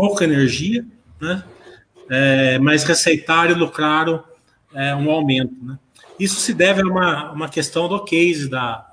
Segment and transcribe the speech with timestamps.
[0.00, 0.82] pouca energia,
[1.20, 1.44] né?
[2.08, 4.24] É, mas receitaram e lucraram
[4.74, 5.54] é, um aumento.
[5.62, 5.78] Né?
[6.18, 8.90] Isso se deve a uma, uma questão do case da,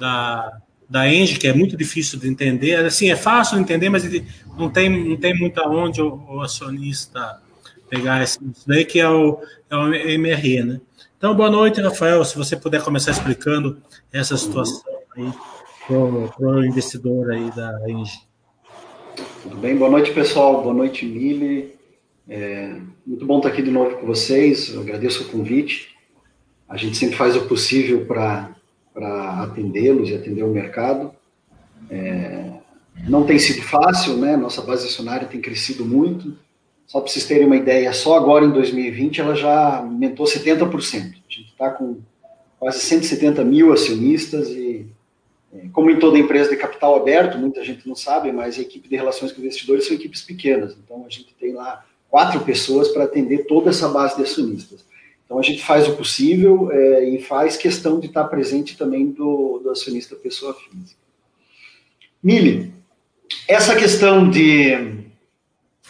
[0.00, 0.56] da,
[0.88, 2.74] da Engie, que é muito difícil de entender.
[2.76, 4.02] Assim, é fácil de entender, mas
[4.56, 7.38] não tem, não tem muito aonde o, o acionista
[7.90, 9.38] pegar isso daí, que é o,
[9.68, 9.88] é o
[10.18, 10.80] MRE, né?
[11.18, 12.24] Então, boa noite, Rafael.
[12.24, 13.76] Se você puder começar explicando
[14.10, 14.82] essa situação
[15.18, 15.30] aí
[15.86, 18.26] para o investidor aí da Engie.
[19.48, 19.76] Tudo bem?
[19.76, 20.60] Boa noite, pessoal.
[20.60, 21.72] Boa noite, Mili.
[22.28, 24.74] É muito bom estar aqui de novo com vocês.
[24.74, 25.94] Eu agradeço o convite.
[26.68, 28.52] A gente sempre faz o possível para
[29.44, 31.12] atendê-los e atender o mercado.
[31.88, 32.54] É,
[33.08, 34.36] não tem sido fácil, né?
[34.36, 36.36] Nossa base acionária tem crescido muito.
[36.84, 40.72] Só para vocês terem uma ideia, só agora em 2020 ela já aumentou 70%.
[40.72, 41.98] A gente está com
[42.58, 44.86] quase 170 mil acionistas e,
[45.72, 48.96] como em toda empresa de capital aberto, muita gente não sabe, mas a equipe de
[48.96, 50.76] relações com investidores são equipes pequenas.
[50.82, 54.84] Então a gente tem lá quatro pessoas para atender toda essa base de acionistas.
[55.24, 59.58] Então a gente faz o possível é, e faz questão de estar presente também do,
[59.58, 61.00] do acionista pessoa física.
[62.22, 62.72] Mili,
[63.48, 64.72] essa questão de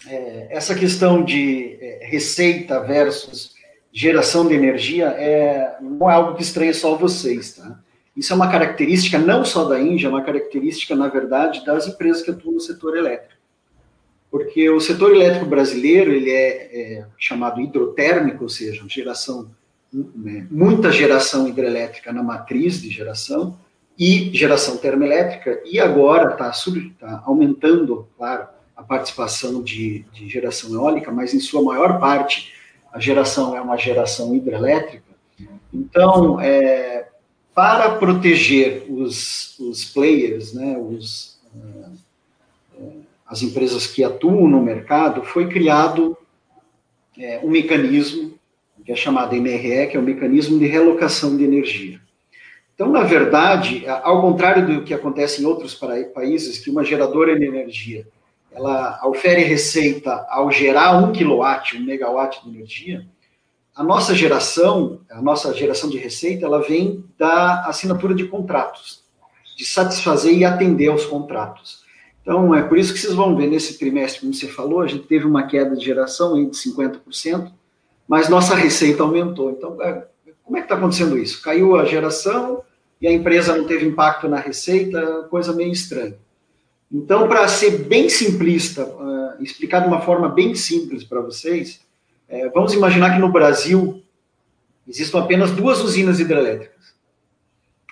[0.06, 3.54] é, essa questão de é, receita versus
[3.92, 7.80] geração de energia é, não é algo que estranha só vocês, tá?
[8.16, 12.22] Isso é uma característica não só da Índia, é uma característica, na verdade, das empresas
[12.22, 13.36] que atuam no setor elétrico
[14.28, 16.48] porque o setor elétrico brasileiro ele é,
[16.98, 19.50] é chamado hidrotérmico, ou seja, geração
[19.92, 23.58] né, muita geração hidrelétrica na matriz de geração
[23.98, 26.52] e geração termoelétrica, e agora está
[27.00, 32.52] tá aumentando, claro, a participação de, de, geração eólica, mas em sua maior parte
[32.92, 35.04] a geração é uma geração hidrelétrica.
[35.72, 36.95] Então, é,
[37.56, 41.40] para proteger os, os players, né, os,
[43.26, 46.14] as empresas que atuam no mercado, foi criado
[47.18, 48.38] é, um mecanismo
[48.84, 51.98] que é chamado MRE, que é o mecanismo de relocação de energia.
[52.74, 55.74] Então, na verdade, ao contrário do que acontece em outros
[56.14, 58.06] países, que uma geradora de energia
[58.52, 63.06] ela ofere receita ao gerar um quilowatt, um megawatt de energia,
[63.76, 69.02] a nossa geração, a nossa geração de receita, ela vem da assinatura de contratos,
[69.54, 71.84] de satisfazer e atender aos contratos.
[72.22, 75.06] Então, é por isso que vocês vão ver nesse trimestre, como você falou, a gente
[75.06, 77.52] teve uma queda de geração aí de 50%,
[78.08, 79.50] mas nossa receita aumentou.
[79.50, 80.06] Então, é,
[80.42, 81.42] como é que está acontecendo isso?
[81.42, 82.62] Caiu a geração
[83.00, 86.16] e a empresa não teve impacto na receita, coisa meio estranha.
[86.90, 91.85] Então, para ser bem simplista, uh, explicar de uma forma bem simples para vocês,
[92.28, 94.02] uh, vamos imaginar que no Brasil
[94.86, 96.94] existam apenas duas usinas hidrelétricas.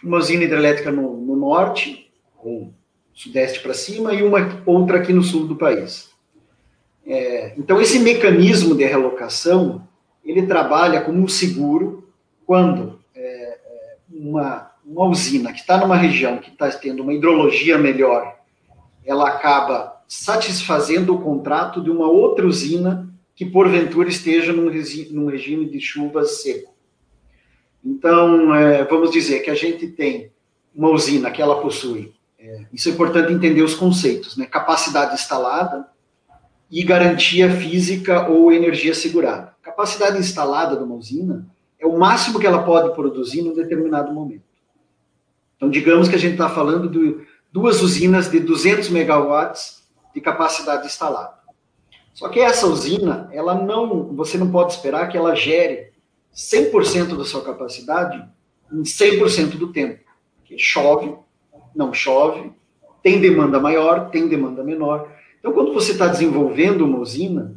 [0.03, 2.11] Uma usina hidrelétrica no, no norte,
[2.43, 2.73] ou
[3.13, 6.11] sudeste para cima, e uma outra aqui no sul do país.
[7.07, 9.87] É, então, esse mecanismo de relocação,
[10.25, 12.09] ele trabalha como um seguro
[12.47, 17.79] quando é, é uma, uma usina que está numa região que está tendo uma hidrologia
[17.79, 18.39] melhor,
[19.05, 24.71] ela acaba satisfazendo o contrato de uma outra usina que, porventura, esteja num,
[25.11, 26.73] num regime de chuvas seco.
[27.85, 30.33] Então, é, vamos dizer que a gente tem
[30.75, 34.45] uma usina que ela possui é, isso é importante entender os conceitos, né?
[34.45, 35.89] Capacidade instalada
[36.71, 39.55] e garantia física ou energia segurada.
[39.63, 41.47] Capacidade instalada de uma usina
[41.79, 44.45] é o máximo que ela pode produzir num determinado momento.
[45.57, 49.83] Então, digamos que a gente está falando de duas usinas de 200 megawatts
[50.15, 51.33] de capacidade instalada.
[52.15, 55.93] Só que essa usina, ela não, você não pode esperar que ela gere
[56.33, 58.25] 100% da sua capacidade
[58.73, 59.99] em 100% do tempo.
[60.39, 61.13] Porque chove,
[61.75, 62.53] não chove,
[63.03, 65.11] tem demanda maior, tem demanda menor.
[65.41, 67.55] Então, quando você está desenvolvendo uma usina,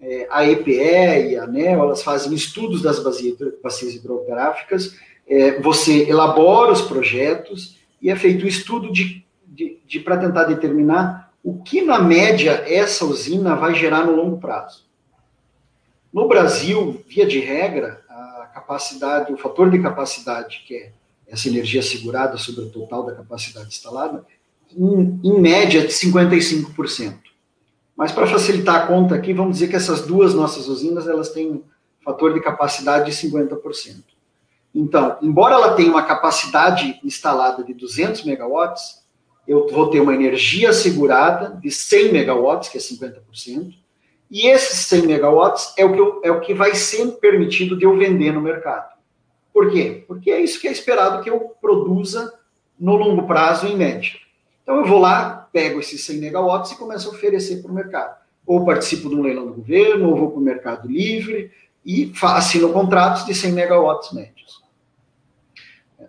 [0.00, 4.96] é, a EPE e a ANEL, elas fazem estudos das bacias hidrográficas,
[5.28, 10.44] é, você elabora os projetos e é feito um estudo de, de, de para tentar
[10.44, 14.84] determinar o que, na média, essa usina vai gerar no longo prazo.
[16.12, 20.92] No Brasil, via de regra, a capacidade, o fator de capacidade, que é
[21.28, 24.26] essa energia segurada sobre o total da capacidade instalada,
[24.76, 27.14] em, em média de 55%.
[27.96, 31.52] Mas para facilitar a conta aqui, vamos dizer que essas duas nossas usinas elas têm
[31.52, 31.62] um
[32.04, 34.02] fator de capacidade de 50%.
[34.74, 39.05] Então, embora ela tenha uma capacidade instalada de 200 megawatts,
[39.46, 43.74] eu vou ter uma energia segurada de 100 megawatts, que é 50%,
[44.30, 47.84] e esses 100 megawatts é o que, eu, é o que vai ser permitido de
[47.84, 48.96] eu vender no mercado.
[49.52, 50.04] Por quê?
[50.06, 52.32] Porque é isso que é esperado que eu produza
[52.78, 54.12] no longo prazo, em média.
[54.62, 58.16] Então, eu vou lá, pego esses 100 megawatts e começo a oferecer para o mercado.
[58.44, 61.50] ou participo de um leilão do governo, ou vou para o Mercado Livre
[61.84, 64.62] e assino contratos de 100 megawatts médios.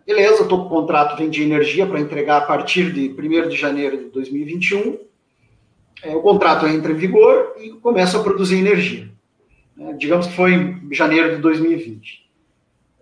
[0.05, 3.97] Beleza, estou com o contrato, de energia para entregar a partir de 1 de janeiro
[3.97, 4.97] de 2021.
[6.03, 9.09] É, o contrato entra em vigor e começa a produzir energia.
[9.79, 12.27] É, digamos que foi em janeiro de 2020.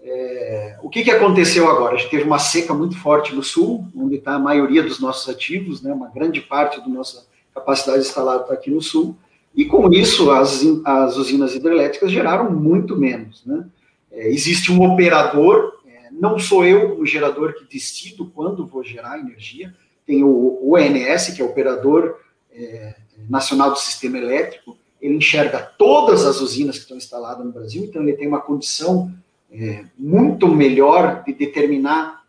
[0.02, 1.96] É, o que, que aconteceu agora?
[1.96, 5.28] A gente teve uma seca muito forte no sul, onde está a maioria dos nossos
[5.28, 9.16] ativos, né, uma grande parte da nossa capacidade instalada está aqui no sul,
[9.56, 13.44] e com isso as, as usinas hidrelétricas geraram muito menos.
[13.46, 13.66] Né?
[14.12, 15.75] É, existe um operador,
[16.20, 19.74] não sou eu o gerador que decido quando vou gerar energia,
[20.06, 22.20] tem o, ONS, que é o Operador
[22.54, 22.96] é,
[23.30, 28.02] Nacional do Sistema Elétrico, ele enxerga todas as usinas que estão instaladas no Brasil, então
[28.02, 29.12] ele tem uma condição
[29.52, 32.24] é, muito melhor de determinar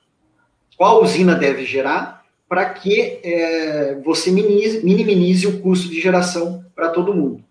[0.76, 6.90] qual usina deve gerar para que é, você minimize, minimize, o custo de geração para
[6.90, 7.42] todo mundo.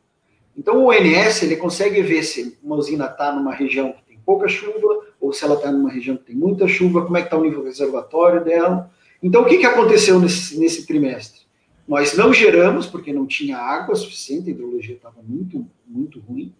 [0.57, 4.47] Então, o ONS ele consegue ver se uma usina está numa região que tem pouca
[4.47, 5.04] chuva,
[5.35, 7.63] se ela está numa região que tem muita chuva, como é que está o nível
[7.63, 8.91] reservatório dela.
[9.21, 11.41] Então, o que, que aconteceu nesse, nesse trimestre?
[11.87, 16.53] Nós não geramos, porque não tinha água suficiente, a hidrologia estava muito, muito ruim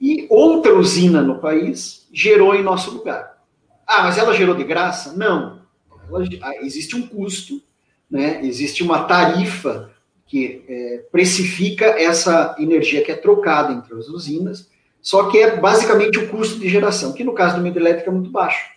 [0.00, 3.42] e outra usina no país gerou em nosso lugar.
[3.86, 5.14] Ah, mas ela gerou de graça?
[5.14, 5.60] Não.
[6.08, 7.62] Ela, ah, existe um custo,
[8.10, 8.44] né?
[8.44, 9.90] existe uma tarifa
[10.26, 14.68] que é, precifica essa energia que é trocada entre as usinas,
[15.06, 18.12] só que é basicamente o custo de geração, que no caso do meio elétrico é
[18.12, 18.72] muito baixo.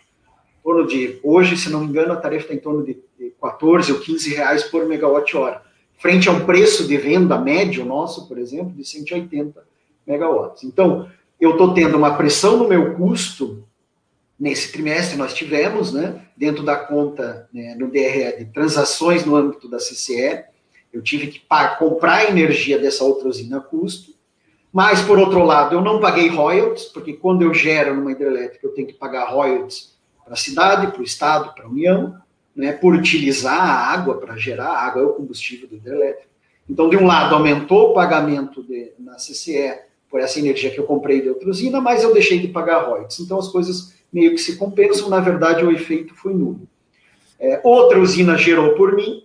[0.59, 2.99] Em torno de, hoje, se não me engano, a tarifa está em torno de
[3.41, 5.63] 14 ou 15 reais por megawatt-hora,
[5.97, 9.59] frente a um preço de venda médio nosso, por exemplo, de 180
[10.05, 10.63] megawatts.
[10.65, 11.09] Então,
[11.41, 13.63] eu estou tendo uma pressão no meu custo,
[14.39, 19.67] nesse trimestre nós tivemos, né, dentro da conta né, no DRE de transações no âmbito
[19.67, 20.43] da CCE,
[20.93, 21.41] eu tive que
[21.79, 24.18] comprar energia dessa outra usina a custo,
[24.71, 28.73] mas, por outro lado, eu não paguei royalties, porque quando eu gero numa hidrelétrica, eu
[28.73, 32.15] tenho que pagar royalties para a cidade, para o Estado, para a União,
[32.55, 36.29] né, por utilizar a água para gerar, a água é o combustível do hidrelétrico.
[36.69, 40.85] Então, de um lado, aumentou o pagamento de, na CCE por essa energia que eu
[40.85, 43.19] comprei de outra usina, mas eu deixei de pagar royalties.
[43.19, 46.67] Então as coisas meio que se compensam, na verdade o efeito foi nulo.
[47.39, 49.23] É, outra usina gerou por mim,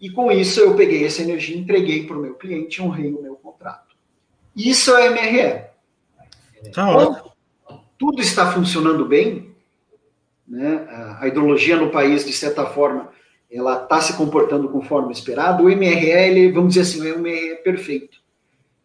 [0.00, 3.22] e com isso eu peguei essa energia, entreguei para o meu cliente e honrei o
[3.22, 3.35] meu.
[4.56, 5.66] Isso é MRE.
[6.72, 7.32] Tá Quando
[7.98, 9.54] tudo está funcionando bem,
[10.48, 10.86] né,
[11.20, 13.10] a hidrologia no país, de certa forma,
[13.50, 17.54] ela está se comportando conforme esperado, o MRE, ele, vamos dizer assim, o MRE é
[17.56, 18.26] perfeito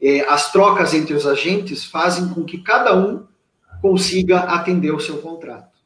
[0.02, 3.24] é, as trocas entre os agentes fazem com que cada um
[3.82, 5.78] consiga atender o seu contrato.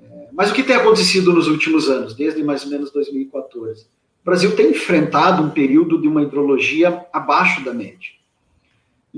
[0.00, 3.86] É, mas o que tem acontecido nos últimos anos, desde mais ou menos 2014?
[4.22, 8.10] O Brasil tem enfrentado um período de uma hidrologia abaixo da média.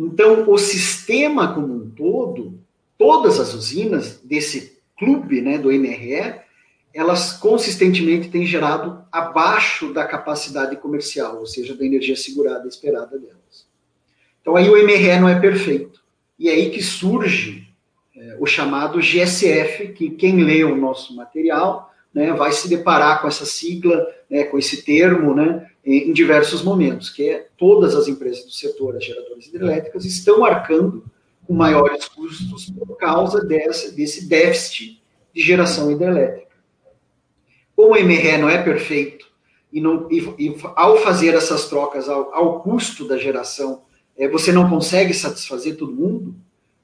[0.02, 2.58] Então, o sistema como um todo,
[2.96, 6.40] todas as usinas desse clube, né, do MRE,
[6.94, 13.68] elas consistentemente têm gerado abaixo da capacidade comercial, ou seja, da energia segurada esperada delas.
[14.40, 16.00] Então aí o MRE não é perfeito.
[16.38, 17.68] E é aí que surge
[18.16, 23.28] é, o chamado GSF, que quem lê o nosso material né, vai se deparar com
[23.28, 28.08] essa sigla, né, com esse termo, né, em, em, diversos momentos, que é todas as
[28.08, 31.04] empresas do setor, as geradoras hidrelétricas, estão arcando
[31.46, 35.02] com maiores custos por causa dessa, desse déficit
[35.34, 36.50] de geração hidrelétrica.
[37.74, 39.26] Como o MRE não é perfeito,
[39.72, 43.82] e, não, e, e ao fazer essas trocas ao, ao custo da geração
[44.20, 46.34] é, você não consegue satisfazer todo mundo,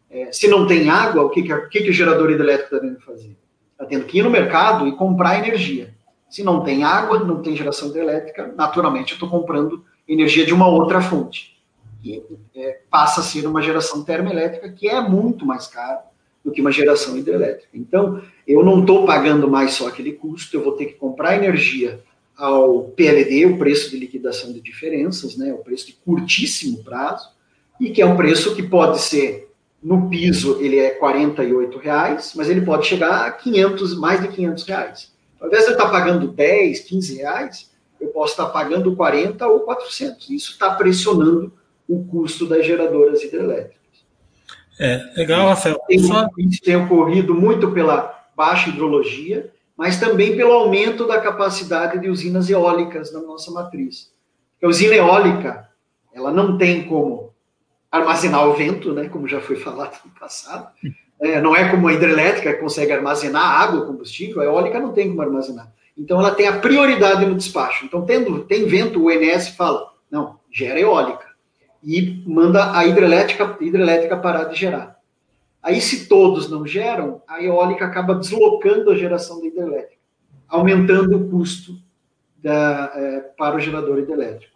[0.09, 2.99] é, se não tem água, o que, que, que, que o gerador hidrelétrico está tendo
[2.99, 3.37] que fazer?
[3.73, 5.95] Está tendo que ir no mercado e comprar energia.
[6.29, 10.69] Se não tem água, não tem geração hidrelétrica, naturalmente eu estou comprando energia de uma
[10.69, 11.57] outra fonte.
[12.05, 12.23] E
[12.55, 16.05] é, passa a ser uma geração termoelétrica que é muito mais cara
[16.45, 17.71] do que uma geração hidrelétrica.
[17.75, 22.01] Então, eu não estou pagando mais só aquele custo, eu vou ter que comprar energia
[22.37, 27.31] ao PLD, o preço de liquidação de diferenças, né, o preço de curtíssimo prazo,
[27.81, 29.51] e que é um preço que pode ser,
[29.83, 34.65] no piso, ele é R$ reais, mas ele pode chegar a 500, mais de 500
[34.65, 35.16] reais.
[35.41, 39.61] Ao invés de eu estar pagando 10, 15 reais, eu posso estar pagando 40 ou
[39.61, 40.31] 400.
[40.31, 41.53] Isso está pressionando
[41.89, 43.77] o custo das geradoras hidrelétricas.
[44.79, 45.79] É, legal, Rafael.
[45.89, 46.13] Isso
[46.63, 53.13] tem ocorrido muito pela baixa hidrologia, mas também pelo aumento da capacidade de usinas eólicas
[53.13, 54.13] na nossa matriz.
[54.63, 55.69] A usina eólica,
[56.13, 57.35] ela não tem como
[57.91, 60.71] armazenar o vento, né, como já foi falado no passado.
[61.21, 65.09] É, não é como a hidrelétrica que consegue armazenar água, combustível, a eólica não tem
[65.09, 65.73] como armazenar.
[65.97, 67.85] Então ela tem a prioridade no despacho.
[67.87, 71.25] Então, tendo, tem vento, o ENS fala, não, gera eólica.
[71.83, 74.97] e manda a hidrelétrica, hidrelétrica parar de gerar.
[75.63, 80.01] Aí, se todos não geram, a eólica acaba deslocando a geração da hidrelétrica,
[80.49, 81.77] aumentando o custo
[82.37, 84.55] da, é, para o gerador hidrelétrico.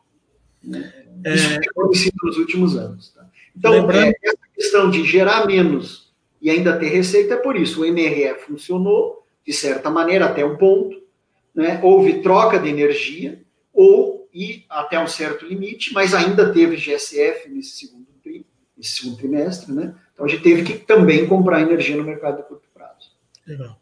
[1.24, 1.34] É...
[1.34, 3.10] Isso conhecido nos últimos anos.
[3.10, 3.26] Tá?
[3.56, 4.04] Então, Lembrando...
[4.04, 6.09] é, essa questão de gerar menos
[6.40, 7.82] e ainda ter receita é por isso.
[7.82, 11.00] O MRE funcionou, de certa maneira, até um ponto.
[11.54, 11.80] Né?
[11.82, 13.42] Houve troca de energia,
[13.72, 19.16] ou e até um certo limite, mas ainda teve GSF nesse segundo, tri, nesse segundo
[19.16, 19.72] trimestre.
[19.72, 19.94] Né?
[20.12, 23.10] Então, a gente teve que também comprar energia no mercado de curto prazo.
[23.46, 23.78] Legal.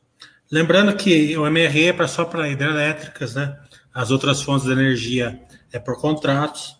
[0.50, 3.59] Lembrando que o MRE é só para hidrelétricas, né?
[3.93, 5.38] As outras fontes de energia
[5.71, 6.79] é por contratos.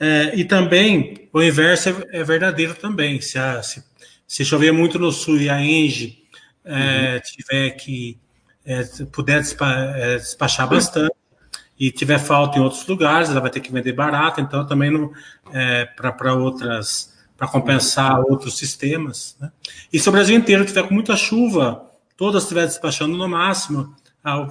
[0.00, 3.20] É, e também o inverso é, é verdadeiro também.
[3.20, 3.84] Se, a, se,
[4.26, 6.24] se, chover muito no sul e a Engie
[6.64, 7.20] é, uhum.
[7.20, 8.18] tiver que
[8.64, 9.42] é, puder
[9.96, 11.14] é, despachar bastante
[11.78, 14.40] e tiver falta em outros lugares, ela vai ter que vender barato.
[14.40, 15.12] Então também não
[15.52, 19.36] é, para outras para compensar outros sistemas.
[19.40, 19.50] Né?
[19.92, 23.94] E se o Brasil inteiro tiver com muita chuva, todas estiver despachando no máximo,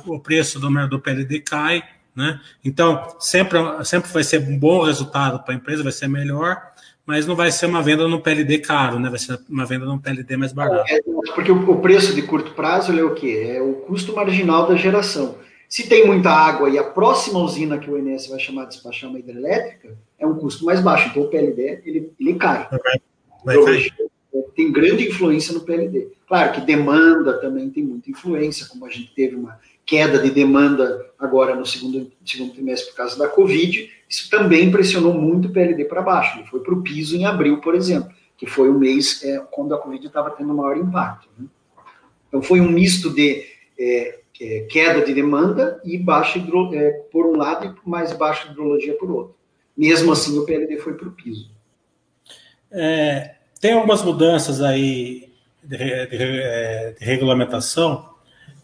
[0.06, 1.82] o preço do, do PLD cai
[2.16, 2.40] né?
[2.64, 6.73] Então, sempre, sempre vai ser um bom resultado para a empresa, vai ser melhor,
[7.06, 9.10] mas não vai ser uma venda no PLD caro, né?
[9.10, 10.86] vai ser uma venda no PLD mais barato.
[10.90, 11.02] É,
[11.36, 13.56] porque o, preço de curto prazo é o quê?
[13.56, 15.38] É o custo marginal da geração.
[15.68, 19.10] Se tem muita água e a próxima usina que o INS vai chamar de despachar
[19.10, 21.10] uma hidrelétrica, é um custo mais baixo.
[21.10, 22.70] Então o PLD ele, ele cai.
[23.44, 23.94] Vai, vai cair.
[24.56, 26.10] Tem grande influência no PLD.
[26.28, 31.06] Claro que demanda também tem muita influência, como a gente teve uma queda de demanda
[31.20, 35.86] agora no segundo, segundo trimestre por causa da Covid, isso também pressionou muito o PLD
[35.86, 36.38] para baixo.
[36.38, 39.74] Ele foi para o piso em abril, por exemplo, que foi o mês é, quando
[39.74, 41.28] a Covid estava tendo maior impacto.
[41.38, 41.48] Né?
[42.28, 43.46] Então foi um misto de
[43.80, 48.50] é, é, queda de demanda e baixa hidro, é, por um lado e mais baixa
[48.50, 49.36] hidrologia por outro.
[49.76, 51.52] Mesmo assim, o PLD foi para o piso.
[52.72, 55.32] É, tem algumas mudanças aí
[55.64, 58.13] de, de, é, de regulamentação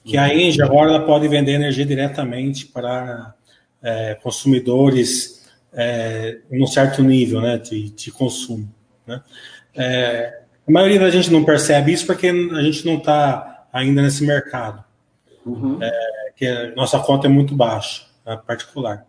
[0.03, 3.33] que a Engie agora ela pode vender energia diretamente para
[3.81, 8.69] é, consumidores é, em um certo nível né, de, de consumo.
[9.05, 9.21] Né?
[9.75, 14.23] É, a maioria da gente não percebe isso porque a gente não está ainda nesse
[14.23, 14.83] mercado.
[15.45, 15.79] Uhum.
[15.81, 15.91] É,
[16.35, 19.05] que a nossa conta é muito baixa, né, particular.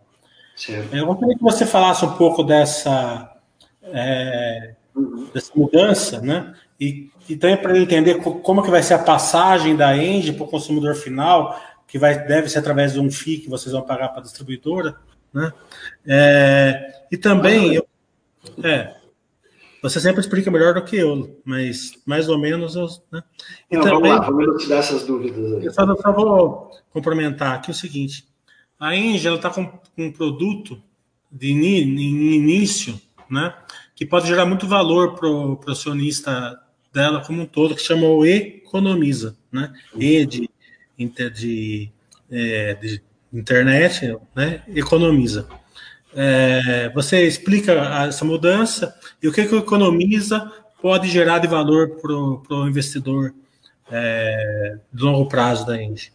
[0.55, 0.95] Certo.
[0.95, 3.31] Eu gostaria que você falasse um pouco dessa,
[3.83, 5.29] é, uhum.
[5.33, 6.53] dessa mudança, né?
[6.79, 10.49] E, e também para entender como que vai ser a passagem da Engie para o
[10.49, 14.19] consumidor final, que vai, deve ser através de um FII que vocês vão pagar para
[14.19, 14.95] a distribuidora,
[15.33, 15.51] né?
[16.05, 17.87] É, e também, eu,
[18.63, 18.95] é,
[19.81, 23.23] você sempre explica melhor do que eu, mas mais ou menos eu, né?
[23.69, 25.65] E Não, também, vamos lá, vamos tirar essas dúvidas aí.
[25.65, 28.25] Eu só, só vou complementar aqui o seguinte,
[28.79, 30.81] a Engie está com, um produto
[31.31, 32.99] de início,
[33.29, 33.53] né,
[33.95, 36.59] que pode gerar muito valor para o acionista
[36.93, 39.73] dela como um todo, que chama o Economiza, né?
[39.95, 40.49] E de,
[40.97, 41.91] de,
[42.29, 43.01] é, de
[43.33, 44.63] internet, né?
[44.75, 45.47] Economiza.
[46.13, 47.71] É, você explica
[48.07, 48.93] essa mudança
[49.23, 53.33] e o que, que o Economiza pode gerar de valor para o investidor
[53.89, 56.11] é, de longo prazo da Engie.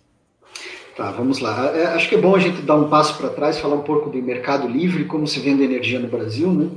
[0.96, 1.66] Tá, vamos lá.
[1.76, 4.08] É, acho que é bom a gente dar um passo para trás, falar um pouco
[4.08, 6.70] do mercado livre, como se vende energia no Brasil, né?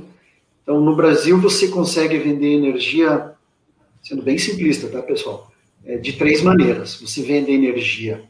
[0.62, 3.32] Então, no Brasil, você consegue vender energia
[4.02, 5.50] sendo bem simplista, tá, pessoal?
[5.84, 7.00] É, de três maneiras.
[7.00, 8.22] Você vende energia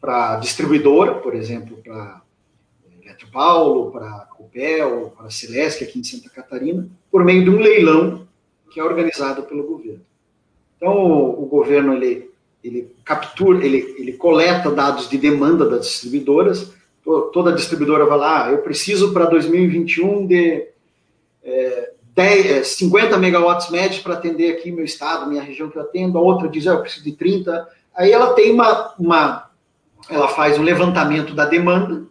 [0.00, 2.22] para distribuidora, por exemplo, para
[3.02, 8.26] Eletropaulo, para Copel, para Celeste, aqui em Santa Catarina, por meio de um leilão
[8.70, 10.04] que é organizado pelo governo.
[10.76, 12.30] Então, o, o governo, ele,
[12.62, 16.74] ele captura, ele, ele coleta dados de demanda das distribuidoras,
[17.32, 20.66] toda distribuidora vai lá, ah, eu preciso para 2021 de
[21.42, 25.82] é, 10, 50 é, megawatts médios para atender aqui meu estado, minha região que eu
[25.82, 27.68] atendo, a outra diz, ah, eu preciso de 30.
[27.94, 29.50] Aí ela tem uma, uma
[30.08, 32.04] ela faz um levantamento da demanda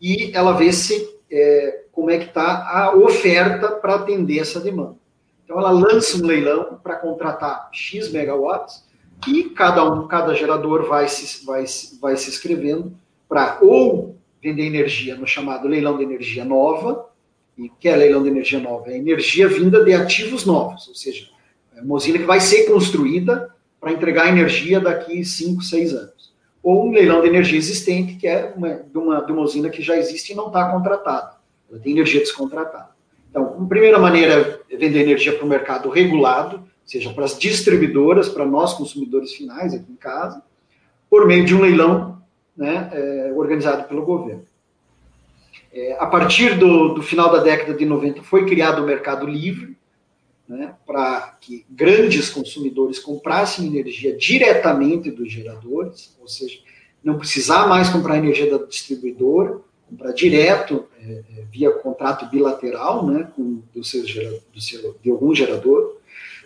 [0.00, 4.96] e ela vê se é, como é que está a oferta para atender essa demanda.
[5.44, 8.84] Então ela lança um leilão para contratar X megawatts
[9.26, 11.64] e cada um, cada gerador vai se, vai,
[12.00, 12.92] vai se inscrevendo
[13.28, 17.08] para ou vender energia no chamado leilão de energia nova,
[17.56, 18.90] e que é leilão de energia nova?
[18.90, 21.28] É energia vinda de ativos novos, ou seja,
[21.76, 26.34] é uma usina que vai ser construída para entregar energia daqui 5, 6 anos.
[26.62, 29.82] Ou um leilão de energia existente, que é uma, de, uma, de uma usina que
[29.82, 31.36] já existe e não está contratada.
[31.70, 32.90] Ela tem energia descontratada.
[33.28, 38.28] Então, a primeira maneira é vender energia para o mercado regulado, seja para as distribuidoras,
[38.28, 40.42] para nós consumidores finais aqui em casa,
[41.10, 42.22] por meio de um leilão
[42.56, 44.44] né, é, organizado pelo governo.
[45.74, 49.76] É, a partir do, do, final da década de 90 foi criado o mercado livre,
[50.48, 56.60] né, para que grandes consumidores comprassem energia diretamente dos geradores, ou seja,
[57.02, 59.58] não precisar mais comprar energia da distribuidora,
[59.90, 64.02] comprar direto é, é, via contrato bilateral né, com, do seu,
[64.52, 65.96] do seu, de algum gerador.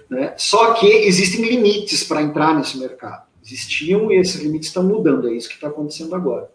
[0.09, 3.27] Né, só que existem limites para entrar nesse mercado.
[3.45, 6.51] Existiam e esses limites estão mudando, é isso que está acontecendo agora.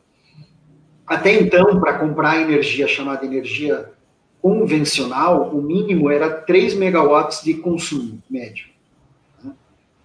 [1.06, 3.92] Até então, para comprar energia chamada energia
[4.42, 8.68] convencional, o mínimo era 3 megawatts de consumo médio.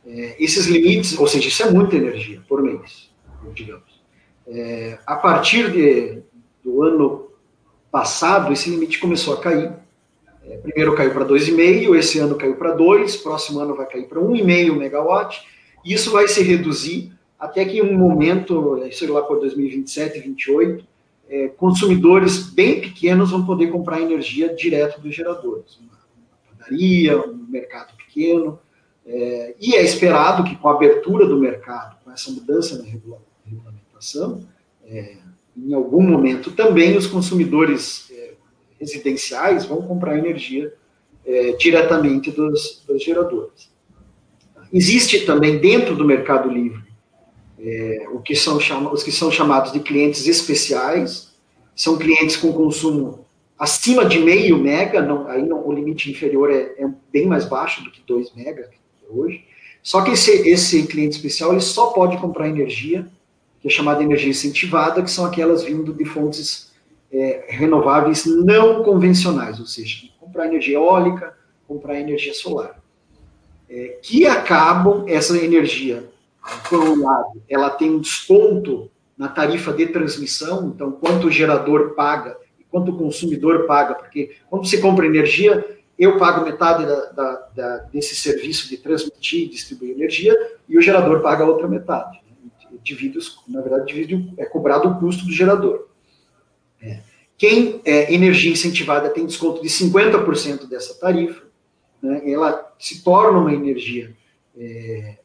[0.07, 3.11] É, esses limites, ou seja, isso é muita energia por mês,
[3.52, 4.00] digamos.
[4.47, 6.23] É, a partir de,
[6.64, 7.28] do ano
[7.90, 9.73] passado, esse limite começou a cair.
[10.45, 14.21] É, primeiro caiu para 2,5, esse ano caiu para 2, próximo ano vai cair para
[14.21, 15.43] 1,5 megawatt,
[15.85, 20.85] isso vai se reduzir até que em um momento, sei lá, por 2027, 2028,
[21.28, 25.78] é, consumidores bem pequenos vão poder comprar energia direto dos geradores.
[25.78, 25.90] Uma
[26.50, 28.59] padaria, um mercado pequeno.
[29.07, 34.42] É, e é esperado que com a abertura do mercado, com essa mudança na regulamentação,
[34.85, 35.18] é,
[35.57, 38.35] em algum momento também os consumidores é,
[38.80, 40.73] residenciais vão comprar energia
[41.25, 43.71] é, diretamente dos, dos geradores.
[44.73, 46.88] Existe também dentro do mercado livre
[47.61, 51.33] é, o que são chama, os que são chamados de clientes especiais,
[51.75, 53.27] são clientes com consumo
[53.59, 57.83] acima de meio mega, não, aí não, o limite inferior é, é, bem mais baixo
[57.83, 58.71] do que 2 mega
[59.11, 59.45] hoje.
[59.83, 63.07] Só que esse, esse cliente especial ele só pode comprar energia,
[63.61, 66.71] que é chamada energia incentivada, que são aquelas vindo de fontes
[67.11, 71.37] é, renováveis não convencionais, ou seja, comprar energia eólica,
[71.67, 72.81] comprar energia solar,
[73.69, 76.09] é, que acabam essa energia
[76.68, 81.95] por um lado, ela tem um desconto na tarifa de transmissão, então quanto o gerador
[81.95, 87.07] paga e quanto o consumidor paga, porque quando você compra energia, eu pago metade da,
[87.07, 90.35] da, da, desse serviço de transmitir e distribuir energia
[90.68, 92.20] e o gerador paga a outra metade.
[92.83, 95.88] Divido, na verdade, divide, é cobrado o custo do gerador.
[96.81, 97.01] É.
[97.37, 101.42] Quem é energia incentivada tem desconto de 50% dessa tarifa,
[102.01, 102.22] né?
[102.31, 104.14] ela se torna uma energia
[104.57, 105.18] é,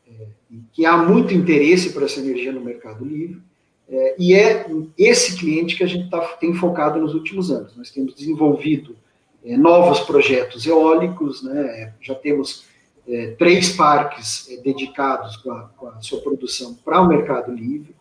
[0.72, 3.42] que há muito interesse por essa energia no mercado livre,
[3.89, 4.66] é, e é
[4.98, 7.76] esse cliente que a gente tá, tem focado nos últimos anos.
[7.76, 8.96] Nós temos desenvolvido
[9.44, 12.66] é, novos projetos eólicos, né, já temos
[13.08, 17.94] é, três parques é, dedicados com a, com a, sua produção para o mercado livre.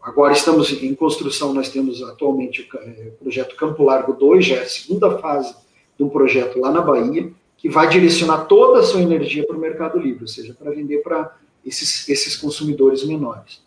[0.00, 4.68] agora estamos em construção, nós temos atualmente o, projeto Campo Largo 2, já é a
[4.68, 5.54] segunda fase
[5.98, 7.32] um projeto lá na Bahia,
[7.66, 10.98] que vai direcionar toda a sua energia para o mercado livre, ou seja, para vender
[10.98, 13.60] para esses, esses consumidores menores.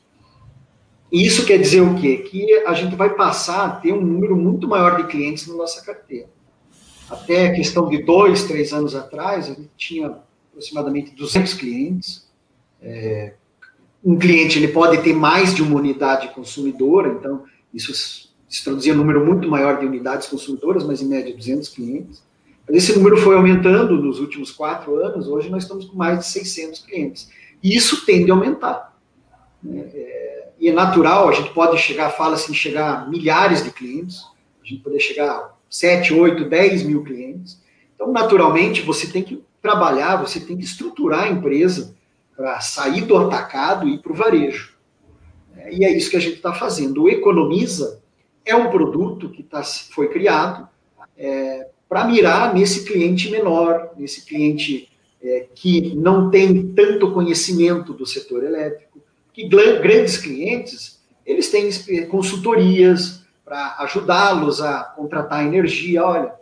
[1.11, 2.17] E isso quer dizer o quê?
[2.17, 5.83] Que a gente vai passar a ter um número muito maior de clientes na nossa
[5.83, 6.29] carteira.
[7.09, 10.15] Até a questão de dois, três anos atrás, a gente tinha
[10.49, 12.25] aproximadamente 200 clientes.
[12.81, 13.33] É,
[14.01, 17.93] um cliente ele pode ter mais de uma unidade consumidora, então isso
[18.47, 22.28] se traduzia um número muito maior de unidades consumidoras, mas em média 200 clientes.
[22.69, 26.85] Esse número foi aumentando nos últimos quatro anos, hoje nós estamos com mais de 600
[26.85, 27.29] clientes.
[27.63, 28.95] E isso tende a aumentar.
[29.61, 29.89] Né?
[29.93, 34.23] É, e é natural, a gente pode chegar, fala-se em chegar a milhares de clientes,
[34.63, 37.59] a gente poder chegar a 7, 8, 10 mil clientes.
[37.95, 41.95] Então, naturalmente, você tem que trabalhar, você tem que estruturar a empresa
[42.35, 44.73] para sair do atacado e ir para o varejo.
[45.57, 47.03] É, e é isso que a gente está fazendo.
[47.03, 48.01] O Economiza
[48.45, 50.67] é um produto que tá, foi criado
[51.17, 54.87] é, para mirar nesse cliente menor, nesse cliente
[55.21, 59.01] é, que não tem tanto conhecimento do setor elétrico,
[59.33, 66.33] que grandes clientes, eles têm consultorias para ajudá-los a contratar energia, olha,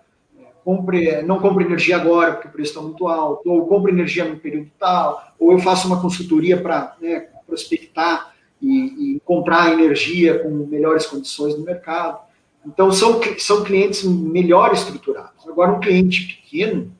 [0.64, 4.38] compre, não compre energia agora porque o preço está muito alto, ou compre energia no
[4.38, 10.50] período tal, ou eu faço uma consultoria para né, prospectar e, e encontrar energia com
[10.50, 12.27] melhores condições no mercado.
[12.66, 15.48] Então, são, são clientes melhor estruturados.
[15.48, 16.92] Agora, um cliente pequeno,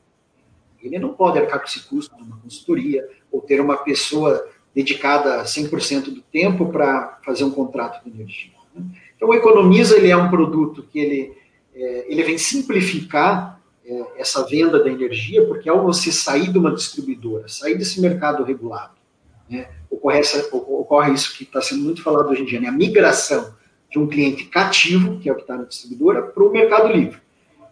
[0.82, 5.44] ele não pode arcar com esse custo de uma consultoria ou ter uma pessoa dedicada
[5.44, 8.52] 100% do tempo para fazer um contrato de energia.
[8.74, 8.86] Né?
[9.16, 11.38] Então, o Economiza ele é um produto que ele,
[11.76, 16.74] é, ele vem simplificar é, essa venda da energia, porque ao você sair de uma
[16.74, 18.94] distribuidora, sair desse mercado regulado,
[19.50, 22.72] né, ocorre, essa, ocorre isso que está sendo muito falado hoje em dia, né, a
[22.72, 23.56] migração
[23.90, 27.20] de um cliente cativo, que é o que está na distribuidora, para o mercado livre.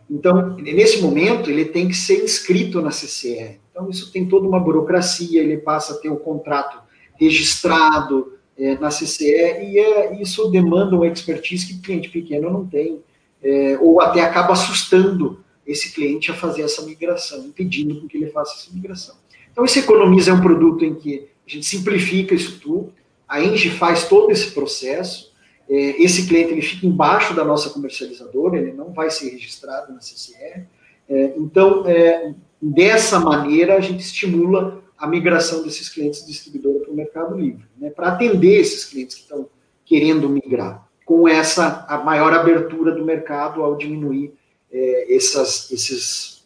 [0.10, 3.58] Então, nesse momento, ele tem que ser inscrito na CCR.
[3.72, 6.80] Então, isso tem toda uma burocracia, ele passa a ter o um contrato
[7.20, 12.66] registrado é, na CCR, e é, isso demanda uma expertise que o cliente pequeno não
[12.66, 13.02] tem.
[13.44, 18.56] é, ou até acaba assustando esse cliente a fazer essa migração, impedindo que ele faça
[18.56, 19.16] essa migração.
[19.52, 22.94] Então, esse Economiza é um produto em que a gente simplifica isso tudo,
[23.28, 25.32] a Engie faz todo esse processo,
[25.68, 30.66] esse cliente ele fica embaixo da nossa comercializadora, ele não vai ser registrado na CCR.
[31.08, 36.92] É, então, é, dessa maneira, a gente estimula a migração desses clientes de distribuidora para
[36.92, 39.48] o Mercado Livre, né, para atender esses clientes que estão
[39.84, 44.34] querendo migrar, com essa a maior abertura do mercado ao diminuir
[44.72, 46.44] é, essas, esses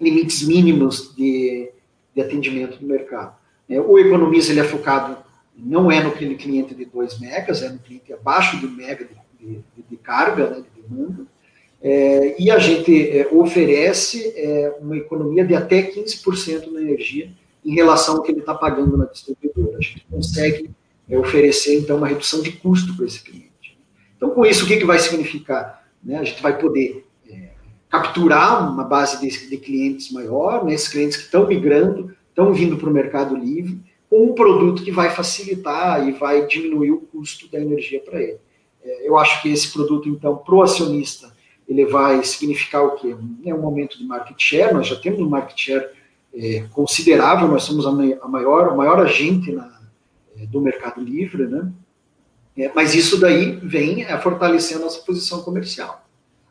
[0.00, 1.70] limites mínimos de,
[2.14, 3.34] de atendimento do mercado.
[3.68, 5.16] É, o Economiza ele é focado
[5.56, 9.46] não é no cliente de 2 megas, é no cliente abaixo de 1 mega de,
[9.46, 11.26] de, de carga, né, de demanda,
[11.82, 17.30] é, e a gente é, oferece é, uma economia de até 15% na energia
[17.64, 19.78] em relação ao que ele está pagando na distribuidora.
[19.78, 20.70] A gente consegue
[21.08, 23.78] é, oferecer, então, uma redução de custo para esse cliente.
[24.16, 25.86] Então, com isso, o que, que vai significar?
[26.02, 27.50] Né, a gente vai poder é,
[27.88, 32.76] capturar uma base de, de clientes maior, né, esses clientes que estão migrando, estão vindo
[32.76, 33.80] para o mercado livre,
[34.22, 38.38] um produto que vai facilitar e vai diminuir o custo da energia para ele.
[38.82, 41.34] É, eu acho que esse produto, então, para o acionista,
[41.68, 43.14] ele vai significar o quê?
[43.44, 45.88] É um momento de market share, nós já temos um market share
[46.34, 49.80] é, considerável, nós somos a, maior, o maior agente na,
[50.38, 51.72] é, do mercado livre, né?
[52.56, 56.06] É, mas isso daí vem a fortalecer a nossa posição comercial.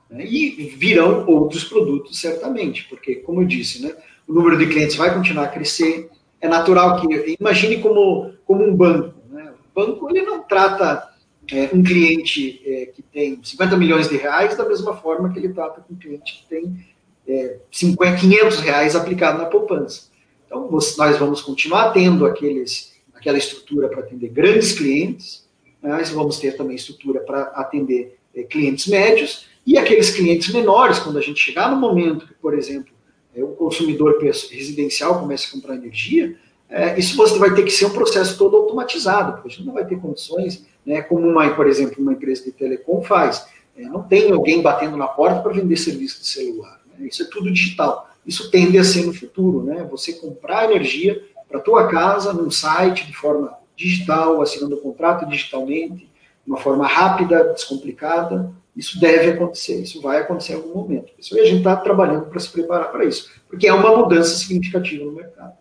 [0.09, 0.25] Né?
[0.25, 3.95] E virão outros produtos, certamente, porque, como eu disse, né,
[4.27, 6.09] o número de clientes vai continuar a crescer,
[6.45, 9.13] é natural que imagine como, como um banco.
[9.29, 9.51] Né?
[9.51, 11.09] O banco ele não trata
[11.51, 15.49] é, um cliente é, que tem 50 milhões de reais da mesma forma que ele
[15.49, 16.85] trata com um cliente que tem
[17.27, 20.09] é, 50, 500 reais aplicado na poupança.
[20.45, 25.45] Então, nós vamos continuar tendo aqueles, aquela estrutura para atender grandes clientes,
[25.81, 31.17] mas vamos ter também estrutura para atender é, clientes médios e aqueles clientes menores, quando
[31.17, 32.94] a gente chegar no momento que, por exemplo,
[33.43, 36.35] o consumidor residencial começa a comprar energia,
[36.69, 39.73] é, isso você vai ter que ser um processo todo automatizado, porque a gente não
[39.73, 43.47] vai ter condições, né, como, uma, por exemplo, uma empresa de telecom faz.
[43.77, 46.81] É, não tem alguém batendo na porta para vender serviço de celular.
[46.87, 48.09] Né, isso é tudo digital.
[48.25, 49.87] Isso tende a ser no futuro, né?
[49.91, 56.05] Você comprar energia para tua casa num site de forma digital, assinando o contrato digitalmente,
[56.05, 61.11] de uma forma rápida, descomplicada, isso deve acontecer, isso vai acontecer em algum momento.
[61.17, 64.35] Isso aí a gente está trabalhando para se preparar para isso, porque é uma mudança
[64.35, 65.53] significativa no mercado.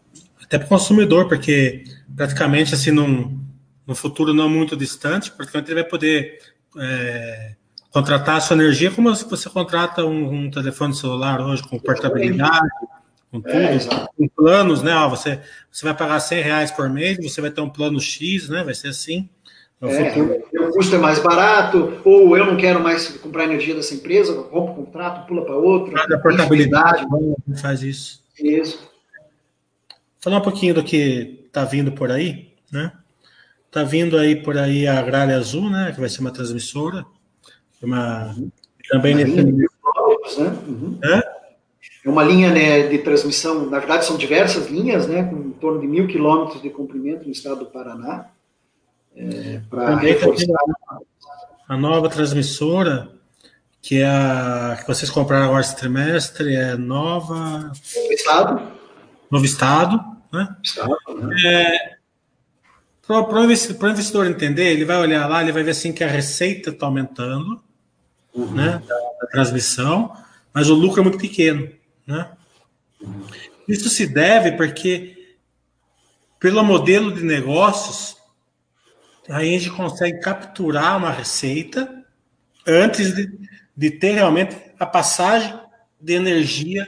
[0.42, 1.84] Até para o consumidor, porque
[2.16, 3.38] praticamente assim, num,
[3.86, 6.38] no futuro não muito distante, praticamente ele vai poder
[6.76, 7.54] é,
[7.90, 12.68] contratar a sua energia como você contrata um, um telefone celular hoje, com portabilidade,
[13.30, 13.78] com tudo, é,
[14.16, 14.94] com planos, né?
[14.96, 18.48] Ó, você, você vai pagar 100 reais por mês, você vai ter um plano X,
[18.48, 18.64] né?
[18.64, 19.28] Vai ser assim.
[19.82, 24.32] É, o custo é mais barato, ou eu não quero mais comprar energia dessa empresa,
[24.50, 26.02] rompo o contrato, pula para outra.
[26.14, 27.06] A portabilidade,
[27.60, 28.22] faz isso.
[28.38, 28.90] Isso.
[30.20, 32.92] Falar um pouquinho do que está vindo por aí, né?
[33.66, 35.92] Está vindo aí por aí a Agrária Azul, né?
[35.92, 37.04] Que vai ser uma transmissora.
[37.82, 38.50] Uma, uhum.
[38.88, 39.34] Também nesse.
[39.34, 39.68] Linha,
[40.38, 40.58] né?
[40.66, 40.98] Uhum.
[41.04, 41.34] É?
[42.04, 45.24] é uma linha né, de transmissão, na verdade são diversas linhas, né?
[45.24, 48.30] Com em torno de mil quilômetros de comprimento no estado do Paraná.
[49.16, 50.58] É, para reforçar.
[51.68, 53.08] A nova transmissora,
[53.80, 57.72] que é a que vocês compraram agora esse trimestre, é nova.
[57.94, 58.72] Novo estado.
[59.30, 60.56] Novo estado, né?
[60.62, 61.36] Estado, né?
[61.46, 61.94] É,
[63.06, 66.08] para o investidor, investidor entender, ele vai olhar lá, ele vai ver assim que a
[66.08, 67.62] receita está aumentando,
[68.34, 68.52] uhum.
[68.52, 68.82] né?
[68.86, 70.14] Da, da, transmissão,
[70.52, 71.70] mas o lucro é muito pequeno,
[72.06, 72.30] né?
[73.00, 73.26] Uhum.
[73.68, 75.36] Isso se deve porque,
[76.38, 78.16] pelo modelo de negócios,
[79.28, 82.04] a gente consegue capturar uma receita
[82.66, 83.30] antes de,
[83.76, 85.54] de ter realmente a passagem
[86.00, 86.86] de energia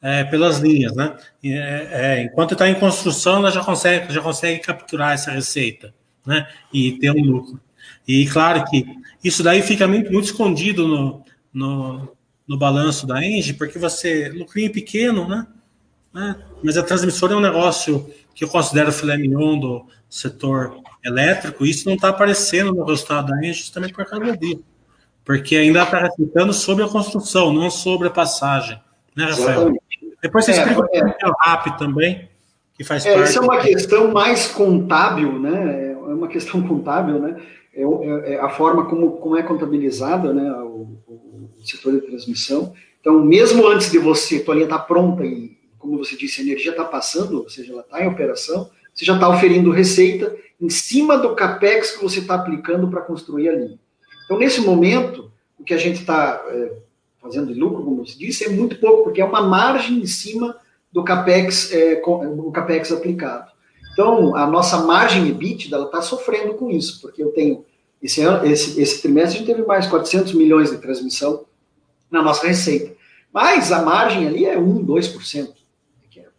[0.00, 1.16] é, pelas linhas, né?
[1.44, 5.92] É, é, enquanto está em construção, ela já consegue, já consegue capturar essa receita,
[6.24, 6.46] né?
[6.72, 7.60] E ter um lucro.
[8.06, 8.86] E claro que
[9.22, 14.72] isso daí fica muito, muito escondido no, no, no balanço da Engie, porque você lucrinho
[14.72, 15.46] pequeno, né?
[16.12, 16.36] né?
[16.62, 21.88] Mas a transmissora é um negócio que eu considero filé mignon do setor elétrico, isso
[21.88, 24.62] não está aparecendo no resultado da Engie justamente por causa disso.
[25.24, 28.78] Porque ainda está refletindo sobre a construção, não sobre a passagem.
[29.16, 29.48] Né, Rafael?
[29.48, 29.82] Exatamente.
[30.22, 31.32] Depois você é, explica é, é.
[31.40, 32.28] rápido também,
[32.74, 33.30] que faz é, parte.
[33.30, 35.92] Isso é uma questão mais contábil, né?
[35.92, 37.40] É uma questão contábil, né?
[37.74, 42.74] É, é, é a forma como, como é contabilizada né, o, o, setor de transmissão.
[43.00, 45.55] Então, mesmo antes de você, a tua linha estar tá pronta e,
[45.86, 49.14] como você disse, a energia está passando, ou seja, ela está em operação, você já
[49.14, 53.78] está oferindo receita em cima do capex que você está aplicando para construir a linha.
[54.24, 56.72] Então, nesse momento, o que a gente está é,
[57.20, 60.56] fazendo de lucro, como se disse, é muito pouco, porque é uma margem em cima
[60.92, 63.50] do capex, é, do capex aplicado.
[63.92, 67.64] Então, a nossa margem EBITDA está sofrendo com isso, porque eu tenho
[68.02, 71.44] esse, esse, esse trimestre a gente teve mais 400 milhões de transmissão
[72.10, 72.94] na nossa receita.
[73.32, 75.65] Mas a margem ali é 1, 2%.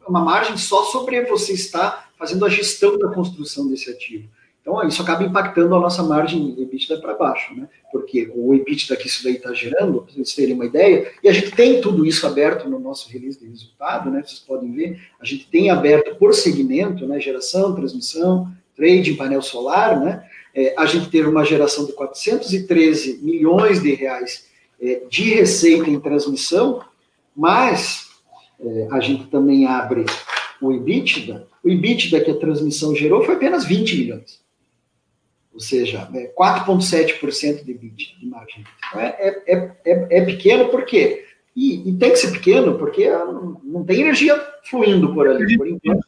[0.08, 4.28] Uma margem só sobre você estar fazendo a gestão da construção desse ativo.
[4.62, 7.70] Então, isso acaba impactando a nossa margem EBITDA para baixo, né?
[7.90, 11.32] Porque o EBITDA que isso daí está gerando, para vocês terem uma ideia, e a
[11.32, 14.22] gente tem tudo isso aberto no nosso release de resultado, né?
[14.26, 17.18] Vocês podem ver, a gente tem aberto por segmento, né?
[17.18, 20.28] Geração, transmissão, trade, painel solar, né?
[20.54, 24.48] É, a gente teve uma geração de 413 milhões de reais
[24.82, 26.84] é, de receita em transmissão,
[27.34, 28.07] mas
[28.60, 30.06] é, a gente também abre
[30.62, 34.42] o EBITDA, o EBITDA que a transmissão gerou foi apenas 20 milhões.
[35.54, 38.64] Ou seja, é 4,7% de EBITDA, de margem.
[38.88, 41.26] Então é, é, é, é, pequeno por quê?
[41.56, 45.68] E, e, tem que ser pequeno porque não, não tem energia fluindo por ali, por
[45.68, 46.06] enquanto.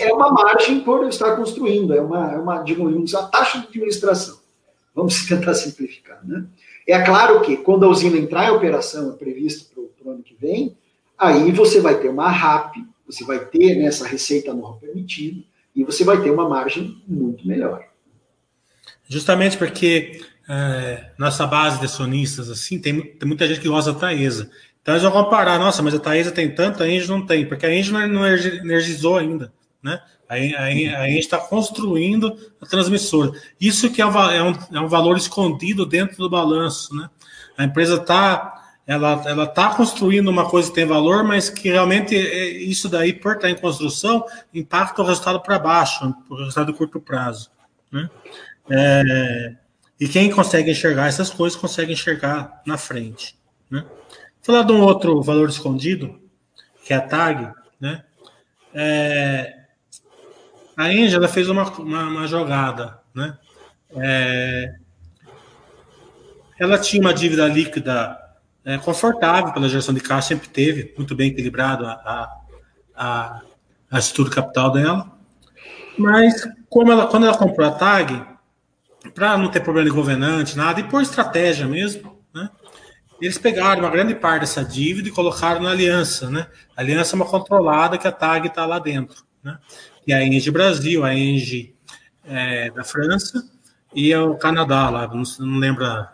[0.00, 4.40] É uma margem por estar construindo, é uma, é uma digamos, a taxa de administração.
[4.92, 6.44] Vamos tentar simplificar, né?
[6.84, 10.34] É claro que quando a usina entrar em operação, é previsto para o ano que
[10.34, 10.76] vem,
[11.18, 12.76] aí você vai ter uma RAP,
[13.06, 15.42] você vai ter né, receita anual permitida,
[15.74, 17.84] e você vai ter uma margem muito melhor.
[19.08, 23.98] Justamente porque é, nossa base de sonistas, assim, tem, tem, muita gente que gosta da
[23.98, 24.50] Taesa.
[24.80, 27.66] Então eles vão comparar, nossa, mas a Taesa tem tanto, a Engie não tem, porque
[27.66, 29.52] a Engie não energizou ainda,
[29.82, 30.00] né?
[30.28, 33.32] A, a, a está construindo a transmissora.
[33.60, 37.08] Isso que é um, é, um, é um valor escondido dentro do balanço, né?
[37.56, 38.57] A empresa está
[38.88, 43.12] ela ela está construindo uma coisa que tem valor, mas que realmente é, isso daí,
[43.12, 47.50] por estar em construção, impacta o resultado para baixo, o resultado de curto prazo.
[47.92, 48.08] Né?
[48.70, 49.54] É,
[50.00, 53.36] e quem consegue enxergar essas coisas consegue enxergar na frente.
[53.70, 53.84] Né?
[54.40, 56.18] Falar de um outro valor escondido,
[56.82, 58.02] que é a TAG, né?
[58.72, 59.54] É,
[60.74, 63.36] a Angela fez uma, uma, uma jogada, né?
[63.94, 64.76] É,
[66.58, 68.27] ela tinha uma dívida líquida
[68.68, 72.30] é, confortável pela geração de caixa, sempre teve, muito bem equilibrado a,
[72.94, 73.40] a,
[73.90, 75.10] a estrutura capital dela.
[75.96, 78.22] Mas como ela, quando ela comprou a TAG,
[79.14, 82.50] para não ter problema de governante, nada, e por estratégia mesmo, né?
[83.22, 86.46] Eles pegaram uma grande parte dessa dívida e colocaram na aliança, né?
[86.76, 89.58] A aliança é uma controlada que a TAG está lá dentro, né?
[90.06, 91.74] E a Engie Brasil, a Engie
[92.26, 93.42] é, da França
[93.94, 96.12] e o Canadá lá, não, não lembro a,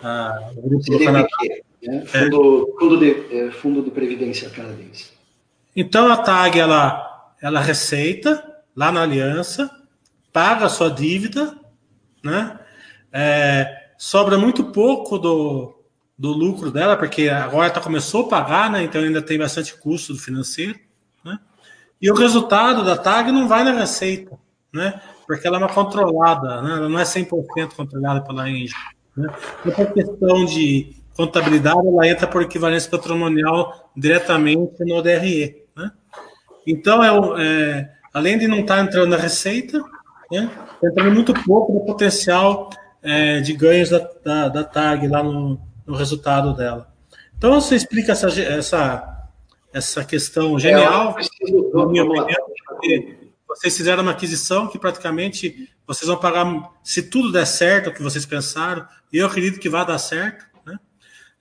[0.00, 1.26] a, o grupo do Canadá.
[1.88, 2.04] Né?
[2.04, 2.78] Fundo, é.
[2.78, 5.10] fundo, de, é, fundo de Previdência Canadense.
[5.74, 8.44] Então a TAG ela, ela receita
[8.76, 9.70] lá na aliança,
[10.30, 11.56] paga a sua dívida,
[12.22, 12.60] né?
[13.10, 15.82] É, sobra muito pouco do,
[16.16, 18.82] do lucro dela, porque agora tá, começou a pagar, né?
[18.82, 20.78] Então ainda tem bastante custo do financeiro,
[21.24, 21.38] né?
[22.02, 24.38] E o resultado da TAG não vai na receita,
[24.70, 25.00] né?
[25.26, 26.72] Porque ela é uma controlada, né?
[26.72, 28.74] Ela não é 100% controlada pela Engie.
[29.16, 29.32] Né?
[29.64, 35.64] Então, questão de contabilidade ela entra por equivalência patrimonial diretamente no DRE.
[35.76, 35.90] Né?
[36.64, 39.82] Então, é, é, além de não estar tá entrando na receita,
[40.30, 40.48] né,
[40.80, 42.70] tá entrando muito pouco no potencial
[43.02, 46.88] é, de ganhos da, da, da, TAG lá no, no, resultado dela.
[47.36, 49.28] Então, você explica essa, essa,
[49.72, 52.46] essa questão genial, preciso, na minha opinião,
[53.48, 58.02] vocês fizeram uma aquisição que praticamente vocês vão pagar, se tudo der certo, o que
[58.02, 60.44] vocês pensaram, e eu acredito que vai dar certo,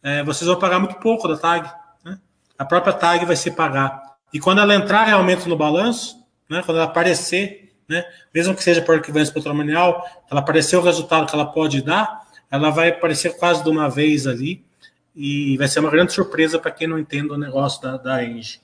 [0.04, 1.70] é, vocês vão pagar muito pouco da tag.
[2.04, 2.18] Né?
[2.58, 4.02] A própria tag vai se pagar.
[4.34, 6.18] E quando ela entrar realmente no balanço,
[6.50, 11.28] né, quando ela aparecer, né, mesmo que seja por equivalência patrimonial, ela aparecer o resultado
[11.28, 14.66] que ela pode dar, ela vai aparecer quase de uma vez ali.
[15.16, 18.60] E vai ser uma grande surpresa para quem não entende o negócio da, da Engie.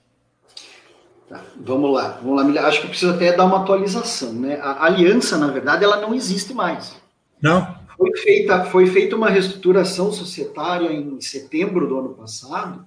[1.28, 2.68] Tá, vamos lá, vamos lá.
[2.68, 4.60] Acho que precisa até dar uma atualização, né?
[4.62, 6.96] A aliança, na verdade, ela não existe mais.
[7.42, 7.76] Não.
[8.04, 12.86] Foi feita, foi feita uma reestruturação societária em setembro do ano passado.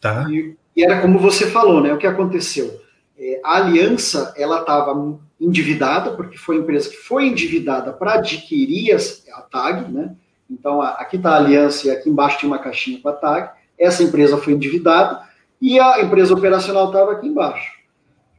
[0.00, 0.26] Tá.
[0.28, 1.92] E, e era como você falou, né?
[1.94, 2.80] O que aconteceu?
[3.16, 8.94] É, a aliança ela estava endividada, porque foi a empresa que foi endividada para adquirir
[8.94, 10.16] a, a TAG, né?
[10.50, 13.50] Então, a, aqui está a aliança e aqui embaixo tinha uma caixinha com a TAG.
[13.78, 15.22] Essa empresa foi endividada
[15.60, 17.78] e a empresa operacional estava aqui embaixo.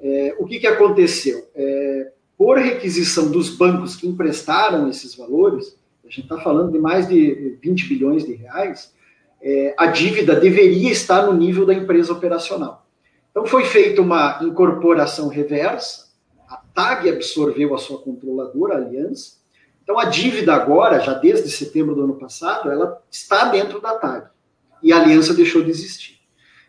[0.02, 1.50] É, o que, que aconteceu?
[1.56, 5.78] É, por requisição dos bancos que emprestaram esses valores,
[6.10, 8.93] a gente está falando de mais de 20 bilhões de reais,
[9.41, 12.86] é, a dívida deveria estar no nível da empresa operacional.
[13.30, 16.10] Então foi feita uma incorporação reversa,
[16.50, 19.38] a TAG absorveu a sua controladora, a Aliança,
[19.84, 24.28] Então, a dívida agora, já desde setembro do ano passado, ela está dentro da TAG.
[24.84, 26.19] E a aliança deixou de existir.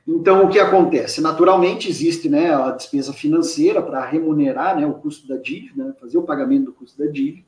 [0.08, 1.20] Então, o que acontece?
[1.20, 6.16] Naturalmente, existe né, a despesa financeira para remunerar né, o custo da dívida, né, fazer
[6.16, 7.46] o pagamento do custo da dívida,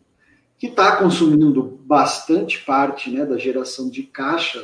[0.62, 4.62] que está consumindo bastante parte né, da geração de caixa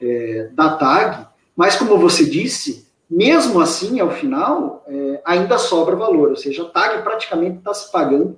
[0.00, 6.30] é, da TAG, mas, como você disse, mesmo assim, ao final, é, ainda sobra valor,
[6.30, 8.36] ou seja, a TAG praticamente está se pagando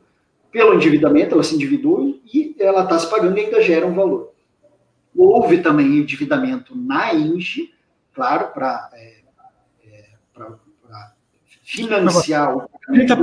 [0.53, 4.35] pelo endividamento, ela se endividou e ela está se pagando e ainda gera um valor.
[5.16, 7.73] Houve também endividamento na Engie,
[8.12, 9.14] claro, para é,
[9.87, 10.05] é,
[11.64, 13.16] financiar o 30%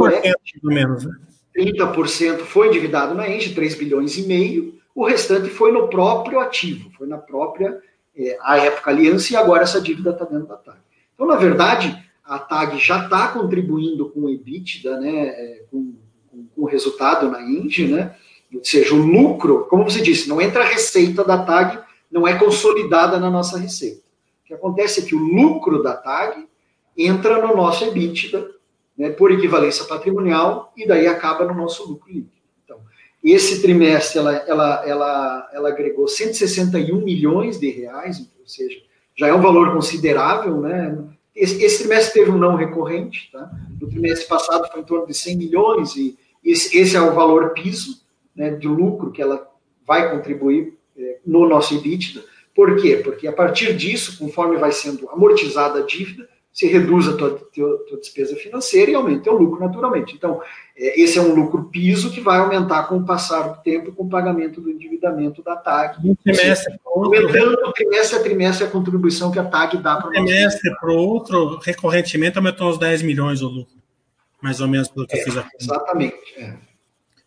[0.60, 1.16] pelo menos, né?
[1.56, 6.90] 30% foi endividado na Engie, 3 bilhões e meio, o restante foi no próprio ativo,
[6.98, 7.82] foi na própria,
[8.16, 10.78] é, a época aliança, e agora essa dívida está dentro da TAG.
[11.14, 15.96] Então, na verdade, a TAG já está contribuindo com o EBITDA, né, é, com,
[16.30, 18.16] com, com, o resultado na Engie, né,
[18.54, 21.80] ou seja, o lucro, como você disse, não entra a receita da TAG,
[22.12, 24.02] não é consolidada na nossa receita.
[24.44, 26.48] O que acontece é que o lucro da TAG
[26.98, 28.50] entra no nosso EBITDA,
[28.98, 32.32] né, por equivalência patrimonial, e daí acaba no nosso lucro líquido.
[32.64, 32.80] Então,
[33.24, 38.80] esse trimestre ela, ela, ela, ela agregou 161 milhões de reais, ou seja,
[39.16, 40.98] já é um valor considerável, né?
[41.36, 43.52] Esse, esse trimestre teve um não recorrente, tá?
[43.80, 47.52] No trimestre passado foi em torno de 100 milhões, e esse, esse é o valor
[47.54, 48.06] piso
[48.36, 49.50] né, de lucro que ela
[49.86, 52.24] vai contribuir é, no nosso EBITDA.
[52.54, 53.02] Por quê?
[53.04, 57.78] Porque a partir disso, conforme vai sendo amortizada a dívida, se reduz a tua, tua,
[57.80, 60.16] tua, despesa financeira e aumenta o lucro naturalmente.
[60.16, 60.42] Então,
[60.78, 64.04] é, esse é um lucro piso que vai aumentar com o passar do tempo com
[64.04, 65.98] o pagamento do endividamento da TAG.
[66.02, 70.74] Um trimestre aumentando trimestre a trimestre a contribuição que a TAG dá para o trimestre
[70.80, 73.76] para o outro, recorrentemente aumentou uns 10 milhões o lucro,
[74.42, 75.50] mais ou menos pelo que é, eu fiz aqui.
[75.60, 76.16] Exatamente.
[76.38, 76.54] É.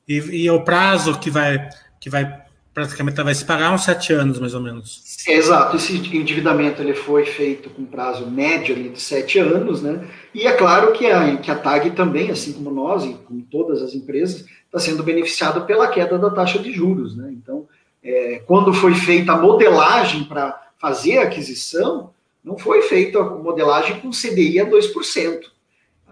[0.09, 1.69] E, e o prazo que vai,
[2.01, 2.48] que vai
[2.79, 5.03] praticamente vai se pagar uns sete anos, mais ou menos.
[5.27, 10.07] Exato, esse endividamento ele foi feito com prazo médio ali de sete anos, né?
[10.33, 13.83] E é claro que a, que a TAG também, assim como nós e como todas
[13.83, 17.31] as empresas, está sendo beneficiado pela queda da taxa de juros, né?
[17.33, 17.67] Então,
[18.03, 22.11] é, quando foi feita a modelagem para fazer a aquisição,
[22.45, 25.41] não foi feita a modelagem com CDI a 2%.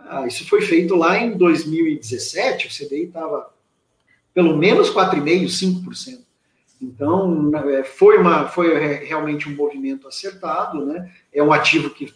[0.08, 3.50] Ah, isso foi feito lá em 2017, o CDI estava
[4.34, 6.25] pelo menos 4,5%, 5%.
[6.80, 11.10] Então, é, foi, uma, foi realmente um movimento acertado, né?
[11.32, 12.12] é um ativo que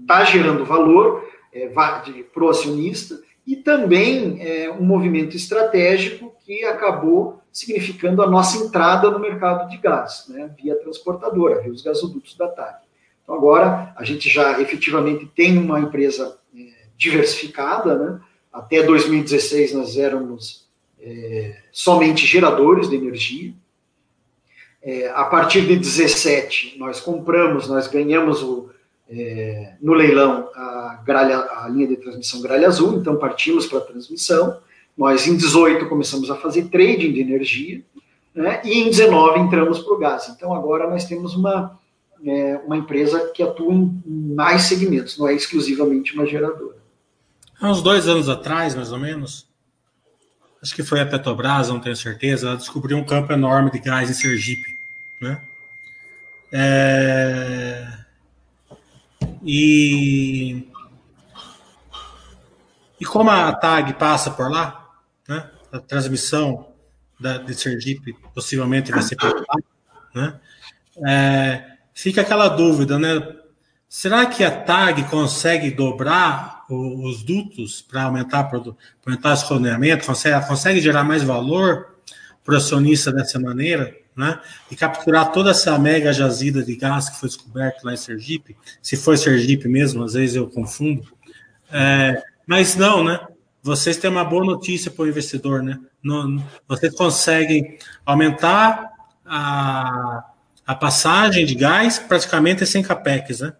[0.00, 7.40] está gerando valor é, para o acionista e também é um movimento estratégico que acabou
[7.52, 10.50] significando a nossa entrada no mercado de gás, né?
[10.60, 12.78] via transportadora, via os gasodutos da TAG.
[13.22, 16.60] Então, agora, a gente já efetivamente tem uma empresa é,
[16.96, 18.20] diversificada, né?
[18.52, 20.61] até 2016 nós éramos
[21.02, 23.52] é, somente geradores de energia.
[24.82, 28.70] É, a partir de 17, nós compramos, nós ganhamos o,
[29.08, 33.82] é, no leilão a, gralha, a linha de transmissão gralha azul, então partimos para a
[33.82, 34.58] transmissão.
[34.96, 37.82] Nós, em 18, começamos a fazer trading de energia,
[38.34, 40.28] né, e em 19 entramos para o gás.
[40.28, 41.78] Então, agora nós temos uma,
[42.24, 46.76] é, uma empresa que atua em mais segmentos, não é exclusivamente uma geradora.
[47.60, 49.46] Há uns dois anos atrás, mais ou menos,
[50.62, 54.08] acho que foi a Petrobras, não tenho certeza, ela descobriu um campo enorme de gás
[54.08, 54.78] em Sergipe,
[55.20, 55.42] né?
[56.52, 57.88] É...
[59.44, 60.68] E...
[63.00, 64.88] e como a TAG passa por lá,
[65.28, 65.50] né?
[65.72, 66.72] A transmissão
[67.18, 69.56] da, de Sergipe possivelmente vai ser por lá,
[70.14, 70.40] né?
[71.04, 71.72] É...
[71.92, 73.20] Fica aquela dúvida, né?
[73.94, 78.50] Será que a TAG consegue dobrar os dutos para aumentar,
[79.04, 80.06] aumentar o esconeamento?
[80.06, 81.98] Consegue, consegue gerar mais valor
[82.42, 83.94] para o acionista dessa maneira?
[84.16, 84.40] Né?
[84.70, 88.56] E capturar toda essa mega jazida de gás que foi descoberto lá em Sergipe?
[88.80, 91.06] Se foi Sergipe mesmo, às vezes eu confundo.
[91.70, 93.20] É, mas não, né?
[93.62, 95.78] Vocês têm uma boa notícia para o investidor, né?
[96.66, 97.76] vocês conseguem
[98.06, 98.90] aumentar
[99.26, 100.24] a,
[100.66, 103.52] a passagem de gás praticamente sem capex, né?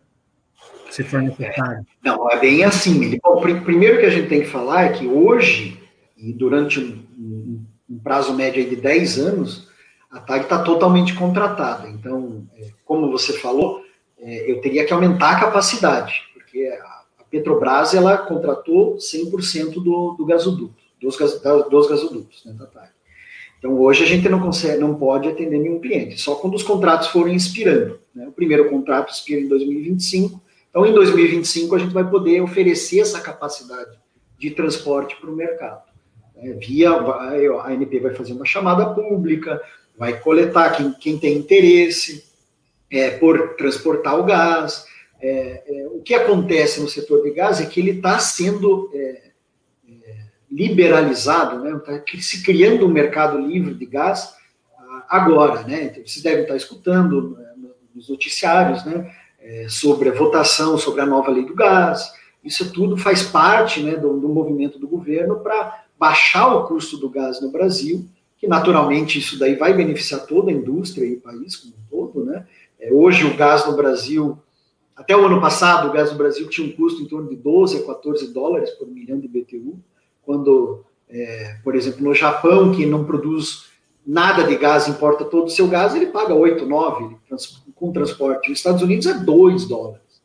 [0.93, 1.87] Se for necessário.
[2.05, 3.19] Não, é bem assim.
[3.23, 5.81] Bom, primeiro que a gente tem que falar é que hoje,
[6.17, 9.69] e durante um, um prazo médio de 10 anos,
[10.11, 11.89] a TAG está totalmente contratada.
[11.89, 13.83] Então, é, como você falou,
[14.21, 16.67] é, eu teria que aumentar a capacidade, porque
[17.19, 22.91] a Petrobras ela contratou 100% do, do gasoduto, dos, dos gasodutos né, da TAG.
[23.59, 27.09] Então, hoje a gente não consegue, não pode atender nenhum cliente, só quando os contratos
[27.09, 27.99] forem expirando.
[28.15, 28.27] Né?
[28.29, 30.43] O primeiro contrato expira em 2025,
[30.73, 33.91] então, em 2025, a gente vai poder oferecer essa capacidade
[34.39, 35.83] de transporte para o mercado.
[36.35, 36.55] Né?
[36.55, 39.61] Via a ANP vai fazer uma chamada pública,
[39.99, 42.25] vai coletar quem, quem tem interesse
[42.91, 44.87] é, por transportar o gás.
[45.21, 49.25] É, é, o que acontece no setor de gás é que ele está sendo é,
[49.87, 50.17] é,
[50.51, 51.77] liberalizado, né?
[51.77, 54.35] Está se criando um mercado livre de gás
[54.79, 55.85] ah, agora, né?
[55.85, 59.15] Então, vocês devem estar escutando né, nos noticiários, né?
[59.45, 62.13] É, sobre a votação sobre a nova lei do gás.
[62.45, 67.09] Isso tudo faz parte, né, do, do movimento do governo para baixar o custo do
[67.09, 68.05] gás no Brasil,
[68.39, 72.25] que naturalmente isso daí vai beneficiar toda a indústria e o país como um todo,
[72.25, 72.47] né?
[72.79, 74.39] É, hoje o gás no Brasil,
[74.97, 77.79] até o ano passado, o gás no Brasil tinha um custo em torno de 12
[77.79, 79.79] a 14 dólares por milhão de BTU,
[80.23, 83.67] quando, é, por exemplo, no Japão, que não produz
[84.05, 87.17] nada de gás, importa todo o seu gás, ele paga 8, 9
[87.83, 88.49] com transporte.
[88.49, 90.23] Nos Estados Unidos é 2 dólares.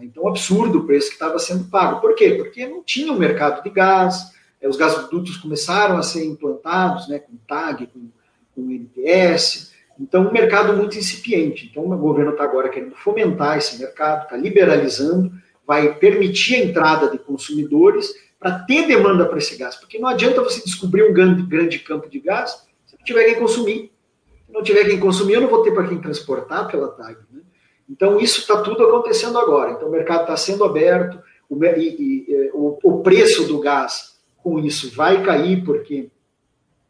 [0.00, 2.00] Então, um absurdo o preço que estava sendo pago.
[2.00, 2.30] Por quê?
[2.30, 7.18] Porque não tinha um mercado de gás, é, os gasodutos começaram a ser implantados, né,
[7.18, 8.08] com TAG, com,
[8.54, 11.68] com NPS, então um mercado muito incipiente.
[11.70, 15.32] Então o governo está agora querendo fomentar esse mercado, está liberalizando,
[15.66, 20.42] vai permitir a entrada de consumidores para ter demanda para esse gás, porque não adianta
[20.42, 23.95] você descobrir um grande, grande campo de gás se não tiver quem consumir.
[24.56, 27.18] Não tiver quem consumir, eu não vou ter para quem transportar pela TAG.
[27.30, 27.42] Né?
[27.90, 29.72] Então isso está tudo acontecendo agora.
[29.72, 34.58] Então o mercado está sendo aberto, o, e, e, o, o preço do gás com
[34.58, 36.08] isso vai cair, porque,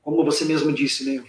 [0.01, 1.25] como você mesmo disse, né,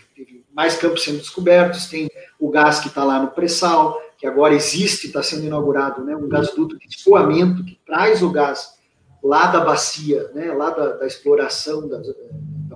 [0.54, 2.08] mais campos sendo descobertos, tem
[2.40, 6.30] o gás que está lá no pré-sal, que agora existe, está sendo inaugurado, né, um
[6.30, 8.76] gasoduto de escoamento que traz o gás
[9.24, 12.00] lá da bacia, né, lá da, da exploração da,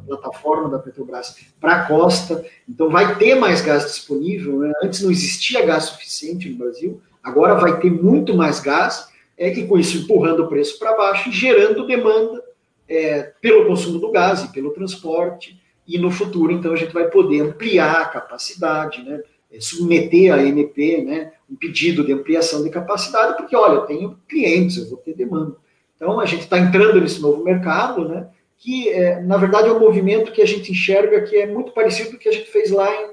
[0.01, 2.45] plataforma da Petrobras para a costa.
[2.67, 4.59] Então vai ter mais gás disponível.
[4.59, 4.71] Né?
[4.83, 9.67] Antes não existia gás suficiente no Brasil, agora vai ter muito mais gás, é, e
[9.67, 12.43] com isso empurrando o preço para baixo e gerando demanda
[12.87, 17.09] é, pelo consumo do gás e pelo transporte, e no futuro, então, a gente vai
[17.09, 19.21] poder ampliar a capacidade, né,
[19.51, 24.17] é, submeter a ANP, né, um pedido de ampliação de capacidade, porque, olha, eu tenho
[24.27, 25.55] clientes, eu vou ter demanda.
[25.95, 28.27] Então, a gente está entrando nesse novo mercado, né,
[28.61, 32.11] que, é, na verdade, é um movimento que a gente enxerga que é muito parecido
[32.11, 33.09] com o que a gente fez lá em,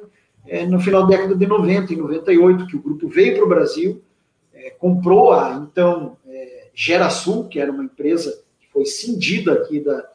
[0.47, 3.49] é, no final da década de 90, em 98, que o grupo veio para o
[3.49, 4.03] Brasil,
[4.53, 10.07] é, comprou a, então, é, GeraSul, que era uma empresa foi cindida aqui da,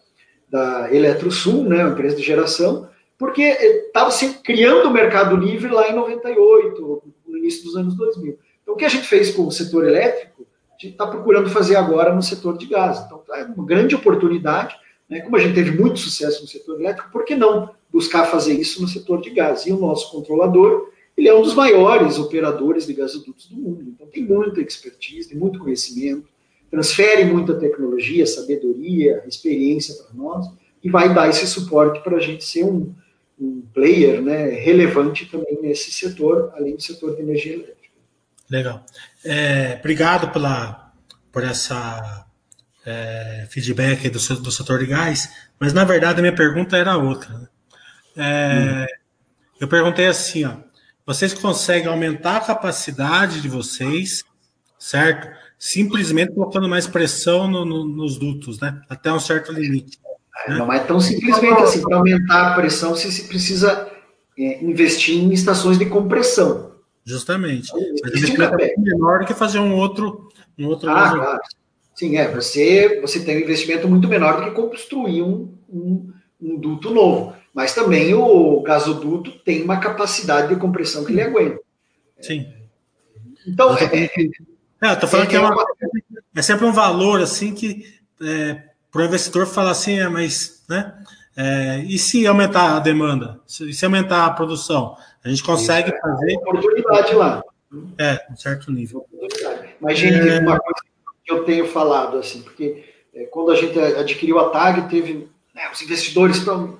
[0.47, 5.89] da Eletrosul, né, uma empresa de geração, porque estava se criando o mercado livre lá
[5.89, 8.37] em 98, no início dos anos 2000.
[8.61, 11.75] Então, o que a gente fez com o setor elétrico, a gente está procurando fazer
[11.75, 12.99] agora no setor de gás.
[13.05, 14.75] Então, é uma grande oportunidade,
[15.09, 18.53] né, como a gente teve muito sucesso no setor elétrico, por que não buscar fazer
[18.53, 19.65] isso no setor de gás?
[19.65, 23.83] E o nosso controlador, ele é um dos maiores operadores de gasodutos do mundo.
[23.87, 26.27] Então, tem muita expertise, tem muito conhecimento,
[26.71, 30.47] transfere muita tecnologia, sabedoria, experiência para nós
[30.83, 32.93] e vai dar esse suporte para a gente ser um,
[33.39, 37.83] um player né, relevante também nesse setor, além do setor de energia elétrica.
[38.49, 38.83] Legal.
[39.23, 40.91] É, obrigado pela,
[41.31, 42.22] por essa
[42.85, 45.29] é, feedback do, do setor de gás,
[45.59, 47.29] mas na verdade a minha pergunta era outra.
[47.29, 47.47] Né?
[48.17, 48.97] É, hum.
[49.61, 50.57] Eu perguntei assim, ó,
[51.05, 54.23] vocês conseguem aumentar a capacidade de vocês,
[54.77, 55.29] certo?
[55.63, 58.81] simplesmente colocando mais pressão no, no, nos dutos, né?
[58.89, 59.97] Até um certo limite.
[60.45, 60.57] Né?
[60.57, 61.81] Não é tão simplesmente assim.
[61.81, 63.89] Para aumentar a pressão, você precisa
[64.37, 66.73] é, investir em estações de compressão.
[67.05, 67.71] Justamente.
[68.03, 70.27] Mas investimento é menor do que fazer um outro.
[70.59, 71.39] Um outro ah, claro.
[71.95, 72.31] Sim, é.
[72.31, 77.35] Você, você tem um investimento muito menor do que construir um, um, um duto novo.
[77.53, 81.59] Mas também o gasoduto tem uma capacidade de compressão que ele aguenta.
[82.19, 82.51] Sim.
[83.45, 85.65] Então, é, é, eu tô falando é, que é, uma,
[86.35, 87.85] é sempre um valor assim que
[88.21, 90.93] é, para o investidor falar assim, é, mas né?
[91.35, 93.39] É, e se aumentar a demanda?
[93.47, 94.95] Se, se, aumentar a produção?
[95.23, 96.37] A gente consegue Isso, é fazer.
[96.37, 97.43] Oportunidade lá.
[97.97, 99.05] É, um certo nível.
[99.81, 100.39] Mas, gente, é...
[100.39, 100.92] uma coisa que
[101.27, 105.81] eu tenho falado, assim, porque é, quando a gente adquiriu a TAG, teve né, os
[105.81, 106.79] investidores estão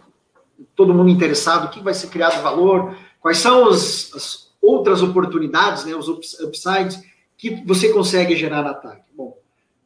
[0.75, 5.85] todo mundo interessado, o que vai ser criado valor, quais são as, as outras oportunidades,
[5.85, 7.03] né, os upsides
[7.37, 9.01] que você consegue gerar na TAG?
[9.15, 9.37] Bom,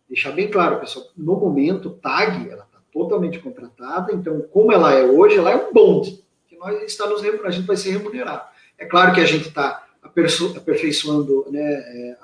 [0.08, 5.04] deixar bem claro, pessoal, no momento, TAG, ela está totalmente contratada, então, como ela é
[5.04, 8.48] hoje, ela é um bonde, que nós está nos, a gente vai ser remunerado.
[8.78, 12.18] É claro que a gente está aperfeiçoando né, é,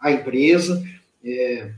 [0.00, 0.82] a empresa,
[1.24, 1.70] é,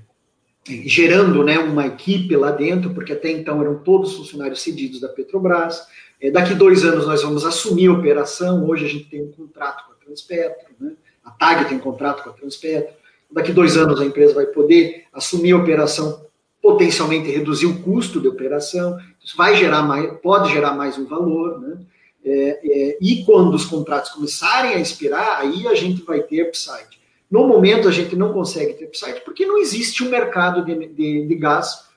[0.67, 5.83] gerando né, uma equipe lá dentro, porque até então eram todos funcionários cedidos da Petrobras.
[6.21, 9.87] É, daqui dois anos nós vamos assumir a operação, hoje a gente tem um contrato
[9.87, 10.93] com a Transpetro, né?
[11.25, 12.95] A TAG tem contrato com a Transpetro.
[13.31, 16.27] Daqui dois anos a empresa vai poder assumir a operação
[16.63, 21.59] potencialmente reduzir o custo de operação, isso vai gerar mais, pode gerar mais um valor,
[21.61, 21.79] né?
[22.23, 27.00] É, é, e quando os contratos começarem a expirar, aí a gente vai ter upside.
[27.31, 31.27] No momento, a gente não consegue ter upside porque não existe um mercado de, de,
[31.27, 31.89] de gás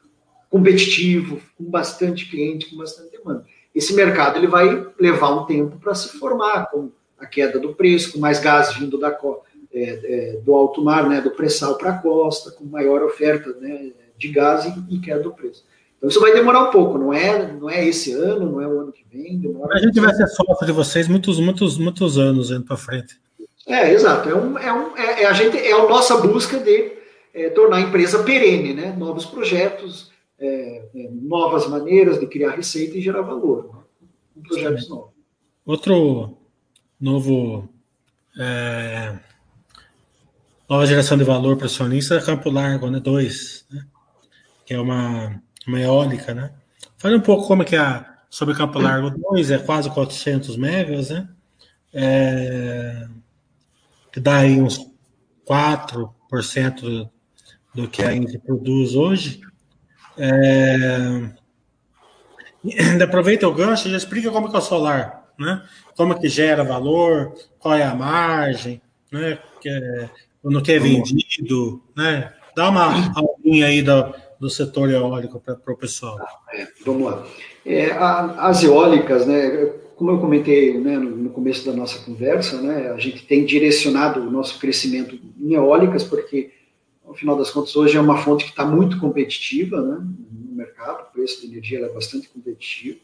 [0.49, 3.43] competitivo, com bastante cliente, com bastante demanda.
[3.73, 8.13] Esse mercado ele vai levar um tempo para se formar, com a queda do preço,
[8.13, 9.17] com mais gás vindo da,
[9.73, 13.91] é, é, do alto mar, né, do pré-sal para a costa, com maior oferta né,
[14.15, 15.65] de gás e, e queda do preço.
[15.97, 18.81] Então isso vai demorar um pouco, não é, não é esse ano, não é o
[18.81, 19.41] ano que vem.
[19.71, 23.22] a gente vai ser sócio de vocês muitos, muitos, muitos anos indo para frente.
[23.68, 24.30] É, exato.
[24.30, 26.93] É, um, é, um, é, é, a gente, é a nossa busca de
[27.34, 28.93] é, tornar a empresa perene, né?
[28.97, 33.70] Novos projetos, é, é, novas maneiras de criar receita e gerar valor.
[33.74, 34.43] Né?
[34.47, 34.89] Projetos Sim.
[34.89, 35.14] novos.
[35.66, 36.38] Outro
[36.99, 37.70] novo
[40.68, 42.99] nova geração de valor para acionista é Campo Largo, né?
[42.99, 43.86] 2, né?
[44.66, 46.51] que é uma uma eólica, né?
[46.97, 51.09] Fale um pouco como é que é sobre Campo Largo 2, é quase 400 megas,
[51.09, 51.30] né?
[51.93, 53.07] É,
[54.14, 54.88] que dá aí uns
[55.49, 57.09] 4%
[57.74, 59.41] do que a gente produz hoje.
[60.16, 61.32] É,
[62.80, 65.66] ainda aproveita o gancho e já explica como que é o solar, né?
[65.97, 68.80] Como que gera valor, qual é a margem,
[69.11, 69.39] né?
[69.59, 70.09] Que é,
[70.43, 72.32] no que é vendido, né?
[72.55, 76.20] Dá uma aulinha aí da, do setor eólico para o pessoal?
[76.53, 77.26] É, vamos lá.
[77.66, 82.61] É, a, as eólicas, né, como eu comentei né, no, no, começo da nossa conversa,
[82.61, 86.51] né, a gente tem direcionado o nosso crescimento em eólicas, porque,
[87.07, 91.03] ao final das contas, hoje é uma fonte que está muito competitiva né, no mercado,
[91.03, 92.99] o preço da energia é bastante competitivo.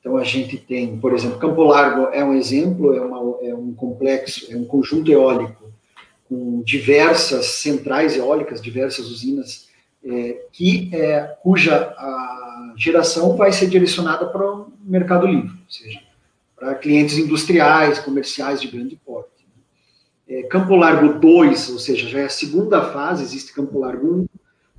[0.00, 3.74] Então, a gente tem, por exemplo, Campo Largo é um exemplo, é, uma, é um
[3.74, 5.70] complexo, é um conjunto eólico
[6.30, 9.68] com diversas centrais eólicas, diversas usinas
[10.02, 16.00] é, que, é, cuja a geração vai ser direcionada para o mercado livre, ou seja,
[16.62, 19.44] para clientes industriais, comerciais de grande porte.
[20.28, 24.26] É, Campo Largo 2, ou seja, já é a segunda fase, existe Campo Largo 1,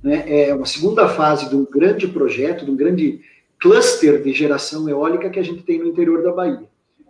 [0.02, 3.20] né, é uma segunda fase de um grande projeto, de um grande
[3.60, 6.66] cluster de geração eólica que a gente tem no interior da Bahia.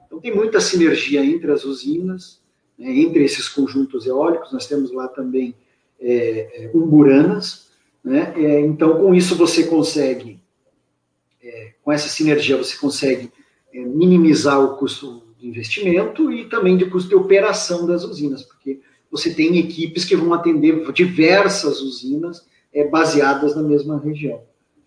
[0.07, 2.43] Então tem muita sinergia entre as usinas,
[2.77, 5.55] né, entre esses conjuntos eólicos, nós temos lá também
[6.01, 7.69] é, é umburanas,
[8.03, 8.35] né?
[8.37, 10.41] É, então, com isso, você consegue,
[11.41, 13.31] é, com essa sinergia, você consegue
[13.81, 19.33] minimizar o custo de investimento e também de custo de operação das usinas, porque você
[19.33, 24.43] tem equipes que vão atender diversas usinas é, baseadas na mesma região.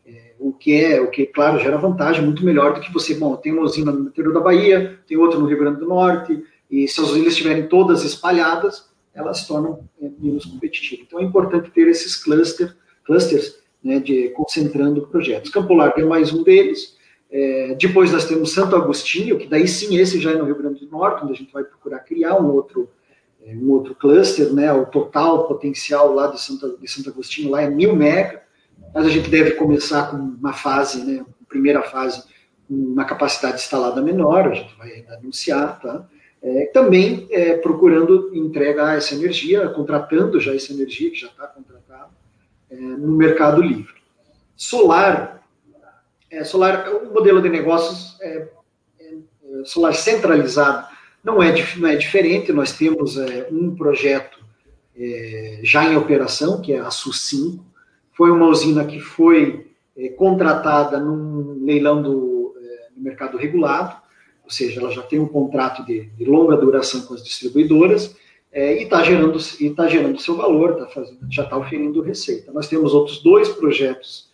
[0.05, 3.35] É, o que é, o que, claro, gera vantagem muito melhor do que você, bom,
[3.35, 6.87] tem uma usina no interior da Bahia, tem outra no Rio Grande do Norte, e
[6.87, 11.05] se as usinas estiverem todas espalhadas, elas se tornam é, menos competitivas.
[11.07, 12.75] Então é importante ter esses clusters
[13.07, 15.49] clusters, né, de, concentrando projetos.
[15.49, 16.96] Campo Largo é mais um deles.
[17.29, 20.85] É, depois nós temos Santo Agostinho, que daí sim, esse já é no Rio Grande
[20.85, 22.89] do Norte, onde a gente vai procurar criar um outro,
[23.45, 27.61] é, um outro cluster, né, o total potencial lá de Santo, de Santo Agostinho lá
[27.61, 28.43] é mil mega,
[28.93, 32.23] mas a gente deve começar com uma fase, né, primeira fase,
[32.69, 36.07] uma capacidade instalada menor, a gente vai anunciar, tá?
[36.41, 42.09] É, também é, procurando entregar essa energia, contratando já essa energia que já está contratada
[42.69, 43.93] é, no mercado livre.
[44.55, 45.46] Solar,
[46.29, 48.47] é, solar, o modelo de negócios é,
[48.99, 50.87] é, é solar centralizado
[51.23, 52.53] não é, não é diferente.
[52.53, 54.45] Nós temos é, um projeto
[55.61, 57.59] já em operação, que é a SU5.
[58.13, 59.67] Foi uma usina que foi
[60.15, 62.55] contratada num leilão do
[62.95, 63.95] mercado regulado,
[64.43, 68.15] ou seja, ela já tem um contrato de, de longa duração com as distribuidoras
[68.51, 69.37] é, e está gerando,
[69.75, 72.51] tá gerando seu valor, tá fazendo, já está oferindo receita.
[72.51, 74.26] Nós temos outros dois projetos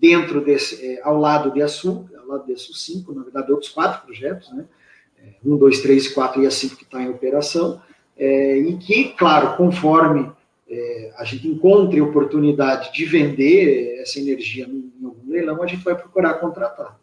[0.00, 3.70] dentro desse, é, ao lado de Açu, ao lado de Açu 5, na verdade, outros
[3.70, 4.64] quatro projetos, né?
[5.18, 7.80] É, um, dois, três, quatro e a cinco que está em operação,
[8.16, 10.32] é, e que, claro, conforme
[10.68, 15.94] é, a gente encontre oportunidade de vender essa energia em algum leilão, a gente vai
[15.94, 16.98] procurar contratar.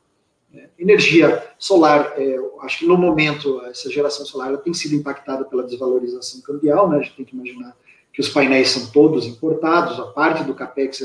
[0.55, 5.63] É, energia solar, é, acho que no momento essa geração solar tem sido impactada pela
[5.63, 6.97] desvalorização cambial, né?
[6.97, 7.75] A gente tem que imaginar
[8.11, 11.01] que os painéis são todos importados, a parte do capex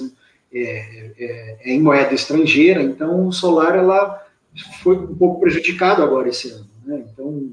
[0.53, 4.22] é, é, é em moeda estrangeira, então o solar ela
[4.82, 7.05] foi um pouco prejudicado agora esse ano, né?
[7.12, 7.53] Então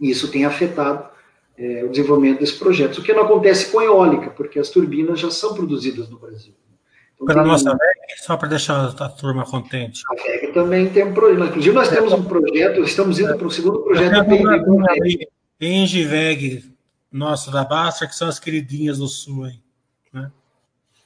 [0.00, 1.08] isso tem afetado
[1.56, 5.20] é, o desenvolvimento desses projetos, o que não acontece com a eólica, porque as turbinas
[5.20, 6.54] já são produzidas no Brasil.
[7.24, 10.02] Pela nossa VEG, só para deixar a turma contente.
[10.10, 11.50] A VEG também tem um projeto.
[11.50, 14.96] Inclusive, nós temos um projeto, estamos indo para o segundo projeto da
[15.60, 16.64] Engiveg,
[17.12, 19.62] nossa da Basta, que são as queridinhas do Sul, hein?
[20.12, 20.32] Né?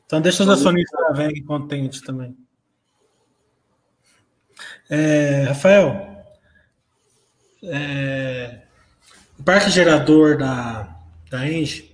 [0.06, 2.36] Então deixa os acionistas da VEG contentes também.
[4.88, 6.24] É, Rafael,
[7.64, 8.60] é,
[9.38, 10.96] o parque gerador da,
[11.28, 11.92] da Engie,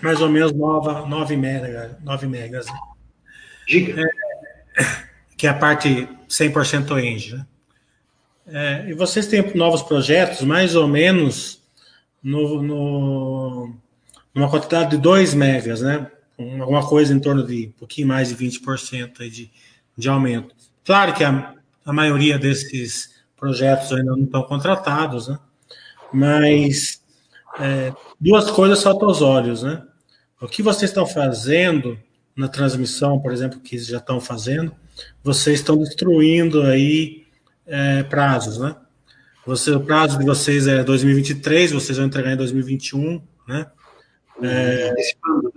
[0.00, 2.66] mais ou menos 9, 9, mega, 9 megas.
[2.66, 2.72] Né?
[3.68, 4.02] Giga.
[4.02, 4.84] É,
[5.36, 7.34] que é a parte 100% Engie.
[7.34, 7.46] Né?
[8.46, 11.60] É, e vocês têm novos projetos, mais ou menos
[12.22, 13.76] no, no,
[14.32, 16.08] numa quantidade de 2 megas, né?
[16.38, 19.50] Alguma coisa em torno de um pouquinho mais de 20% de,
[19.96, 20.54] de aumento.
[20.84, 21.54] Claro que a,
[21.84, 25.38] a maioria desses projetos ainda não estão contratados, né?
[26.12, 27.02] Mas
[27.58, 29.82] é, duas coisas saltam aos olhos, né?
[30.40, 31.98] O que vocês estão fazendo
[32.34, 34.74] na transmissão, por exemplo, que já estão fazendo,
[35.22, 37.26] vocês estão destruindo aí
[37.66, 38.76] é, prazos, né?
[39.44, 43.66] Você, o prazo de vocês é 2023, vocês vão entregar em 2021, né?
[44.42, 45.51] É, antecipando?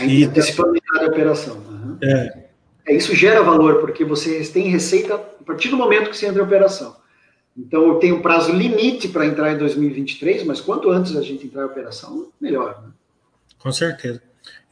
[0.00, 1.56] E, antecipando a entrada da operação.
[1.56, 1.98] Uhum.
[2.02, 2.44] É.
[2.88, 2.96] é.
[2.96, 6.46] Isso gera valor, porque vocês têm receita a partir do momento que você entra em
[6.46, 6.96] operação.
[7.56, 11.46] Então, eu tenho um prazo limite para entrar em 2023, mas quanto antes a gente
[11.46, 12.80] entrar em operação, melhor.
[12.82, 12.90] Né?
[13.58, 14.22] Com certeza.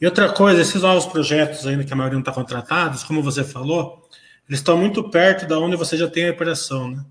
[0.00, 3.42] E outra coisa, esses novos projetos ainda que a maioria não está contratados, como você
[3.42, 4.06] falou,
[4.48, 7.04] eles estão muito perto da onde você já tem a operação, né?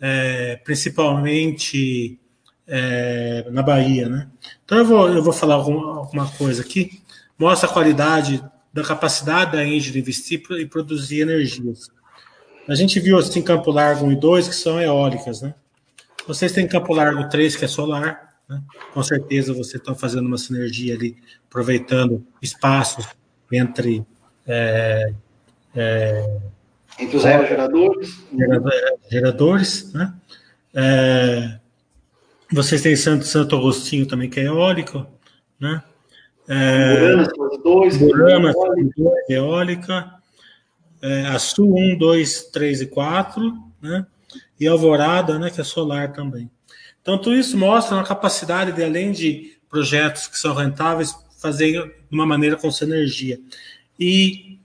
[0.00, 2.20] É, principalmente
[2.66, 4.28] é, na Bahia, né?
[4.64, 7.00] Então eu vou, eu vou falar alguma, alguma coisa aqui,
[7.38, 11.90] mostra a qualidade da capacidade da Engie de investir e produzir energias.
[12.68, 15.54] A gente viu assim Campo Largo 1 e 2, que são eólicas, né?
[16.26, 18.62] Vocês têm Campo Largo 3, que é solar, né?
[18.92, 21.16] Com certeza vocês estão fazendo uma sinergia ali,
[21.48, 23.06] aproveitando espaços
[23.50, 24.04] entre
[24.46, 25.12] é,
[25.74, 26.40] é,
[26.98, 28.18] entre os aerogeradores.
[29.10, 30.14] Geradores, né?
[30.74, 31.58] É,
[32.52, 35.06] vocês têm Santo, Santo Agostinho também, que é eólico,
[35.60, 35.82] né?
[36.48, 37.14] É,
[37.62, 38.90] dois, Burama, dois,
[39.28, 40.14] eólica.
[41.00, 44.06] É, a Sul 1, 2, 3 e 4, né?
[44.58, 46.50] E Alvorada, né, que é solar também.
[47.00, 51.94] Então, tudo isso mostra uma capacidade de, além de projetos que são rentáveis, fazer de
[52.10, 53.38] uma maneira com sinergia.
[53.98, 54.58] E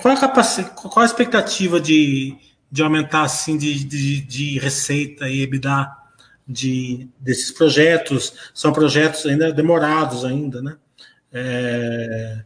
[0.00, 2.34] qual a, capacidade, qual a expectativa de,
[2.72, 5.90] de aumentar assim de, de, de receita e EBITDA
[6.48, 8.50] de, desses projetos?
[8.54, 10.76] São projetos ainda demorados ainda, né?
[11.32, 12.42] É,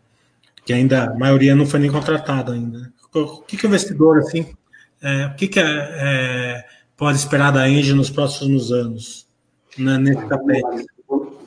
[0.64, 2.93] que ainda a maioria não foi nem contratada ainda.
[3.12, 4.55] O que, que o investidor assim,
[5.03, 6.64] é, o que, que é, é,
[6.97, 9.26] pode esperar da Engie nos próximos anos
[9.78, 10.20] né, nesse?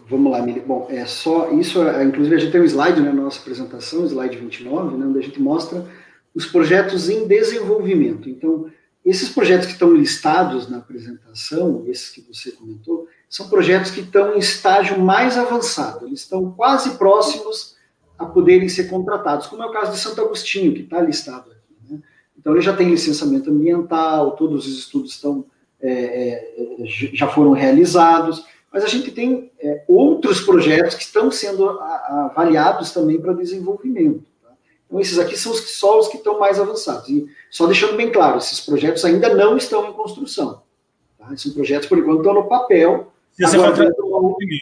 [0.09, 0.61] Vamos lá, Mili.
[0.61, 1.81] Bom, é só isso.
[1.83, 5.21] É, inclusive, a gente tem um slide na nossa apresentação, slide 29, né, onde a
[5.21, 5.85] gente mostra
[6.33, 8.29] os projetos em desenvolvimento.
[8.29, 8.71] Então,
[9.03, 14.35] esses projetos que estão listados na apresentação, esses que você comentou, são projetos que estão
[14.35, 16.05] em estágio mais avançado.
[16.05, 17.75] Eles estão quase próximos
[18.17, 21.93] a poderem ser contratados, como é o caso de Santo Agostinho, que está listado aqui.
[21.93, 21.99] Né?
[22.37, 25.45] Então, ele já tem licenciamento ambiental, todos os estudos estão,
[25.79, 31.67] é, é, já foram realizados mas a gente tem é, outros projetos que estão sendo
[31.67, 34.23] avaliados também para desenvolvimento.
[34.43, 34.51] Tá?
[34.85, 37.09] Então, esses aqui são os, só os que estão mais avançados.
[37.09, 40.61] E só deixando bem claro, esses projetos ainda não estão em construção.
[41.17, 41.33] Tá?
[41.33, 43.11] Esses projetos, por enquanto, estão no papel.
[43.45, 43.93] Agora,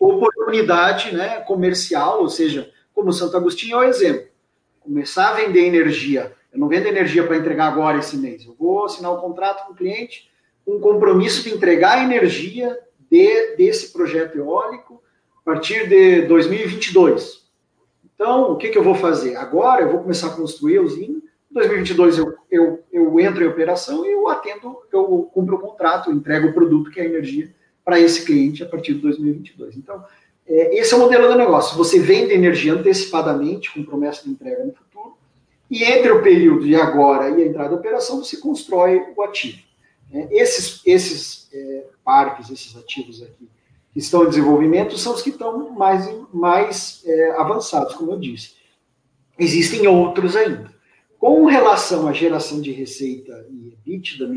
[0.02, 4.28] oportunidade né, comercial, ou seja, como Santo Agostinho é o exemplo.
[4.82, 6.34] Começar a vender energia.
[6.52, 8.46] Eu não vendo energia para entregar agora esse mês.
[8.46, 10.30] Eu vou assinar um contrato com o cliente,
[10.68, 12.78] um compromisso de entregar energia
[13.10, 15.02] de, desse projeto eólico
[15.42, 17.46] a partir de 2022.
[18.14, 19.36] Então, o que, que eu vou fazer?
[19.38, 21.18] Agora eu vou começar a construir a usina.
[21.52, 26.10] Em 2022 eu, eu, eu entro em operação e eu atendo, eu cumpro o contrato,
[26.10, 27.54] eu entrego o produto que é a energia
[27.86, 29.78] para esse cliente a partir de 2022.
[29.78, 30.04] Então,
[30.48, 31.78] é, esse é o modelo do negócio.
[31.78, 35.16] Você vende energia antecipadamente, com promessa de entrega no futuro,
[35.70, 39.60] e entre o período de agora e a entrada da operação, você constrói o ativo.
[40.12, 43.48] É, esses esses é, parques, esses ativos aqui,
[43.94, 48.56] que estão em desenvolvimento, são os que estão mais, mais é, avançados, como eu disse.
[49.38, 50.74] Existem outros ainda.
[51.18, 54.28] Com relação à geração de receita e EBITDA,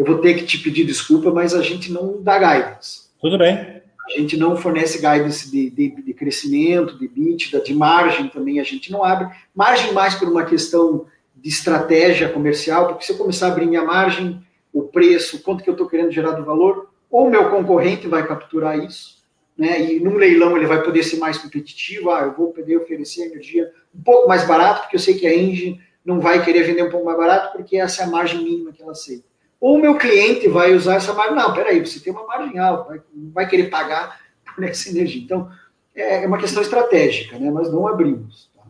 [0.00, 3.10] eu vou ter que te pedir desculpa, mas a gente não dá guidance.
[3.20, 3.82] Tudo bem.
[4.06, 8.62] A gente não fornece guidance de, de, de crescimento, de EBITDA, de margem também a
[8.64, 9.28] gente não abre.
[9.54, 11.04] Margem mais por uma questão
[11.36, 14.42] de estratégia comercial, porque se eu começar a abrir minha margem,
[14.72, 18.78] o preço, quanto que eu estou querendo gerar do valor, ou meu concorrente vai capturar
[18.78, 19.18] isso,
[19.56, 19.82] né?
[19.82, 23.70] E num leilão ele vai poder ser mais competitivo, ah, eu vou poder oferecer energia
[23.94, 26.90] um pouco mais barato, porque eu sei que a Engie não vai querer vender um
[26.90, 29.28] pouco mais barato, porque essa é a margem mínima que ela aceita.
[29.60, 32.88] Ou o meu cliente vai usar essa margem, não, peraí, você tem uma margem alta,
[32.88, 33.02] vai,
[33.32, 34.18] vai querer pagar
[34.54, 35.22] por essa energia.
[35.22, 35.50] Então,
[35.94, 37.50] é, é uma questão estratégica, né?
[37.50, 38.50] Nós não abrimos.
[38.56, 38.62] Tá?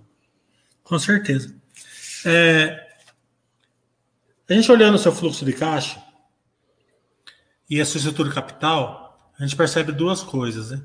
[0.83, 1.55] Com certeza.
[2.27, 2.89] É,
[4.49, 6.03] a gente olhando o seu fluxo de caixa
[7.69, 10.73] e a sua estrutura capital, a gente percebe duas coisas.
[10.73, 10.83] Né?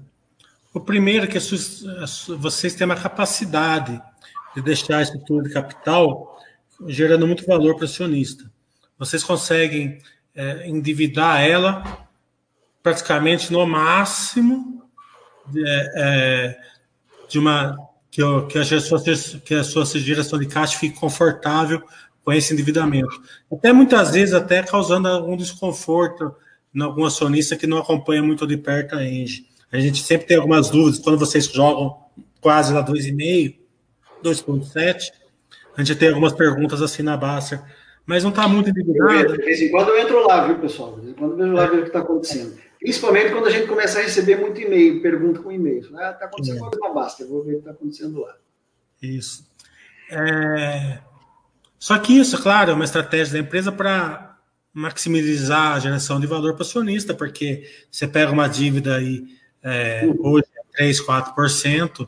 [0.71, 3.99] O primeiro é que vocês têm uma capacidade
[4.55, 6.39] de deixar a estrutura de capital
[6.85, 8.51] gerando muito valor para o acionista.
[8.97, 9.99] Vocês conseguem
[10.33, 12.07] é, endividar ela
[12.81, 14.83] praticamente no máximo
[15.47, 16.57] de, é, é
[17.27, 17.77] de uma
[18.11, 19.03] que, que, a sua,
[19.43, 21.83] que a sua geração de caixa fique confortável
[22.23, 23.21] com esse endividamento.
[23.51, 26.33] Até muitas vezes, até causando algum desconforto
[26.73, 29.47] em algum acionista que não acompanha muito de perto a Engie.
[29.71, 31.97] A gente sempre tem algumas dúvidas, quando vocês jogam
[32.41, 33.57] quase lá 2,5,
[34.23, 35.11] 2,7,
[35.75, 37.61] a gente tem algumas perguntas assim na Baster,
[38.05, 39.37] mas não está muito endividado.
[39.37, 40.95] De vez em quando eu entro lá, viu, pessoal?
[40.95, 42.57] De vez em quando eu vejo lá ver o que está acontecendo.
[42.79, 45.87] Principalmente quando a gente começa a receber muito e-mail, pergunta com e-mail.
[45.95, 46.77] Ah, está acontecendo é.
[46.79, 48.35] na Baster, eu vou ver o que está acontecendo lá.
[49.01, 49.47] Isso.
[50.11, 50.99] É...
[51.79, 54.37] Só que isso, claro, é uma estratégia da empresa para
[54.73, 59.23] maximizar a geração de valor para o acionista, porque você pega uma dívida aí
[59.63, 62.07] é, hoje é 3, 4%,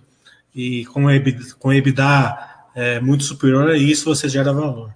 [0.53, 2.37] e com EBITDA, com EBITDA
[2.75, 4.93] é, muito superior a isso, você gera valor.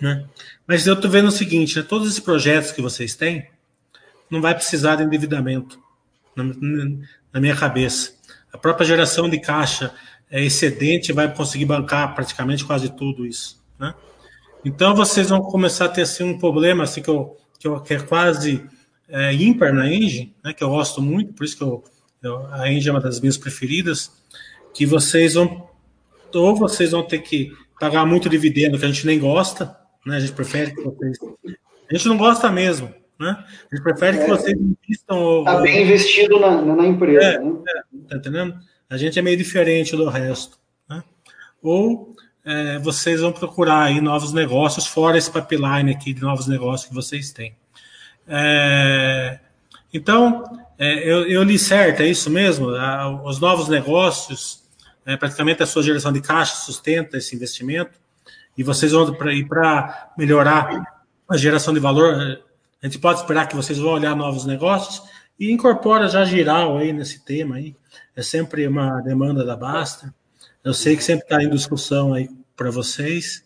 [0.00, 0.24] Né?
[0.66, 3.46] Mas eu estou vendo o seguinte, né, todos esses projetos que vocês têm,
[4.30, 5.78] não vai precisar de endividamento,
[6.34, 6.44] na,
[7.32, 8.12] na minha cabeça.
[8.52, 9.94] A própria geração de caixa
[10.30, 13.62] é excedente vai conseguir bancar praticamente quase tudo isso.
[13.78, 13.94] Né?
[14.64, 17.94] Então vocês vão começar a ter assim, um problema assim, que, eu, que, eu, que
[17.94, 18.64] é quase
[19.08, 21.84] é, ímpar na Engine, né, que eu gosto muito, por isso que eu,
[22.22, 24.10] eu, a Engine é uma das minhas preferidas,
[24.72, 25.68] que vocês vão,
[26.34, 30.20] ou vocês vão ter que pagar muito dividendo, que a gente nem gosta, né, a
[30.20, 31.18] gente prefere que vocês...
[31.90, 33.44] A gente não gosta mesmo, né?
[33.70, 35.40] A gente prefere é, que vocês investam...
[35.40, 37.52] Está bem investido na, na empresa, é, né?
[37.68, 38.58] É, tá entendendo?
[38.88, 41.02] A gente é meio diferente do resto, né?
[41.62, 46.88] Ou é, vocês vão procurar aí novos negócios, fora esse pipeline aqui de novos negócios
[46.88, 47.54] que vocês têm.
[48.26, 49.38] É,
[49.92, 50.44] então,
[50.78, 52.68] é, eu, eu, li certo, é isso mesmo?
[53.24, 54.62] os novos negócios,
[55.04, 58.00] é, praticamente a sua geração de caixa sustenta esse investimento,
[58.56, 62.40] e vocês vão para melhorar a geração de valor,
[62.82, 65.02] a gente pode esperar que vocês vão olhar novos negócios
[65.38, 67.74] e incorpora já giral aí nesse tema aí.
[68.14, 70.14] É sempre uma demanda da Basta.
[70.62, 73.44] Eu sei que sempre está em discussão aí para vocês.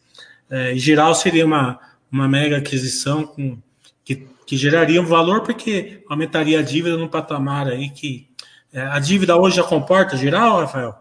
[0.51, 1.79] É, e giral seria uma,
[2.11, 3.59] uma mega aquisição com,
[4.05, 8.29] que que geraria um valor porque aumentaria a dívida no patamar aí que
[8.73, 10.95] é, a dívida hoje já comporta geral, Rafael?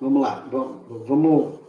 [0.00, 1.63] Vamos lá, vamos,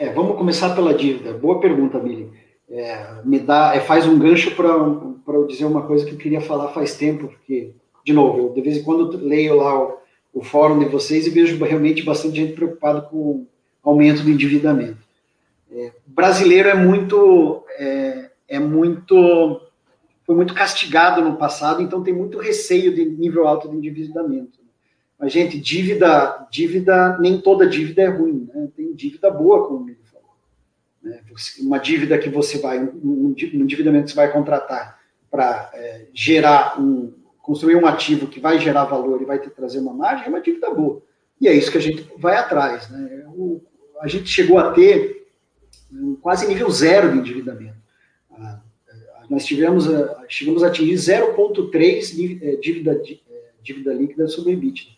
[0.00, 1.34] é, vamos começar pela dívida.
[1.34, 2.32] Boa pergunta, Mili.
[2.70, 6.40] É, me dá, é, faz um gancho para eu dizer uma coisa que eu queria
[6.40, 7.72] falar faz tempo, porque,
[8.02, 9.98] de novo, eu de vez em quando leio lá o,
[10.32, 13.46] o fórum de vocês e vejo realmente bastante gente preocupada com o
[13.82, 14.96] aumento do endividamento.
[15.70, 19.60] É, brasileiro é muito, é, é muito
[20.24, 24.59] foi muito castigado no passado, então tem muito receio de nível alto de endividamento.
[25.20, 28.68] Mas, gente, dívida, dívida, nem toda dívida é ruim, né?
[28.74, 30.34] Tem dívida boa, como ele falou.
[31.02, 31.20] Né?
[31.60, 34.98] Uma dívida que você vai, um, endividamento que você vai contratar
[35.30, 37.12] para é, gerar um,
[37.42, 40.40] construir um ativo que vai gerar valor e vai te trazer uma margem, é uma
[40.40, 41.02] dívida boa.
[41.40, 43.24] E é isso que a gente vai atrás, né?
[43.28, 43.60] O,
[44.00, 45.28] a gente chegou a ter
[46.22, 47.80] quase nível zero de endividamento
[49.30, 49.84] nós tivemos,
[50.28, 53.18] chegamos a atingir 0,3 eh, dívida, eh,
[53.62, 54.90] dívida líquida sobre EBITDA.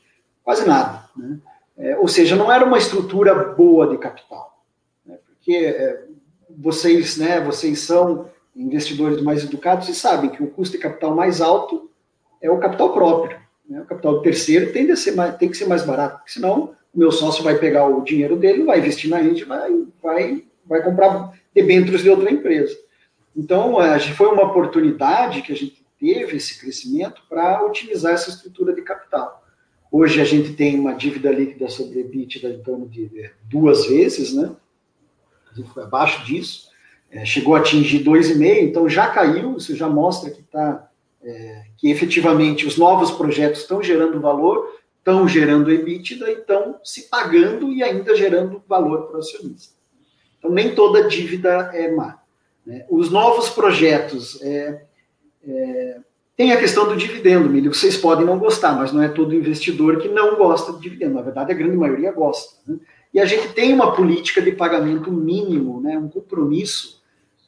[0.45, 1.05] Quase nada.
[1.17, 1.39] Né?
[1.77, 4.63] É, ou seja, não era uma estrutura boa de capital.
[5.05, 5.19] Né?
[5.27, 6.05] Porque é,
[6.51, 11.41] vocês, né, vocês são investidores mais educados e sabem que o custo de capital mais
[11.41, 11.91] alto
[12.41, 13.39] é o capital próprio.
[13.69, 13.81] Né?
[13.81, 17.43] O capital terceiro tem, mais, tem que ser mais barato, porque senão o meu sócio
[17.43, 19.71] vai pegar o dinheiro dele, vai investir na gente, vai,
[20.03, 22.77] vai, vai comprar debêntures de outra empresa.
[23.35, 23.77] Então,
[24.15, 29.42] foi uma oportunidade que a gente teve esse crescimento para utilizar essa estrutura de capital.
[29.95, 34.51] Hoje a gente tem uma dívida líquida sobre EBITDA em torno de duas vezes, né?
[35.75, 36.71] Foi abaixo disso,
[37.11, 40.91] é, chegou a atingir 2,5, então já caiu, isso já mostra que está
[41.23, 47.11] é, que efetivamente os novos projetos estão gerando valor, estão gerando EBITDA e estão se
[47.11, 49.75] pagando e ainda gerando valor para o acionista.
[50.39, 52.19] Então nem toda dívida é má.
[52.65, 52.87] Né?
[52.89, 54.41] Os novos projetos.
[54.41, 54.87] É,
[55.47, 56.01] é,
[56.37, 57.75] tem a questão do dividendo, Milho.
[57.75, 61.15] Vocês podem não gostar, mas não é todo investidor que não gosta de dividendo.
[61.15, 62.59] Na verdade, a grande maioria gosta.
[62.67, 62.79] Né?
[63.13, 65.99] E a gente tem uma política de pagamento mínimo, né?
[65.99, 67.03] um compromisso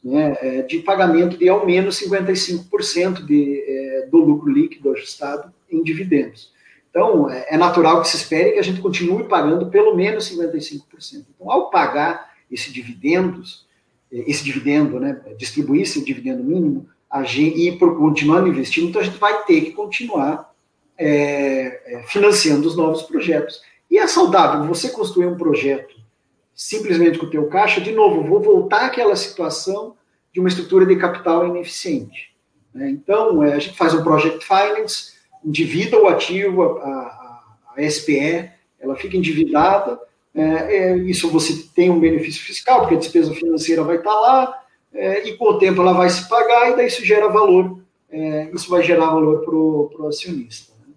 [0.04, 0.36] né?
[0.42, 6.52] É, de pagamento de ao menos 55% de, é, do lucro líquido ajustado em dividendos.
[6.90, 11.24] Então, é, é natural que se espere que a gente continue pagando pelo menos 55%.
[11.34, 13.66] Então, ao pagar esse dividendos,
[14.12, 16.86] é, esse dividendo, né, distribuir esse dividendo mínimo,
[17.22, 20.52] gente, e por continuando investindo, então a gente vai ter que continuar
[20.98, 23.60] é, é, financiando os novos projetos.
[23.90, 25.94] E é saudável você construir um projeto
[26.54, 29.96] simplesmente com o teu caixa, de novo, vou voltar àquela situação
[30.32, 32.34] de uma estrutura de capital ineficiente.
[32.72, 32.90] Né?
[32.90, 38.50] Então, é, a gente faz um project finance, endivida o ativo, a, a, a SPE,
[38.80, 39.98] ela fica endividada,
[40.34, 44.63] é, é, isso você tem um benefício fiscal, porque a despesa financeira vai estar lá,
[44.94, 48.48] é, e com o tempo ela vai se pagar, e daí isso gera valor, é,
[48.54, 50.72] isso vai gerar valor para o acionista.
[50.80, 50.94] Né?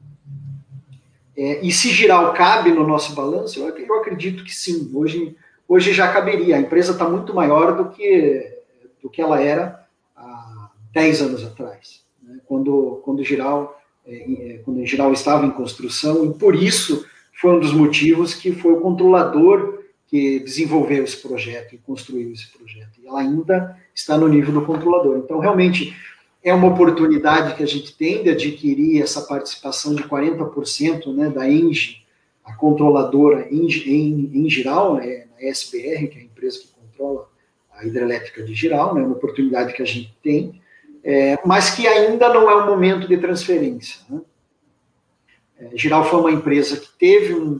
[1.35, 5.35] É, e se girar o cabe no nosso balanço, eu, eu acredito que sim, hoje,
[5.67, 8.59] hoje já caberia, a empresa está muito maior do que,
[9.01, 9.83] do que ela era
[10.15, 12.39] há 10 anos atrás, né?
[12.45, 17.03] quando, quando, Giral, é, é, quando Giral estava em construção, e por isso
[17.41, 19.76] foi um dos motivos que foi o controlador
[20.07, 22.99] que desenvolveu esse projeto e construiu esse projeto.
[23.01, 25.17] E ela ainda está no nível do controlador.
[25.17, 25.95] Então, realmente,
[26.43, 31.49] é uma oportunidade que a gente tem de adquirir essa participação de 40% né, da
[31.49, 32.05] Engie,
[32.45, 37.29] a controladora em, em, em Giral, né, a SBR, que é a empresa que controla
[37.73, 40.61] a hidrelétrica de Giral, né, uma oportunidade que a gente tem,
[41.03, 43.99] é, mas que ainda não é o momento de transferência.
[44.09, 44.21] Né?
[45.59, 47.59] É, Giral foi uma empresa que teve, um,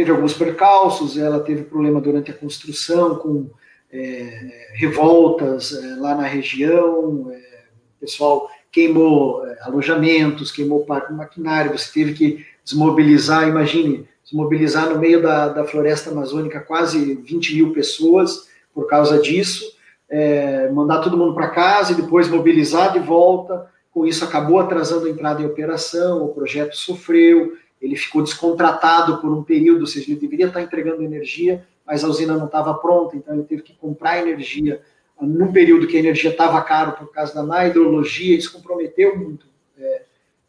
[0.00, 3.50] teve alguns percalços, ela teve problema durante a construção com
[3.92, 11.76] é, revoltas é, lá na região, é, o pessoal queimou é, alojamentos, queimou do maquinário,
[11.76, 17.72] você teve que desmobilizar, imagine, desmobilizar no meio da, da floresta amazônica quase 20 mil
[17.74, 19.70] pessoas por causa disso,
[20.08, 25.04] é, mandar todo mundo para casa e depois mobilizar de volta, com isso acabou atrasando
[25.04, 30.10] a entrada em operação, o projeto sofreu, ele ficou descontratado por um período, ou seja,
[30.10, 33.74] ele deveria estar entregando energia, mas a usina não estava pronta, então ele teve que
[33.74, 34.80] comprar energia
[35.20, 39.46] num período que a energia estava caro por causa da má hidrologia, isso comprometeu muito
[39.78, 40.02] é,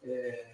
[0.04, 0.44] é,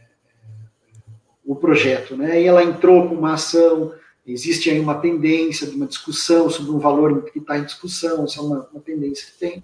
[1.44, 2.16] o projeto.
[2.16, 2.42] Né?
[2.42, 3.94] E ela entrou com uma ação,
[4.26, 8.40] existe aí uma tendência de uma discussão sobre um valor que está em discussão, isso
[8.40, 9.62] é uma, uma, tendência que tem.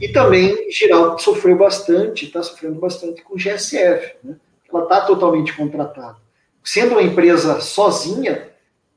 [0.00, 4.36] E também, Giral sofreu bastante, está sofrendo bastante com o GSF, né?
[4.70, 6.23] ela está totalmente contratada.
[6.64, 8.48] Sendo uma empresa sozinha,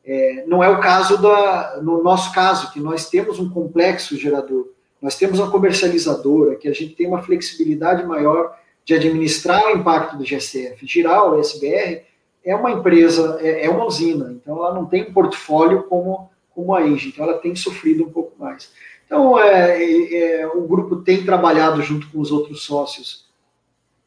[0.03, 4.69] é, não é o caso da, no nosso caso, que nós temos um complexo gerador
[5.01, 10.17] nós temos uma comercializadora que a gente tem uma flexibilidade maior de administrar o impacto
[10.17, 10.85] do GCF.
[10.85, 12.03] Giral, o SBR,
[12.43, 16.73] é uma empresa, é, é, uma usina, então ela não tem um portfólio como, como
[16.73, 18.71] a Engie, então ela tem sofrido um pouco mais.
[19.05, 23.25] Então, é, é, é, o grupo tem trabalhado junto com os outros sócios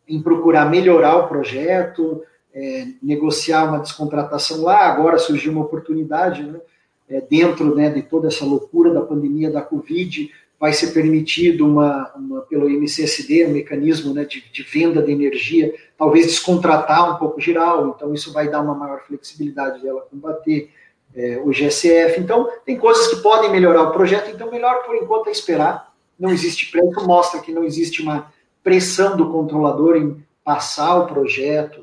[0.09, 2.23] em procurar melhorar o projeto,
[2.55, 4.87] é, negociar uma descontratação lá.
[4.87, 6.61] Agora surgiu uma oportunidade, né,
[7.09, 12.13] é, dentro né, de toda essa loucura da pandemia da Covid, vai ser permitido uma,
[12.15, 17.41] uma pelo MCSD, um mecanismo né, de, de, venda de energia, talvez descontratar um pouco
[17.41, 20.71] geral, então isso vai dar uma maior flexibilidade dela combater
[21.15, 22.21] é, o GSF.
[22.21, 25.93] Então, tem coisas que podem melhorar o projeto, então melhor por enquanto é esperar.
[26.19, 28.31] Não existe preço, mostra que não existe uma
[28.63, 31.80] pressão do controlador em passar o projeto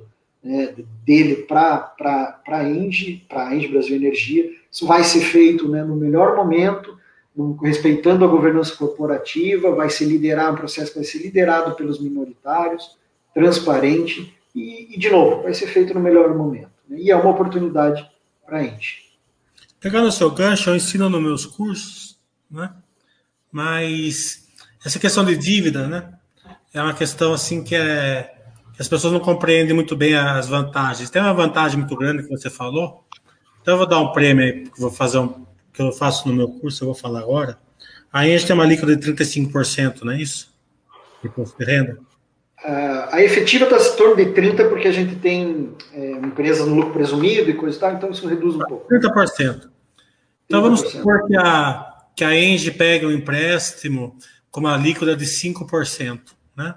[0.47, 0.73] né,
[1.05, 1.93] dele para
[2.47, 4.49] a Engie, para a Engie Brasil Energia.
[4.71, 6.97] Isso vai ser feito né, no melhor momento,
[7.61, 12.97] respeitando a governança corporativa, vai ser liderado, um processo vai ser liderado pelos minoritários,
[13.33, 16.71] transparente, e, e de novo, vai ser feito no melhor momento.
[16.89, 16.97] Né?
[16.99, 18.09] E é uma oportunidade
[18.45, 19.05] para a gente.
[19.79, 22.17] Pegando o seu gancho, eu ensino nos meus cursos,
[22.49, 22.73] né?
[23.51, 24.47] mas
[24.83, 26.13] essa questão de dívida, né?
[26.73, 28.36] É uma questão assim que, é, que
[28.80, 31.09] as pessoas não compreendem muito bem as vantagens.
[31.09, 33.03] Tem uma vantagem muito grande que você falou,
[33.61, 36.47] então eu vou dar um prêmio aí, vou fazer um, que eu faço no meu
[36.47, 37.57] curso, eu vou falar agora,
[38.11, 40.53] aí a gente tem uma líquida de 35%, não é isso?
[41.21, 41.97] De imposto de renda.
[42.63, 46.75] Uh, a efetiva está em torno de 30%, porque a gente tem é, empresas no
[46.75, 48.88] lucro presumido e coisa e tal, então isso reduz um pouco.
[48.91, 49.69] 30%.
[50.45, 50.63] Então 30%.
[50.63, 54.17] vamos supor que a, que a Engie pega um empréstimo
[54.49, 56.19] com uma líquida de 5%,
[56.55, 56.73] né?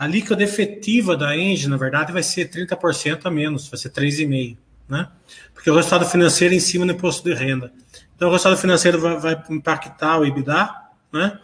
[0.00, 4.56] A líquida efetiva da Engie, na verdade, vai ser 30% a menos, vai ser 3,5%,
[4.88, 5.06] né?
[5.52, 7.70] Porque o resultado financeiro é em cima do imposto de renda.
[8.16, 10.70] Então, o resultado financeiro vai, vai impactar o EBITDA,
[11.12, 11.38] né?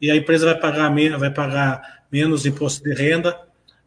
[0.00, 3.38] E a empresa vai pagar, vai pagar menos imposto de renda,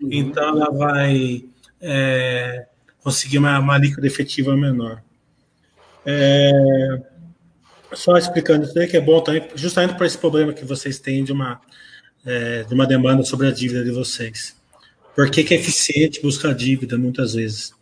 [0.02, 0.08] uhum.
[0.14, 1.44] então ela vai
[1.82, 2.66] é,
[3.04, 5.04] conseguir uma, uma líquida efetiva menor.
[6.06, 7.02] É,
[7.92, 11.26] só explicando isso aí, que é bom também, justamente para esse problema que vocês têm
[11.26, 11.60] de uma,
[12.26, 14.56] é, de uma demanda sobre a dívida de vocês.
[15.16, 17.74] Por que, que é eficiente buscar dívida muitas vezes?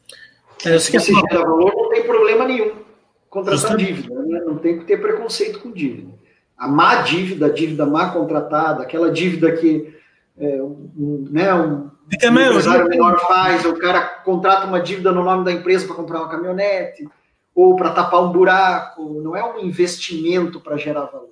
[0.66, 2.82] É, Se você gera valor, não tem problema nenhum
[3.30, 4.42] contratar dívida, né?
[4.46, 6.12] não tem que ter preconceito com dívida.
[6.58, 9.96] A má dívida, a dívida má contratada, aquela dívida que
[10.38, 15.46] é, um, né, um, um empresário menor faz, o cara contrata uma dívida no nome
[15.46, 17.08] da empresa para comprar uma caminhonete,
[17.56, 21.30] ou para tapar um buraco, não é um investimento para gerar valor.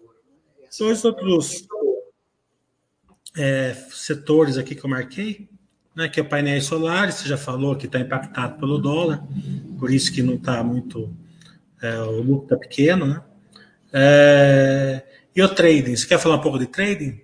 [0.78, 1.68] Dois outros
[3.40, 5.48] é, setores aqui que eu marquei,
[5.96, 9.24] né, que é painéis solares, você já falou que está impactado pelo dólar,
[9.80, 11.10] por isso que não está muito,
[11.82, 13.22] é, o lucro está pequeno, né?
[13.94, 17.22] É, e o trading, você quer falar um pouco de trading?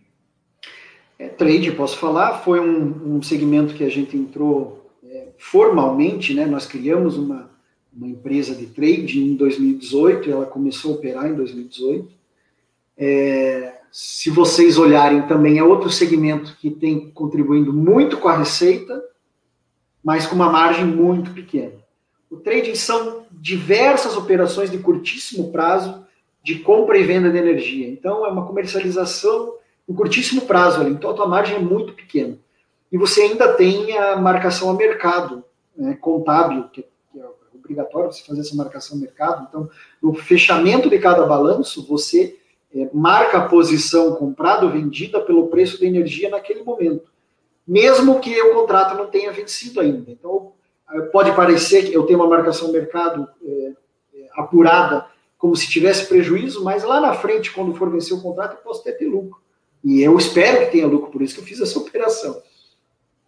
[1.20, 6.46] É, trade, posso falar, foi um, um segmento que a gente entrou é, formalmente, né?
[6.46, 7.52] Nós criamos uma,
[7.94, 12.10] uma empresa de trade em 2018, ela começou a operar em 2018.
[12.98, 19.02] É, se vocês olharem também, é outro segmento que tem contribuindo muito com a receita,
[20.04, 21.76] mas com uma margem muito pequena.
[22.30, 26.06] O trading são diversas operações de curtíssimo prazo
[26.44, 27.88] de compra e venda de energia.
[27.88, 29.56] Então, é uma comercialização
[29.88, 30.92] em curtíssimo prazo ali.
[30.92, 32.38] Então, a tua margem é muito pequena.
[32.92, 35.42] E você ainda tem a marcação a mercado,
[35.74, 36.82] né, contábil, que,
[37.14, 39.48] que é obrigatório você fazer essa marcação a mercado.
[39.48, 39.70] Então,
[40.04, 42.38] no fechamento de cada balanço, você
[42.76, 47.10] é, marca a posição comprada ou vendida pelo preço da energia naquele momento,
[47.66, 50.12] mesmo que o contrato não tenha vencido ainda.
[50.12, 50.52] Então,
[50.92, 53.74] é, pode parecer que eu tenho uma marcação mercado é,
[54.14, 55.08] é, apurada
[55.38, 58.84] como se tivesse prejuízo, mas lá na frente, quando for vencer o contrato, eu posso
[58.84, 59.40] ter, ter lucro.
[59.84, 62.42] E eu espero que tenha lucro, por isso que eu fiz essa operação.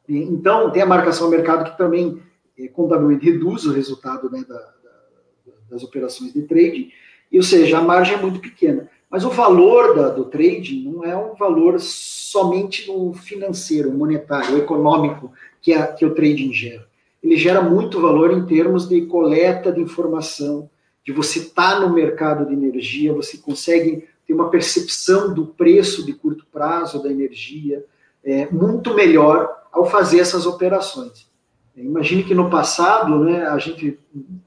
[0.10, 2.22] Então, tem a marcação mercado que também
[2.60, 6.92] é, contabilmente reduz o resultado né, da, da, das operações de trade,
[7.32, 8.90] e, ou seja, a margem é muito pequena.
[9.10, 15.32] Mas o valor da, do trading não é um valor somente no financeiro, monetário, econômico
[15.62, 16.86] que, a, que o trading gera.
[17.24, 20.70] Ele gera muito valor em termos de coleta de informação,
[21.06, 26.06] de você estar tá no mercado de energia, você consegue ter uma percepção do preço
[26.06, 27.86] de curto prazo da energia
[28.24, 31.28] é, muito melhor ao fazer essas operações.
[31.76, 34.00] Imagine que no passado, né, a gente,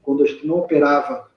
[0.03, 1.31] quando a gente não operava,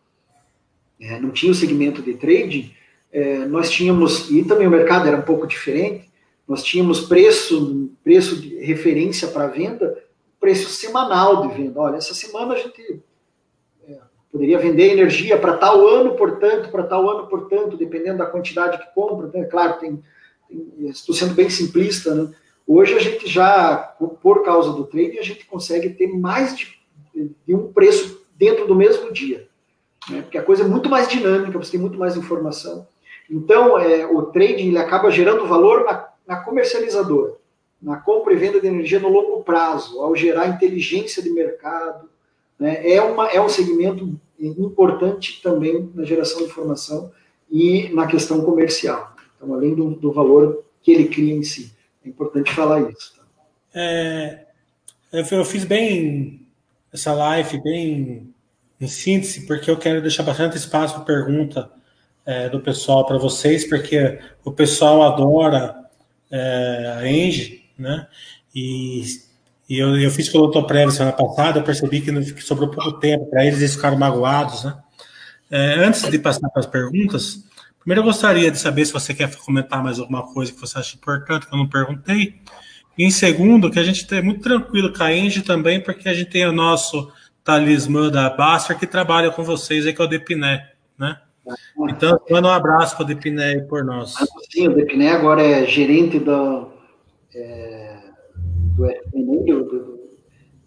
[1.00, 2.72] é, não tinha o segmento de trading,
[3.14, 6.10] é, nós tínhamos, e também o mercado era um pouco diferente,
[6.48, 9.96] nós tínhamos preço, preço de referência para venda,
[10.40, 11.80] preço semanal de venda.
[11.80, 13.00] Olha, essa semana a gente
[13.88, 13.98] é,
[14.32, 18.92] poderia vender energia para tal ano, portanto, para tal ano, portanto, dependendo da quantidade que
[18.92, 19.30] compra.
[19.32, 19.44] Né?
[19.44, 20.02] Claro, tem,
[20.48, 22.34] tem, estou sendo bem simplista, né?
[22.66, 23.76] Hoje a gente já,
[24.22, 26.78] por causa do trading, a gente consegue ter mais de,
[27.46, 29.46] de um preço dentro do mesmo dia.
[30.10, 30.22] Né?
[30.22, 32.86] Porque a coisa é muito mais dinâmica, você tem muito mais informação.
[33.30, 37.34] Então, é, o trading ele acaba gerando valor na, na comercializadora,
[37.80, 42.08] na compra e venda de energia no longo prazo, ao gerar inteligência de mercado.
[42.58, 42.88] Né?
[42.88, 47.10] É, uma, é um segmento importante também na geração de informação
[47.50, 49.14] e na questão comercial.
[49.36, 51.72] Então, além do, do valor que ele cria em si.
[52.04, 53.14] É importante falar isso.
[53.16, 53.22] Tá?
[53.74, 54.46] É,
[55.12, 56.46] eu fiz bem
[56.92, 58.34] essa live, bem
[58.80, 61.70] em síntese, porque eu quero deixar bastante espaço para pergunta
[62.26, 65.74] é, do pessoal para vocês, porque o pessoal adora
[66.30, 68.06] é, a Engie, né?
[68.54, 69.02] E,
[69.68, 73.44] e eu, eu, fiz Prévio semana passada, eu percebi que, que sobrou pouco tempo para
[73.44, 74.76] eles, eles ficaram magoados, né?
[75.50, 77.44] É, antes de passar para as perguntas,
[77.80, 80.96] primeiro eu gostaria de saber se você quer comentar mais alguma coisa que você acha
[80.96, 82.40] importante, que eu não perguntei.
[82.96, 86.14] E em segundo, que a gente é muito tranquilo com a Engie também, porque a
[86.14, 87.12] gente tem o nosso
[87.42, 91.18] talismã da Baster que trabalha com vocês aí, que é o Depiné, né?
[91.90, 94.14] Então, manda um abraço para o Depiné por nós.
[94.50, 96.68] Sim, o Depiné agora é gerente do,
[97.34, 97.98] é,
[98.76, 100.00] do FPN, do,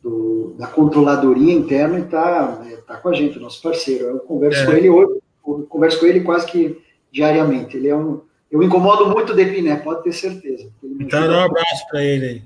[0.03, 4.05] do, da controladoria interna e está é, tá com a gente, nosso parceiro.
[4.05, 4.65] Eu converso é.
[4.65, 5.19] com ele hoje,
[5.67, 7.77] converso com ele quase que diariamente.
[7.77, 8.21] Ele é um,
[8.51, 10.69] eu incomodo muito o Depiné, pode ter certeza.
[10.83, 12.43] Então, dá um abraço para ele aí.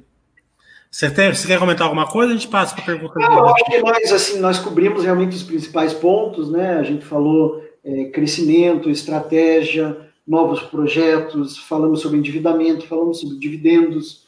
[0.90, 2.34] Você, tem, você quer comentar alguma coisa?
[2.34, 3.18] A gente passa para a pergunta.
[3.18, 6.78] Não, eu acho que nós, assim, nós cobrimos realmente os principais pontos, né?
[6.78, 14.26] A gente falou é, crescimento, estratégia, novos projetos, falamos sobre endividamento, falamos sobre dividendos,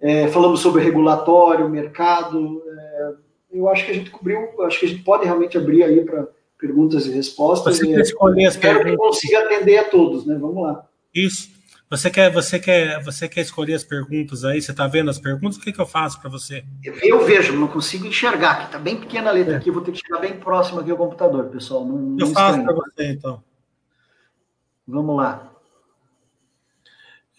[0.00, 2.62] é, falamos sobre regulatório, mercado.
[2.66, 3.12] É,
[3.52, 6.26] eu acho que a gente cobriu, acho que a gente pode realmente abrir aí para
[6.58, 7.76] perguntas e respostas.
[7.78, 9.00] Você quer escolher as Espero perguntas.
[9.00, 10.36] que consiga atender a todos, né?
[10.40, 10.86] Vamos lá.
[11.14, 11.53] Isso.
[11.90, 14.60] Você quer, você quer, você quer escolher as perguntas aí?
[14.60, 15.58] Você está vendo as perguntas?
[15.58, 16.64] O que, que eu faço para você?
[17.02, 19.56] Eu vejo, não consigo enxergar, que está bem pequena a letra é.
[19.56, 21.84] aqui, vou ter que chegar bem próximo aqui ao computador, pessoal.
[21.84, 23.42] Não, não eu faço para você, então.
[24.86, 25.50] Vamos lá.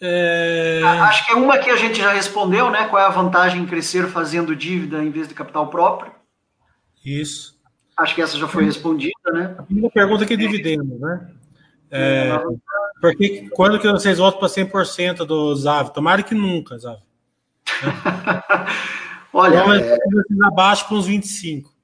[0.00, 0.80] É...
[0.84, 2.86] Acho que é uma que a gente já respondeu, né?
[2.88, 6.12] Qual é a vantagem em crescer fazendo dívida em vez de capital próprio?
[7.04, 7.56] Isso.
[7.96, 9.54] Acho que essa já foi respondida, né?
[9.58, 11.30] A primeira pergunta é que é dividendo, né?
[11.90, 12.28] É,
[13.00, 15.92] porque quando que vocês voltam para 100% do ZAV?
[15.92, 16.98] Tomara que nunca, ZAV.
[19.32, 19.98] Olha, então, é...
[20.46, 21.76] abaixo para uns 25.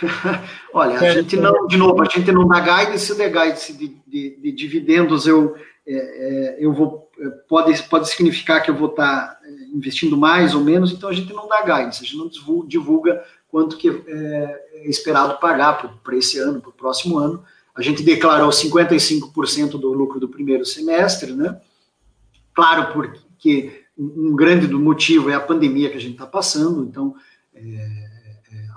[0.72, 3.96] Olha, a gente não, de novo, a gente não dá guidance, se der guidance de,
[4.06, 5.54] de, de dividendos, eu,
[5.86, 10.54] é, é, eu vou, é, pode, pode significar que eu vou estar é, investindo mais
[10.54, 14.62] ou menos, então a gente não dá guidance, a gente não divulga quanto que é,
[14.74, 17.44] é esperado pagar para esse ano, para o próximo ano.
[17.74, 21.60] A gente declarou 55% do lucro do primeiro semestre, né?
[22.54, 27.14] Claro, porque um grande motivo é a pandemia que a gente está passando, então
[27.54, 28.04] é,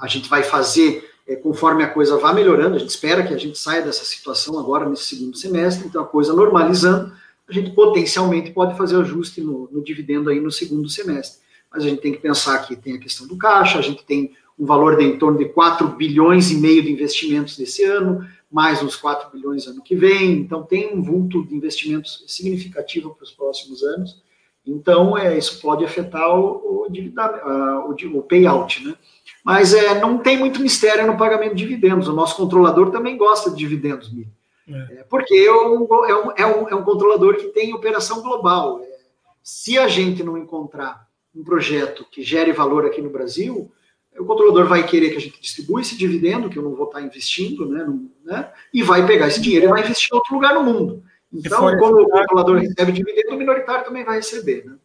[0.02, 3.38] a gente vai fazer é, conforme a coisa vá melhorando, a gente espera que a
[3.38, 7.12] gente saia dessa situação agora nesse segundo semestre, então a coisa normalizando,
[7.48, 11.42] a gente potencialmente pode fazer ajuste no, no dividendo aí no segundo semestre.
[11.72, 14.34] Mas a gente tem que pensar que tem a questão do caixa, a gente tem
[14.58, 18.82] um valor de em torno de 4 bilhões e meio de investimentos nesse ano, mais
[18.82, 23.32] uns 4 bilhões ano que vem, então tem um vulto de investimentos significativo para os
[23.32, 24.22] próximos anos.
[24.66, 28.96] Então, é, isso pode afetar o, o, o, o payout, né?
[29.44, 32.10] Mas é, não tem muito mistério no pagamento de dividendos.
[32.10, 34.30] O nosso controlador também gosta de dividendos, Mili.
[34.70, 35.00] É.
[35.00, 35.04] é.
[35.10, 38.82] porque é um, é, um, é, um, é um controlador que tem operação global.
[38.84, 38.98] É,
[39.42, 43.72] se a gente não encontrar um projeto que gere valor aqui no Brasil,
[44.18, 47.02] o controlador vai querer que a gente distribua esse dividendo, que eu não vou estar
[47.02, 47.88] investindo, né,
[48.26, 51.04] né e vai pegar esse dinheiro e vai investir em outro lugar no mundo.
[51.32, 54.66] Então, como o controlador recebe dividendo, o minoritário também vai receber.
[54.66, 54.76] Né?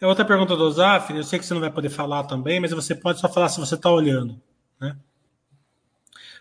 [0.00, 2.70] É outra pergunta do Zaf, eu sei que você não vai poder falar também, mas
[2.70, 4.40] você pode só falar se você está olhando.
[4.80, 4.96] Né?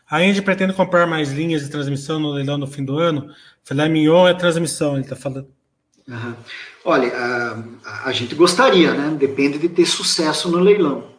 [0.10, 3.34] A Engie pretende comprar mais linhas de transmissão no leilão no fim do ano.
[3.64, 5.48] Filé mignon é transmissão, ele está falando.
[6.08, 6.36] Uhum.
[6.86, 9.14] Olha, a, a, gente gostaria, né?
[9.20, 11.17] Depende de ter sucesso no leilão.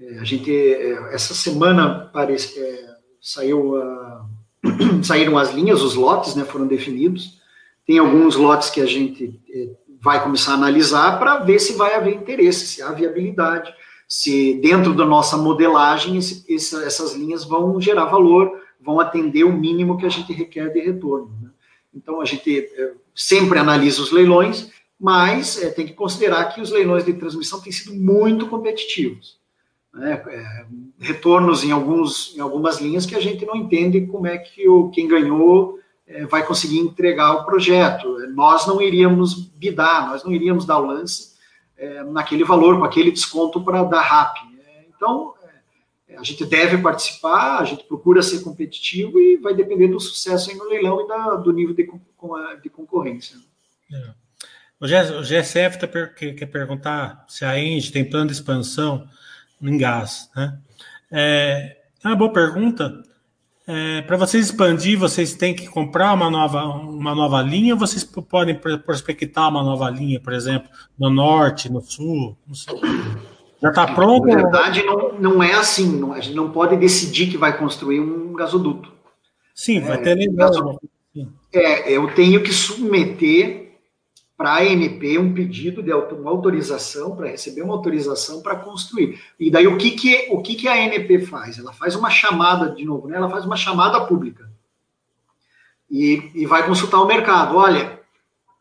[0.00, 2.88] É, a gente, é, essa semana parece, é,
[3.20, 4.24] saiu, uh,
[5.04, 6.44] saíram as linhas, os lotes, né?
[6.44, 7.38] Foram definidos.
[7.86, 9.68] Tem alguns lotes que a gente é,
[10.00, 13.72] vai começar a analisar para ver se vai haver interesse, se há viabilidade,
[14.08, 19.52] se dentro da nossa modelagem esse, essa, essas linhas vão gerar valor, vão atender o
[19.52, 21.36] mínimo que a gente requer de retorno.
[21.42, 21.50] Né?
[21.94, 26.70] Então a gente é, sempre analisa os leilões, mas é, tem que considerar que os
[26.70, 29.39] leilões de transmissão têm sido muito competitivos.
[29.92, 30.22] Né?
[30.28, 30.66] É,
[31.00, 34.88] retornos em, alguns, em algumas linhas que a gente não entende como é que o,
[34.90, 38.18] quem ganhou é, vai conseguir entregar o projeto.
[38.34, 41.34] Nós não iríamos bidar, nós não iríamos dar o lance
[41.76, 44.36] é, naquele valor, com aquele desconto para dar RAP.
[44.66, 45.34] É, então,
[46.08, 50.56] é, a gente deve participar, a gente procura ser competitivo e vai depender do sucesso
[50.56, 51.88] no leilão e da, do nível de,
[52.62, 53.36] de concorrência.
[53.92, 54.20] É.
[54.80, 59.06] O GSF tá quer perguntar se a Engie tem plano de expansão
[59.62, 60.30] em gás.
[60.34, 60.58] Né?
[61.10, 63.02] É, é uma boa pergunta.
[63.66, 68.02] É, para vocês expandir, vocês têm que comprar uma nova, uma nova linha, ou vocês
[68.02, 72.36] podem prospectar uma nova linha, por exemplo, no norte, no sul,
[73.62, 74.26] Já está pronto?
[74.26, 76.00] Na verdade, não, não é assim.
[76.00, 78.90] Não, a gente não pode decidir que vai construir um gasoduto.
[79.54, 80.80] Sim, é, vai ter lembrado.
[81.52, 83.59] É, eu tenho que submeter
[84.40, 89.22] para a ANP um pedido de uma autorização, para receber uma autorização para construir.
[89.38, 91.58] E daí o que, que, o que, que a ANP faz?
[91.58, 93.18] Ela faz uma chamada, de novo, né?
[93.18, 94.50] ela faz uma chamada pública.
[95.90, 97.54] E, e vai consultar o mercado.
[97.54, 98.00] Olha,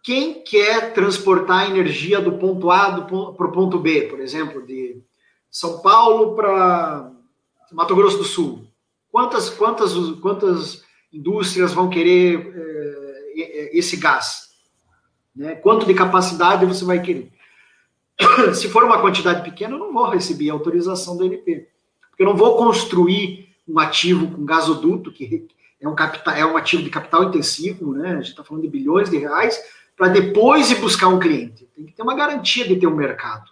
[0.04, 5.02] quem quer transportar energia do ponto A para o ponto B, por exemplo, de
[5.50, 7.10] São Paulo para
[7.72, 8.68] Mato Grosso do Sul?
[9.10, 10.84] Quantas, quantas, quantas
[11.14, 12.54] indústrias vão querer
[13.34, 14.49] é, esse gás?
[15.36, 15.56] Né?
[15.56, 17.32] Quanto de capacidade você vai querer?
[18.54, 21.68] Se for uma quantidade pequena, eu não vou receber autorização do NP.
[22.10, 25.48] Porque eu não vou construir um ativo com gasoduto, que
[25.80, 28.12] é um, capital, é um ativo de capital intensivo, né?
[28.12, 29.62] a gente está falando de bilhões de reais,
[29.96, 31.68] para depois ir buscar um cliente.
[31.76, 33.50] Tem que ter uma garantia de ter um mercado.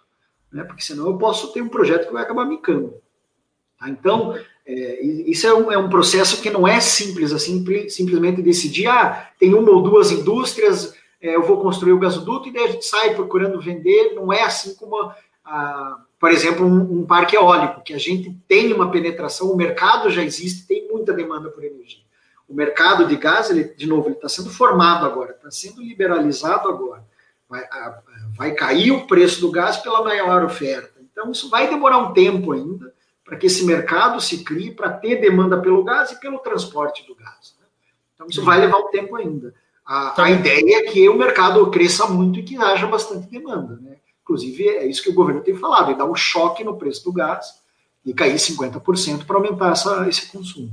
[0.52, 0.64] Né?
[0.64, 2.94] Porque senão eu posso ter um projeto que vai acabar micando.
[3.78, 3.88] Tá?
[3.88, 4.34] Então,
[4.66, 9.30] é, isso é um, é um, processo que não é simples assim, simplesmente decidir, ah,
[9.38, 12.84] tem uma ou duas indústrias, é, eu vou construir o gasoduto e daí a gente
[12.84, 14.14] sai procurando vender.
[14.14, 15.12] Não é assim como,
[15.44, 20.10] ah, por exemplo, um, um, parque eólico, que a gente tem uma penetração, o mercado
[20.10, 22.02] já existe, tem muita demanda por energia.
[22.48, 26.68] O mercado de gás, ele, de novo, ele está sendo formado agora, está sendo liberalizado
[26.68, 27.04] agora.
[27.48, 28.02] Vai, a,
[28.36, 30.98] vai cair o preço do gás pela maior oferta.
[31.00, 32.92] Então, isso vai demorar um tempo ainda
[33.24, 37.14] para que esse mercado se crie para ter demanda pelo gás e pelo transporte do
[37.14, 37.54] gás.
[37.60, 37.66] Né?
[38.14, 39.54] Então, isso vai levar um tempo ainda.
[39.88, 43.78] A, a, ideia é que o mercado cresça muito e que haja bastante demanda.
[43.80, 43.96] Né?
[44.22, 47.12] Inclusive, é isso que o governo tem falado, é dar um choque no preço do
[47.12, 47.62] gás.
[48.04, 50.70] e cair 50% para aumentar essa, esse consumo.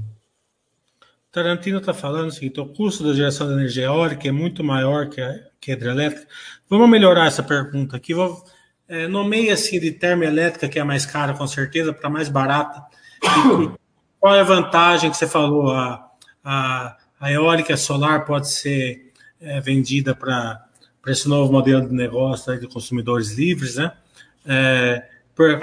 [1.31, 5.07] Tarantino está falando o seguinte: o custo da geração de energia eólica é muito maior
[5.09, 6.27] que a, que a hidrelétrica.
[6.69, 8.13] Vamos melhorar essa pergunta aqui.
[8.13, 8.43] Vou,
[8.87, 12.83] é, nomeia assim de termoelétrica, que é mais cara, com certeza, para mais barata.
[13.23, 13.71] E,
[14.19, 15.71] qual é a vantagem que você falou?
[15.71, 16.09] A,
[16.43, 19.04] a, a eólica solar pode ser
[19.45, 20.65] é, vendida para
[21.07, 23.91] esse novo modelo de negócio de consumidores livres, né?
[24.45, 25.03] É,
[25.35, 25.59] por,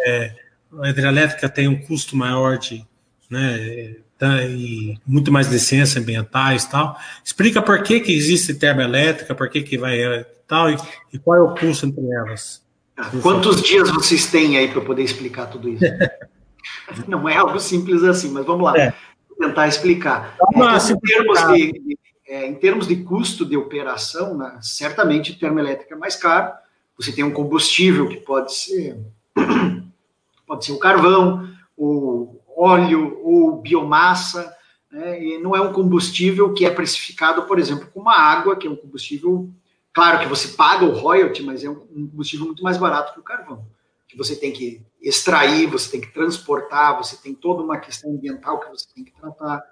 [0.00, 0.34] é,
[0.80, 2.84] a hidrelétrica tem um custo maior de,
[3.30, 6.96] né, tá, e muito mais licenças ambientais e tal.
[7.24, 10.76] Explica por que, que existe termoelétrica, por que, que vai é, tal, e,
[11.12, 12.62] e qual é o custo entre elas.
[12.96, 15.84] Ah, quantos dias vocês têm aí para poder explicar tudo isso?
[17.06, 18.78] Não é algo simples assim, mas vamos lá.
[18.78, 18.92] É.
[19.28, 20.36] Vou tentar explicar.
[20.54, 21.98] É, em, termos de, de
[22.28, 26.52] é, em termos de custo de operação, né, certamente termoelétrica é mais caro.
[26.98, 28.98] Você tem um combustível que pode ser
[30.46, 34.54] pode ser o carvão, o óleo ou biomassa,
[34.90, 38.66] né, e não é um combustível que é precificado, por exemplo, como a água, que
[38.66, 39.50] é um combustível,
[39.92, 43.22] claro que você paga o royalty, mas é um combustível muito mais barato que o
[43.22, 43.66] carvão,
[44.06, 48.60] que você tem que extrair, você tem que transportar, você tem toda uma questão ambiental
[48.60, 49.62] que você tem que tratar.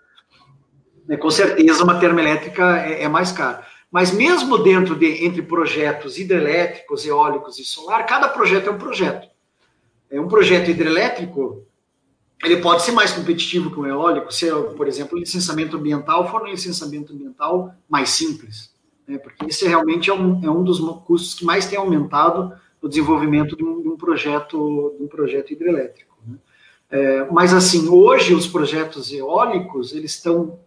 [1.07, 3.65] Né, com certeza, uma termoelétrica é, é mais cara.
[3.91, 9.29] Mas mesmo dentro de entre projetos hidrelétricos, eólicos e solar, cada projeto é um projeto.
[10.11, 11.65] É um projeto hidrelétrico,
[12.45, 16.43] ele pode ser mais competitivo que o eólico, se, por exemplo, o licenciamento ambiental for
[16.43, 18.73] um licenciamento ambiental mais simples,
[19.07, 19.19] né?
[19.19, 22.53] porque esse realmente é um, é um dos custos que mais tem aumentado
[22.83, 26.15] no desenvolvimento de um, de um projeto de um projeto hidrelétrico.
[26.27, 26.37] Né?
[26.91, 30.61] É, mas assim, hoje os projetos eólicos eles estão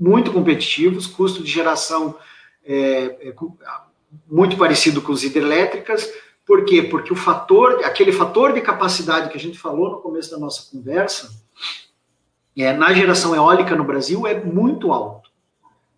[0.00, 2.16] muito competitivos, custo de geração
[2.64, 3.34] é, é
[4.26, 6.10] muito parecido com os hidrelétricas,
[6.46, 6.82] por quê?
[6.82, 10.68] Porque o fator, aquele fator de capacidade que a gente falou no começo da nossa
[10.68, 11.30] conversa,
[12.56, 15.30] é, na geração eólica no Brasil é muito alto.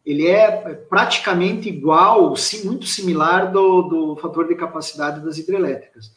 [0.05, 0.51] Ele é
[0.91, 6.12] praticamente igual, sim, muito similar do, do fator de capacidade das hidrelétricas.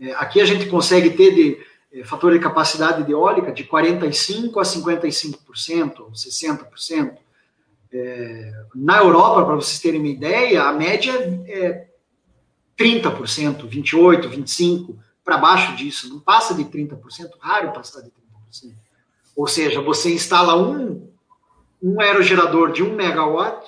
[0.00, 1.71] É, aqui a gente consegue ter de é,
[2.04, 7.18] fator de capacidade de eólica de 45% a 55%, 60%.
[7.92, 11.12] É, na Europa, para vocês terem uma ideia, a média
[11.46, 11.88] é
[12.78, 16.98] 30%, 28%, 25%, para baixo disso, não passa de 30%,
[17.38, 18.74] raro passar de 30%.
[19.36, 21.08] Ou seja, você instala um,
[21.82, 23.64] um aerogerador de 1 megawatt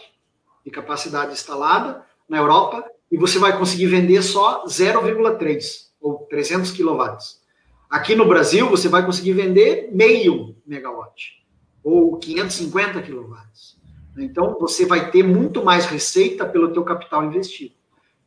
[0.64, 7.43] de capacidade instalada na Europa e você vai conseguir vender só 0,3 ou 300 quilowatts.
[7.88, 11.44] Aqui no Brasil, você vai conseguir vender meio megawatt
[11.82, 13.76] ou 550 quilowatts.
[14.16, 17.74] Então, você vai ter muito mais receita pelo teu capital investido.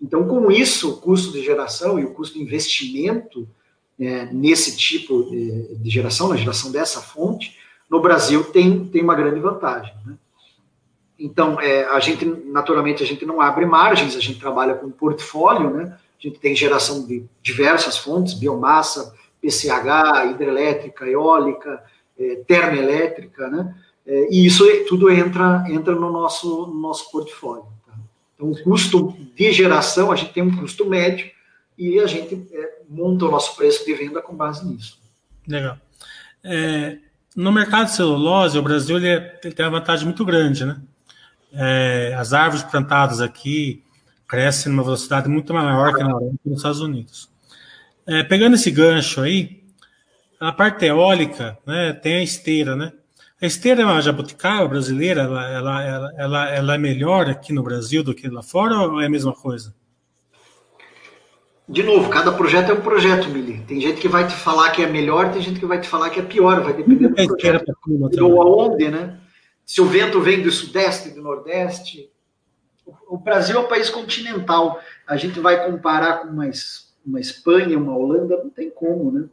[0.02, 3.48] Então, com isso, o custo de geração e o custo de investimento
[4.00, 7.58] é, nesse tipo de, de, geração, na geração dessa fonte,
[7.90, 9.94] no Brasil tem, tem uma grande vantagem.
[10.06, 10.16] Né?
[11.18, 15.72] Então, é, a gente, naturalmente, a gente não abre margens, a gente trabalha com portfólio,
[15.72, 15.98] né?
[16.20, 21.84] A gente tem geração de diversas fontes, biomassa, PCH, hidrelétrica, eólica,
[22.20, 23.76] é, termoelétrica, né?
[24.06, 27.66] É, e isso tudo entra, entra no nosso, no nosso portfólio.
[28.36, 31.30] Então, o custo de geração, a gente tem um custo médio
[31.78, 35.00] e a gente é, monta o nosso preço de venda com base nisso.
[35.48, 35.78] Legal.
[36.44, 36.98] É,
[37.36, 40.80] no mercado de celulose, o Brasil ele, é, ele tem uma vantagem muito grande, né?
[41.54, 43.84] É, as árvores plantadas aqui
[44.28, 47.30] crescem numa velocidade muito maior que na Europa e nos Estados Unidos.
[48.08, 49.64] É, pegando esse gancho aí,
[50.40, 52.94] a parte eólica, né, tem a esteira, né?
[53.42, 58.04] A esteira é jabuticaba brasileira, ela, ela, ela, ela, ela é melhor aqui no Brasil
[58.04, 59.76] do que lá fora ou é a mesma coisa?
[61.70, 63.62] De novo, cada projeto é um projeto, Mili.
[63.68, 66.10] Tem gente que vai te falar que é melhor, tem gente que vai te falar
[66.10, 67.78] que é pior, vai depender do projeto.
[68.22, 69.20] Ou aonde, né?
[69.66, 72.10] Se o vento vem do sudeste, do nordeste.
[73.10, 74.80] O Brasil é um país continental.
[75.06, 76.50] A gente vai comparar com uma,
[77.08, 79.30] uma Espanha, uma Holanda, não tem como, né?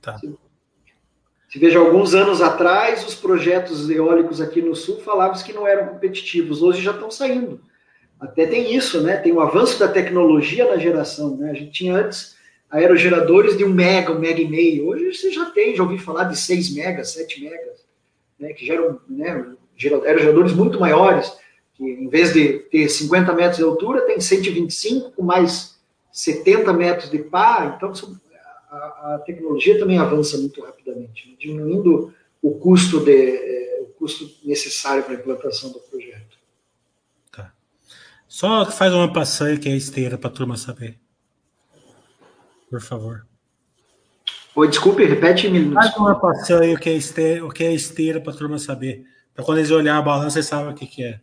[0.00, 0.16] Tá.
[0.18, 0.32] Se,
[1.48, 5.88] se veja, alguns anos atrás, os projetos eólicos aqui no sul falavam que não eram
[5.88, 7.60] competitivos, hoje já estão saindo.
[8.20, 9.16] Até tem isso, né?
[9.16, 11.50] Tem o avanço da tecnologia na geração, né?
[11.50, 12.36] A gente tinha antes
[12.70, 14.86] aerogeradores de um mega, um mega e meio.
[14.86, 17.84] Hoje você já tem, já ouvi falar de 6 megas, 7 megas,
[18.38, 18.52] né?
[18.52, 19.56] Que geram né,
[20.06, 21.32] aerogeradores muito maiores,
[21.74, 25.79] que em vez de ter 50 metros de altura, tem 125 com mais
[26.12, 27.74] 70 metros de pá.
[27.76, 27.92] Então,
[28.70, 31.36] a, a tecnologia também avança muito rapidamente, né?
[31.38, 32.12] diminuindo
[32.42, 36.38] o custo, de, é, o custo necessário para a implantação do projeto.
[37.32, 37.52] Tá.
[38.28, 40.98] Só faz uma passeio que é esteira para a turma saber.
[42.68, 43.26] Por favor.
[44.54, 45.72] Oi, desculpe, repete, Emílio.
[45.72, 48.58] Faz uma passão aí o que é esteira, o que é esteira para a turma
[48.58, 49.04] saber.
[49.34, 51.20] Para quando eles olharem a balança, eles sabem o que, que é.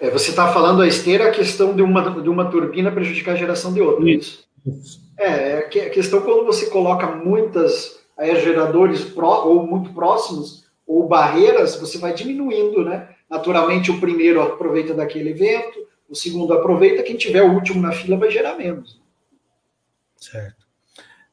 [0.00, 3.38] É você está falando a esteira, a questão de uma, de uma turbina prejudicar a
[3.38, 4.44] geração de outra, é isso?
[4.66, 5.00] isso.
[5.18, 11.76] É, é a questão quando você coloca muitas aerogeradores pró, ou muito próximos, ou barreiras,
[11.76, 13.08] você vai diminuindo, né?
[13.28, 18.16] Naturalmente, o primeiro aproveita daquele evento, o segundo aproveita, quem tiver o último na fila
[18.16, 19.00] vai gerar menos.
[20.16, 20.66] Certo.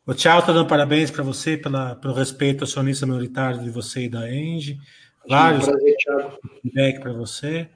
[0.06, 4.10] O Tchau está dando parabéns para você pela, pelo respeito acionista minoritário de você e
[4.10, 4.78] da Engie.
[5.28, 5.66] Vários
[6.62, 7.70] feedback para você.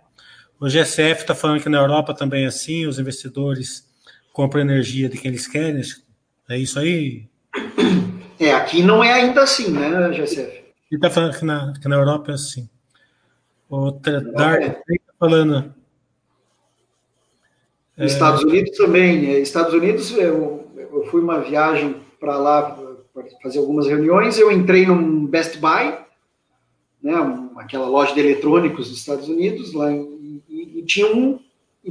[0.61, 3.89] O GSF está falando que na Europa também é assim, os investidores
[4.31, 5.81] compram energia de quem eles querem.
[6.47, 7.27] É isso aí?
[8.39, 10.51] É, aqui não é ainda assim, né, GSF?
[10.51, 12.69] Ele está falando que na, que na Europa é assim.
[13.67, 15.73] Outra Dark está falando.
[17.97, 18.05] É...
[18.05, 19.31] Estados Unidos também.
[19.31, 22.77] É, Estados Unidos, eu, eu fui uma viagem para lá
[23.11, 24.37] para fazer algumas reuniões.
[24.37, 25.97] Eu entrei num Best Buy,
[27.01, 27.15] né,
[27.57, 30.43] aquela loja de eletrônicos dos Estados Unidos, lá em,
[30.91, 31.39] tinha um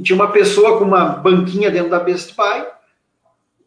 [0.01, 2.65] tinha uma pessoa com uma banquinha dentro da Best Buy,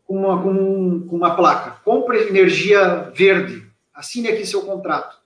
[0.07, 5.19] com uma, com, com uma placa: compre energia verde, assine aqui seu contrato.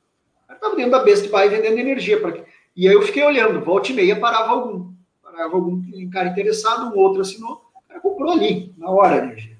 [0.50, 2.20] Estava dentro da Best Buy vendendo energia.
[2.20, 2.34] Pra...
[2.74, 4.92] E aí eu fiquei olhando, volta e meia parava algum.
[5.22, 9.56] Parava algum cara interessado, um outro assinou, cara comprou ali, na hora a energia.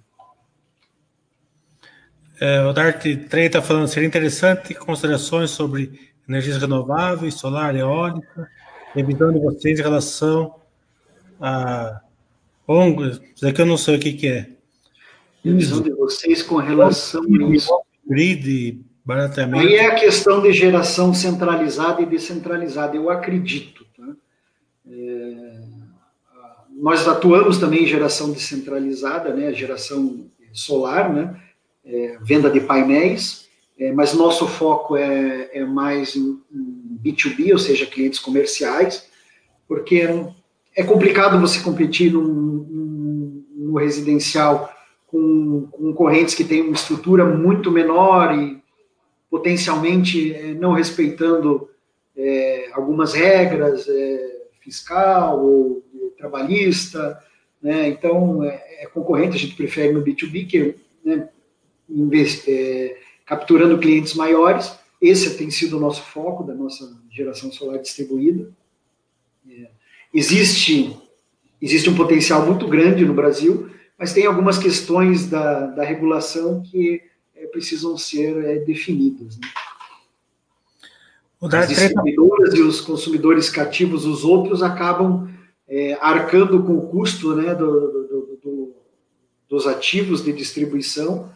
[2.41, 8.49] É, o Dart 3 está falando, seria interessante considerações sobre energias renováveis, solar, eólica,
[8.95, 10.55] revisão de vocês em relação
[11.41, 12.01] a
[12.67, 14.51] ONGs, isso aqui eu não sei o que, que é.
[15.45, 17.73] Revisão de vocês com relação a isso.
[18.07, 19.67] Grid, baratamento.
[19.67, 23.87] Aí é a questão de geração centralizada e descentralizada, eu acredito.
[23.97, 24.07] Tá?
[24.91, 25.61] É,
[26.73, 31.41] nós atuamos também em geração descentralizada, né, geração solar, né,
[31.85, 33.49] é, venda de painéis,
[33.79, 39.07] é, mas nosso foco é, é mais em, em, B2B, ou seja, clientes comerciais,
[39.67, 40.07] porque
[40.77, 44.73] é complicado você competir num, no residencial
[45.07, 48.63] com, com correntes que têm uma estrutura muito menor e
[49.31, 51.69] potencialmente é, não respeitando
[52.17, 55.85] é, algumas regras é, fiscal ou
[56.17, 57.19] trabalhista,
[57.63, 57.89] né?
[57.89, 61.29] então é, é, concorrente, a gente prefere no B2B, que né,
[62.49, 64.77] é, capturando clientes maiores.
[65.01, 68.51] Esse tem sido o nosso foco da nossa geração solar distribuída.
[69.49, 69.71] É,
[70.13, 70.97] existe,
[71.63, 77.03] existe um potencial muito grande no Brasil, mas tem algumas questões da, da regulação que
[77.35, 79.39] é, precisam ser é, definidas.
[79.39, 79.49] Né?
[81.41, 85.31] As distribuidoras e os consumidores cativos, os outros, acabam
[85.69, 88.75] é, arcando com o custo né, do, do, do,
[89.49, 91.31] dos ativos de distribuição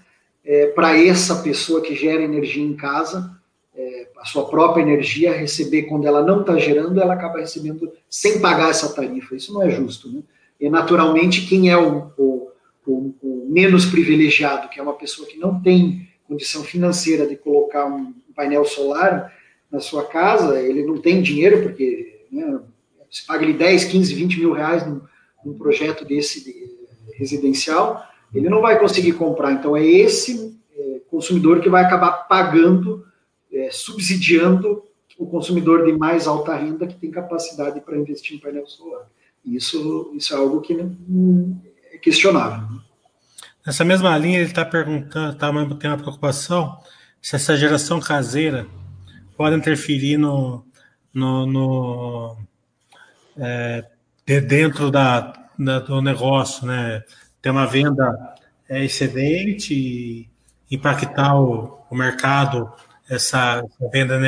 [0.45, 3.41] é, para essa pessoa que gera energia em casa,
[4.23, 8.71] a sua própria energia, receber quando ela não está gerando, ela acaba recebendo sem pagar
[8.71, 9.35] essa tarifa.
[9.35, 10.09] Isso não é justo.
[10.09, 10.23] Né?
[10.61, 12.49] E, naturalmente, quem é o, o,
[12.87, 17.85] o, o menos privilegiado, que é uma pessoa que não tem condição financeira de colocar
[17.87, 19.33] um painel solar
[19.69, 22.61] na sua casa, ele não tem dinheiro, porque né,
[23.11, 25.01] se paga ele 10, 15, 20 mil reais num,
[25.45, 26.55] num projeto desse de,
[27.17, 29.51] residencial, ele não vai conseguir comprar.
[29.51, 33.05] Então, é esse é, consumidor que vai acabar pagando,
[33.53, 34.83] é, subsidiando
[35.19, 39.07] o consumidor de mais alta renda que tem capacidade para investir em painel solar.
[39.45, 41.61] Isso, isso é algo que não,
[41.93, 42.69] é questionável.
[42.69, 42.81] Né?
[43.67, 46.79] Nessa mesma linha, ele está perguntando, tá, tem uma preocupação
[47.21, 48.67] se essa geração caseira
[49.37, 50.65] pode interferir no,
[51.15, 52.37] no, no
[53.37, 53.85] é,
[54.27, 57.03] de dentro da, da, do negócio, né?
[57.41, 58.35] ter uma venda
[58.69, 60.29] é, excedente e
[60.71, 62.73] impactar o, o mercado,
[63.09, 64.19] essa, venda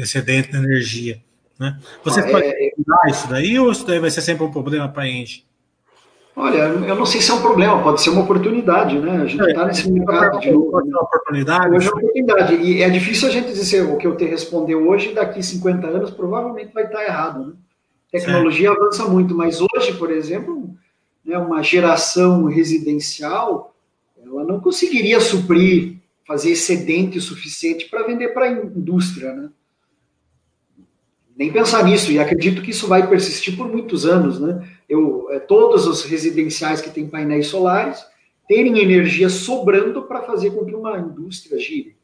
[0.00, 1.20] excedente de energia.
[1.58, 1.78] Né?
[2.04, 2.72] Você ah, pode é...
[3.08, 5.44] isso daí ou isso daí vai ser sempre um problema para a Engie?
[6.38, 9.22] Olha, eu não sei se é um problema, pode ser uma oportunidade, né?
[9.22, 10.70] A gente está é, nesse mercado de novo.
[10.70, 11.74] Pode ser uma oportunidade.
[11.74, 12.54] Hoje é uma oportunidade.
[12.54, 16.10] E é difícil a gente dizer o que eu te responder hoje, daqui 50 anos,
[16.12, 17.44] provavelmente vai estar errado.
[17.44, 17.52] Né?
[18.12, 18.80] Tecnologia certo.
[18.80, 20.70] avança muito, mas hoje, por exemplo,
[21.24, 23.74] né, uma geração residencial,
[24.24, 25.97] ela não conseguiria suprir,
[26.28, 29.48] fazer excedente o suficiente para vender para a indústria, né?
[31.34, 34.68] Nem pensar nisso, e acredito que isso vai persistir por muitos anos, né?
[34.86, 38.04] Eu, é, todos os residenciais que têm painéis solares
[38.46, 41.96] terem energia sobrando para fazer com que uma indústria gire.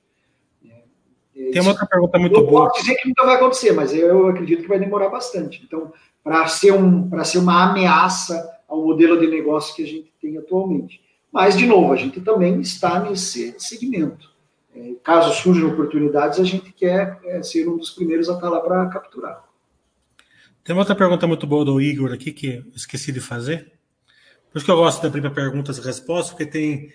[1.36, 2.66] É, Tem uma outra pergunta muito eu boa.
[2.66, 5.62] Eu posso dizer que nunca vai acontecer, mas eu acredito que vai demorar bastante.
[5.66, 5.92] Então,
[6.22, 11.03] para ser, um, ser uma ameaça ao modelo de negócio que a gente tem atualmente.
[11.35, 14.31] Mas, de novo, a gente também está nesse segmento.
[14.73, 18.61] É, caso surjam oportunidades, a gente quer é, ser um dos primeiros a estar lá
[18.61, 19.43] para capturar.
[20.62, 23.73] Tem outra pergunta muito boa do Igor aqui que esqueci de fazer.
[24.52, 26.93] Por isso que eu gosto de abrir perguntas e respostas, porque tem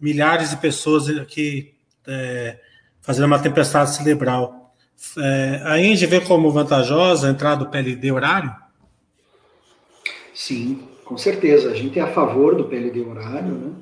[0.00, 1.74] milhares de pessoas aqui
[2.06, 2.58] é,
[3.02, 4.74] fazendo uma tempestade cerebral.
[5.18, 8.56] É, a Engie vê como vantajosa a entrada do PLD horário?
[10.32, 11.70] Sim, com certeza.
[11.70, 13.52] A gente é a favor do PLD horário.
[13.52, 13.72] Né?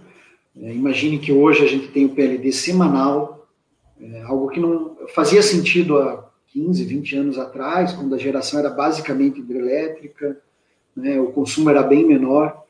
[0.62, 3.46] É, imagine que hoje a gente tem o PLD semanal,
[4.00, 8.70] é, algo que não fazia sentido há 15, 20 anos atrás, quando a geração era
[8.70, 10.38] basicamente hidrelétrica,
[10.96, 12.64] né, o consumo era bem menor.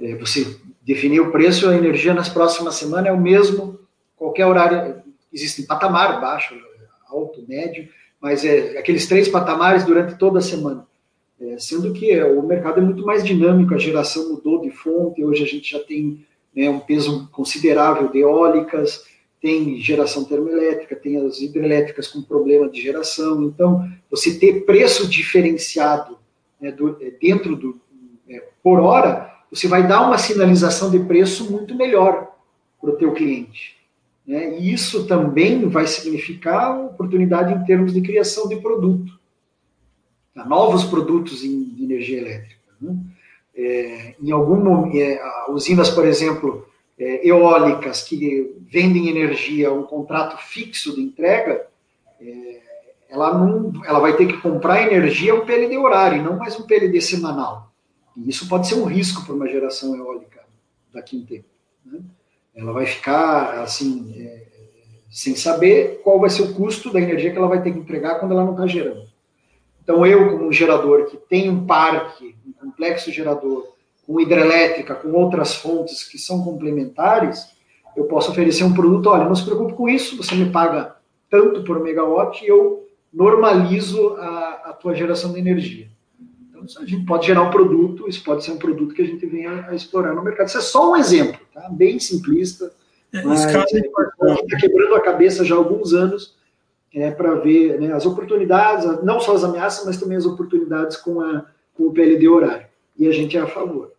[0.00, 3.78] É, você definir o preço a energia nas próximas semanas é o mesmo,
[4.16, 5.02] qualquer horário,
[5.32, 6.54] existe patamar baixo,
[7.08, 7.88] alto, médio,
[8.20, 10.86] mas é aqueles três patamares durante toda a semana.
[11.40, 15.24] É, sendo que é, o mercado é muito mais dinâmico, a geração mudou de fonte,
[15.24, 16.24] hoje a gente já tem
[16.54, 19.04] né, um peso considerável de eólicas,
[19.40, 23.42] tem geração termoelétrica, tem as hidrelétricas com problema de geração.
[23.42, 26.16] Então, você ter preço diferenciado
[26.60, 27.78] né, do, é, dentro do
[28.28, 32.32] é, por hora, você vai dar uma sinalização de preço muito melhor
[32.80, 33.76] para o teu cliente.
[34.26, 34.58] Né?
[34.58, 39.12] E isso também vai significar oportunidade em termos de criação de produto?
[40.34, 42.60] Novos produtos em, de energia elétrica.
[42.80, 42.96] Né?
[43.56, 46.66] É, em algum é, usinas, por exemplo,
[46.98, 51.66] é, eólicas que vendem energia, um contrato fixo de entrega,
[52.20, 52.60] é,
[53.08, 57.00] ela, não, ela vai ter que comprar energia um PLD horário, não mais um PLD
[57.00, 57.72] semanal.
[58.16, 60.40] E isso pode ser um risco para uma geração eólica
[60.92, 61.48] daqui a um tempo.
[61.84, 62.00] Né?
[62.54, 64.46] Ela vai ficar assim, é,
[65.10, 68.18] sem saber qual vai ser o custo da energia que ela vai ter que entregar
[68.18, 69.13] quando ela não está gerando.
[69.84, 73.74] Então, eu, como um gerador que tem um parque, um complexo gerador,
[74.06, 77.46] com hidrelétrica, com outras fontes que são complementares,
[77.94, 80.96] eu posso oferecer um produto, olha, não se preocupe com isso, você me paga
[81.30, 85.88] tanto por megawatt e eu normalizo a, a tua geração de energia.
[86.48, 89.24] Então, a gente pode gerar um produto, isso pode ser um produto que a gente
[89.26, 90.48] venha a explorar no mercado.
[90.48, 91.68] Isso é só um exemplo, tá?
[91.70, 92.72] bem simplista,
[93.12, 96.34] é, mas é, está quebrando a cabeça já há alguns anos
[96.94, 101.20] é, para ver né, as oportunidades, não só as ameaças, mas também as oportunidades com,
[101.20, 101.44] a,
[101.74, 102.66] com o PLD horário.
[102.96, 103.92] E a gente é a favor.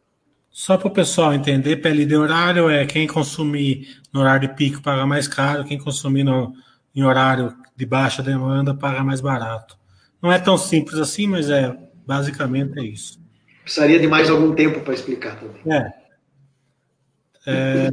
[0.49, 5.05] Só para o pessoal entender, PLD horário é quem consumir no horário de pico paga
[5.05, 6.53] mais caro, quem consumir no,
[6.95, 9.77] em horário de baixa demanda paga mais barato.
[10.21, 13.19] Não é tão simples assim, mas é basicamente é isso.
[13.63, 15.61] Precisaria de mais algum tempo para explicar também.
[15.67, 15.91] É.
[17.47, 17.89] é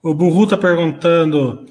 [0.00, 1.66] o Burru está perguntando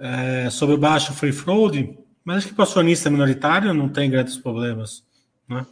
[0.00, 4.10] é, sobre o baixo free float, mas acho que para o acionista minoritário não tem
[4.10, 5.04] grandes problemas.
[5.48, 5.66] Né?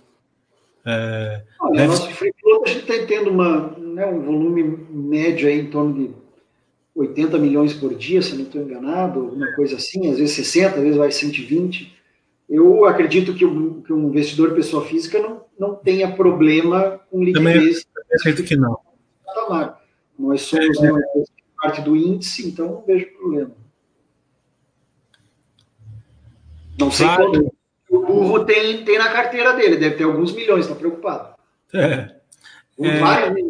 [0.85, 1.87] É, Olha, deve...
[1.89, 5.95] nosso free float a gente está tendo uma, né, um volume médio aí em torno
[5.95, 6.11] de
[6.95, 10.83] 80 milhões por dia, se não estou enganado, alguma coisa assim, às vezes 60, às
[10.83, 11.97] vezes vai 120.
[12.49, 17.85] Eu acredito que, o, que um investidor pessoa física não, não tenha problema com liquidez.
[17.85, 18.79] Também acredito que não.
[20.19, 21.01] Nós somos é, né,
[21.63, 23.53] parte do índice, então não vejo problema.
[26.79, 27.31] Não sei claro.
[27.31, 27.59] quanto
[27.91, 31.35] o burro tem, tem na carteira dele, deve ter alguns milhões, está preocupado.
[31.73, 32.15] É.
[32.81, 33.01] é...
[33.01, 33.49] Vários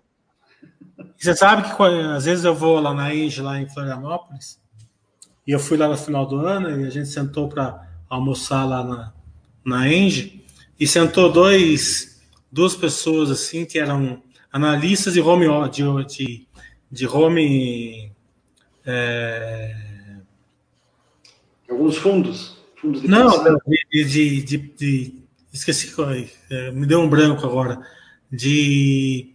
[1.16, 4.60] Você sabe que às vezes eu vou lá na Age, lá em Florianópolis,
[5.46, 8.84] e eu fui lá no final do ano e a gente sentou para almoçar lá
[8.84, 9.12] na,
[9.64, 10.44] na Enge,
[10.78, 14.22] e sentou dois, duas pessoas assim que eram
[14.52, 16.48] analistas de home de, de,
[16.90, 18.12] de home
[18.86, 19.74] é...
[21.68, 23.28] alguns fundos fundos de não
[23.66, 25.22] de, de, de, de,
[25.52, 25.92] esqueci
[26.50, 27.80] é, me deu um branco agora
[28.30, 29.34] de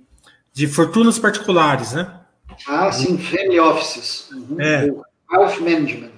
[0.54, 2.20] de fortunas particulares né
[2.68, 4.62] ah sim family offices uhum.
[4.62, 4.88] é.
[5.32, 6.12] wealth management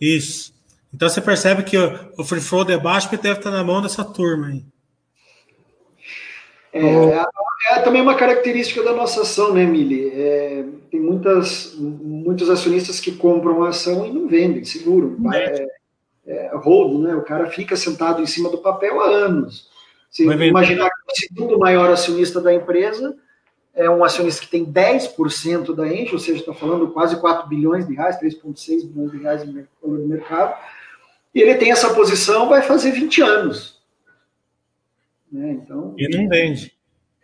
[0.00, 0.56] isso
[0.96, 4.02] então você percebe que o, free flow é baixo porque deve estar na mão dessa
[4.02, 4.64] turma aí.
[6.72, 7.24] É, é,
[7.70, 10.08] é, também uma característica da nossa ação, né, Mili?
[10.10, 15.16] É, tem muitas, muitos acionistas que compram a ação e não vendem, seguram.
[15.34, 15.66] É,
[16.26, 17.14] é, hold, né?
[17.14, 19.70] O cara fica sentado em cima do papel há anos.
[20.10, 23.14] Se imaginar que o segundo maior acionista da empresa
[23.74, 27.86] é um acionista que tem 10% da Engie, ou seja, está falando quase 4 bilhões
[27.86, 30.54] de reais, 3,6 bilhões de reais em valor de mercado,
[31.34, 33.78] e ele tem essa posição, vai fazer 20 anos.
[35.30, 35.58] Né?
[35.62, 36.72] Então, e não vende.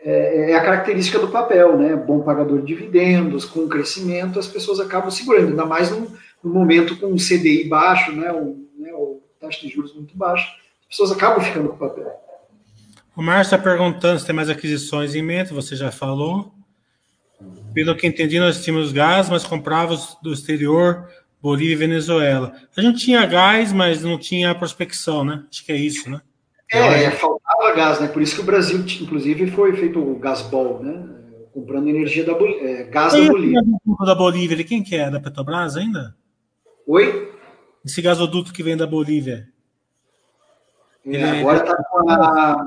[0.05, 1.97] É, é, a característica do papel, né?
[1.97, 6.09] Bom pagador de dividendos, com crescimento, as pessoas acabam segurando, ainda mais num,
[6.43, 8.31] num momento com um CDI baixo, né?
[8.33, 8.93] O, né?
[8.93, 10.47] o taxa de juros muito baixa,
[10.83, 12.13] as pessoas acabam ficando com o papel.
[13.17, 16.53] O Márcio está perguntando se tem mais aquisições em mente, você já falou.
[17.75, 21.09] Pelo que entendi, nós tínhamos gás, mas comprávamos do exterior
[21.43, 22.55] Bolívia e Venezuela.
[22.77, 25.45] A gente tinha gás, mas não tinha prospecção, né?
[25.51, 26.21] Acho que é isso, né?
[26.71, 28.07] É, é faltava gás, né?
[28.07, 31.05] Por isso que o Brasil, inclusive, foi feito o Gasbol, né?
[31.53, 33.61] Comprando energia da é, gás da Bolívia.
[34.07, 35.11] da Bolívia, quem que é?
[35.11, 36.15] Da Petrobras ainda?
[36.87, 37.31] Oi?
[37.85, 39.49] Esse gasoduto que vem da Bolívia.
[41.05, 42.67] É, agora está com a.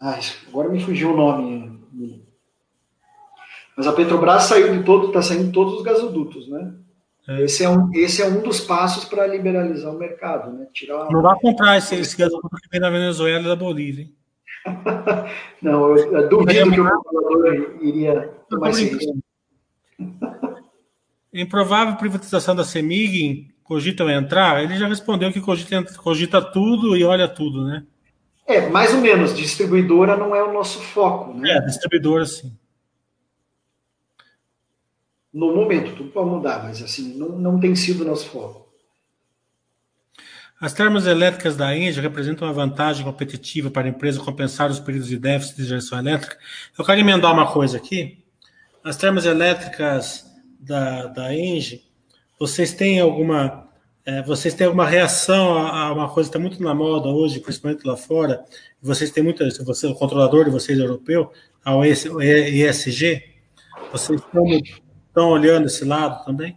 [0.00, 1.78] Ah, agora me fugiu o nome.
[3.76, 6.74] Mas a Petrobras saiu de todo, está saindo todos os gasodutos, né?
[7.28, 7.42] É.
[7.42, 10.66] Esse, é um, esse é um dos passos para liberalizar o mercado, né?
[10.72, 14.14] Tirar Não vai comprar esse, esse gasoduto que vem da Venezuela e da Bolívia, hein?
[15.62, 19.18] Não, eu, eu duvido que o comprador iria tomar esse risco.
[21.32, 24.62] Improvável privatização da Semig, cogitam entrar?
[24.62, 27.84] Ele já respondeu que cogita, cogita tudo e olha tudo, né?
[28.46, 29.36] É, mais ou menos.
[29.36, 31.50] Distribuidora não é o nosso foco, né?
[31.50, 32.56] É, distribuidora sim.
[35.32, 38.66] No momento, tudo pode mudar, mas assim, não, não tem sido o nosso foco.
[40.60, 45.16] As termoelétricas da Índia representam uma vantagem competitiva para a empresa compensar os períodos de
[45.16, 46.36] déficit de geração elétrica.
[46.76, 48.24] Eu quero emendar uma coisa aqui.
[48.82, 50.27] As termoelétricas
[50.58, 51.82] da, da Engie,
[52.38, 53.68] vocês têm alguma
[54.08, 57.40] é, vocês têm alguma reação a, a uma coisa que está muito na moda hoje,
[57.40, 58.42] principalmente lá fora?
[58.80, 61.30] Vocês têm muita, você, o controlador de vocês é europeu,
[61.62, 63.22] ao ESG,
[63.92, 66.56] vocês estão, estão olhando esse lado também?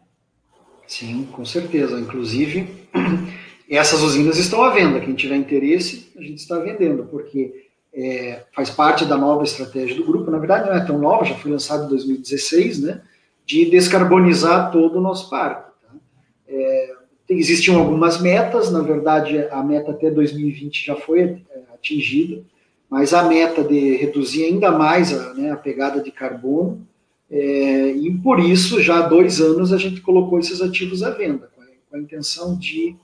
[0.88, 2.00] Sim, com certeza.
[2.00, 2.88] Inclusive,
[3.70, 5.02] essas usinas estão à venda.
[5.02, 10.06] Quem tiver interesse, a gente está vendendo, porque é, faz parte da nova estratégia do
[10.06, 10.32] grupo.
[10.32, 13.02] Na verdade, não é tão nova, já foi lançado em 2016, né?
[13.52, 15.70] De descarbonizar todo o nosso parque.
[15.82, 15.94] Tá?
[16.48, 16.94] É,
[17.28, 21.38] existiam algumas metas, na verdade, a meta até 2020 já foi é,
[21.74, 22.44] atingida,
[22.90, 26.88] mas a meta de reduzir ainda mais a, né, a pegada de carbono,
[27.30, 31.50] é, e por isso, já há dois anos, a gente colocou esses ativos à venda,
[31.54, 32.96] com a, com a intenção de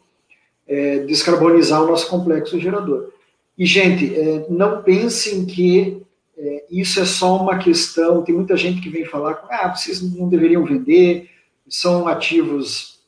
[0.65, 3.11] é, descarbonizar o nosso complexo gerador.
[3.57, 6.01] E, gente, é, não pensem que
[6.37, 8.23] é, isso é só uma questão.
[8.23, 11.29] Tem muita gente que vem falar, ah, vocês não deveriam vender,
[11.67, 12.99] são ativos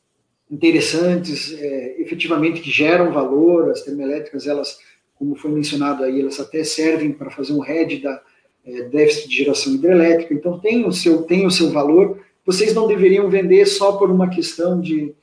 [0.50, 3.70] interessantes, é, efetivamente que geram valor.
[3.70, 4.78] As termoelétricas, elas,
[5.14, 8.20] como foi mencionado aí, elas até servem para fazer um hedge da
[8.66, 10.34] é, déficit de geração hidrelétrica.
[10.34, 12.20] Então tem o seu tem o seu valor.
[12.44, 15.14] Vocês não deveriam vender só por uma questão de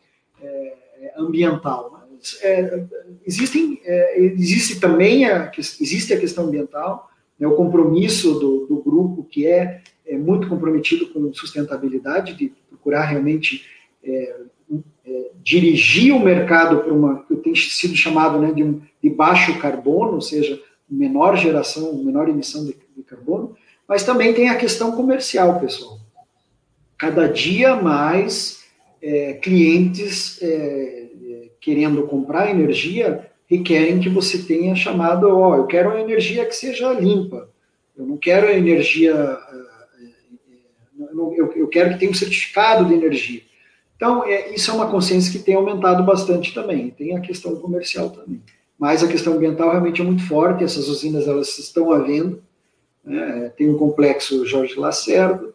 [0.41, 2.07] é, ambiental.
[2.41, 2.83] É,
[3.25, 9.23] existem é, existe também a existe a questão ambiental né, o compromisso do, do grupo,
[9.23, 13.65] que é, é, muito comprometido com sustentabilidade, de procurar realmente
[14.03, 14.41] é,
[15.05, 19.59] é, dirigir o mercado para uma, que tem sido chamado né, de, um, de baixo
[19.59, 20.59] carbono, ou seja,
[20.89, 23.55] menor geração, menor emissão de, de carbono,
[23.87, 25.99] mas também tem a questão comercial, pessoal.
[26.97, 28.63] Cada dia mais
[29.01, 35.89] é, clientes é, é, querendo comprar energia requerem que você tenha chamado, ó, eu quero
[35.89, 37.49] uma energia que seja limpa,
[37.97, 40.03] eu não quero energia, eh,
[40.99, 43.41] eh, eu quero que tenha um certificado de energia.
[43.95, 48.11] Então, é, isso é uma consciência que tem aumentado bastante também, tem a questão comercial
[48.11, 48.41] também.
[48.77, 52.39] Mas a questão ambiental realmente é muito forte, essas usinas elas estão à venda,
[53.03, 53.51] né?
[53.57, 55.51] tem o complexo Jorge Lacerda,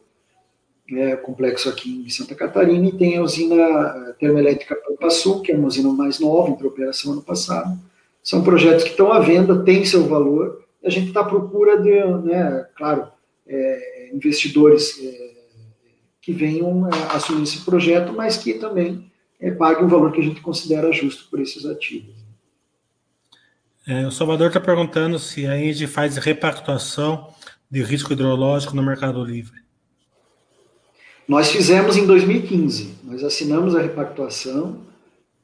[0.92, 5.52] é, complexo aqui em Santa Catarina, e tem a usina eh, termoelétrica Pampa Sul, que
[5.52, 7.78] é uma usina mais nova, entrou em operação ano passado.
[8.22, 12.04] São projetos que estão à venda, têm seu valor, a gente está à procura de,
[12.24, 13.08] né, claro,
[13.46, 15.32] é, investidores é,
[16.20, 19.10] que venham assumir esse projeto, mas que também
[19.58, 22.14] paguem o valor que a gente considera justo por esses ativos.
[23.86, 27.34] É, o Salvador está perguntando se a Engie faz repactuação
[27.68, 29.61] de risco hidrológico no Mercado Livre.
[31.26, 34.78] Nós fizemos em 2015, nós assinamos a repactuação,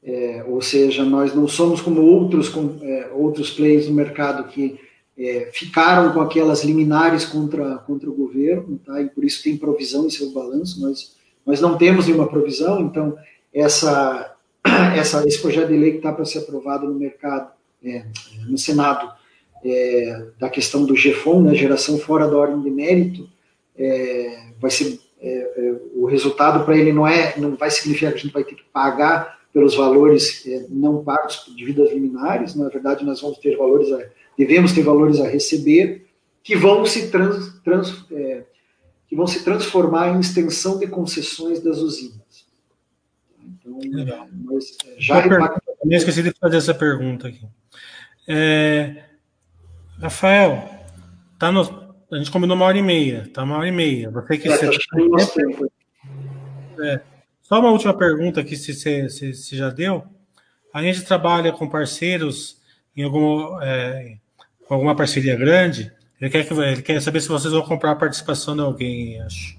[0.02, 4.78] é, ou seja, nós não somos como outros, com, é, outros players no mercado que
[5.16, 9.00] é, ficaram com aquelas liminares contra, contra o governo, tá?
[9.02, 13.16] e por isso tem provisão em seu balanço, nós, nós não temos nenhuma provisão, então
[13.52, 14.34] essa,
[14.96, 17.50] essa, esse projeto de lei que está para ser aprovado no mercado,
[17.84, 18.04] é,
[18.48, 19.12] no Senado,
[19.64, 23.28] é, da questão do GFON, né, geração fora da ordem de mérito,
[23.76, 28.18] é, vai ser é, é, o resultado para ele não é, não vai significar que
[28.18, 32.68] a gente vai ter que pagar pelos valores é, não pagos de vidas liminares, na
[32.68, 34.04] verdade nós vamos ter valores, a,
[34.36, 36.06] devemos ter valores a receber
[36.42, 38.44] que vão se trans, trans é,
[39.08, 42.46] que vão se transformar em extensão de concessões das usinas.
[43.42, 44.26] Então, Legal.
[44.26, 45.62] é, já repactamos...
[45.84, 47.44] Eu esqueci de fazer essa pergunta aqui.
[48.28, 49.04] É,
[50.00, 50.68] Rafael,
[51.38, 54.10] tá no, a gente combinou uma hora e meia, tá uma hora e meia.
[54.10, 54.66] Você que é, você...
[56.76, 57.00] Tá é,
[57.42, 60.04] Só uma última pergunta aqui, se você já deu.
[60.72, 62.58] A gente trabalha com parceiros
[62.96, 64.16] em algum, é,
[64.66, 65.92] com alguma parceria grande.
[66.20, 69.58] Ele quer, que, ele quer saber se vocês vão comprar a participação de alguém, acho.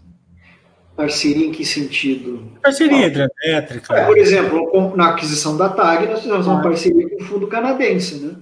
[0.96, 2.52] Parceria em que sentido?
[2.62, 3.96] Parceria ah, hidrelétrica.
[3.96, 6.64] É, por exemplo, na aquisição da TAG, nós fizemos uma ah.
[6.64, 8.36] parceria com o fundo canadense, né?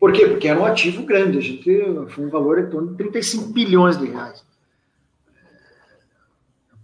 [0.00, 0.26] Por quê?
[0.26, 1.62] Porque era um ativo grande, a gente
[2.08, 4.42] foi um valor em torno de 35 bilhões de reais.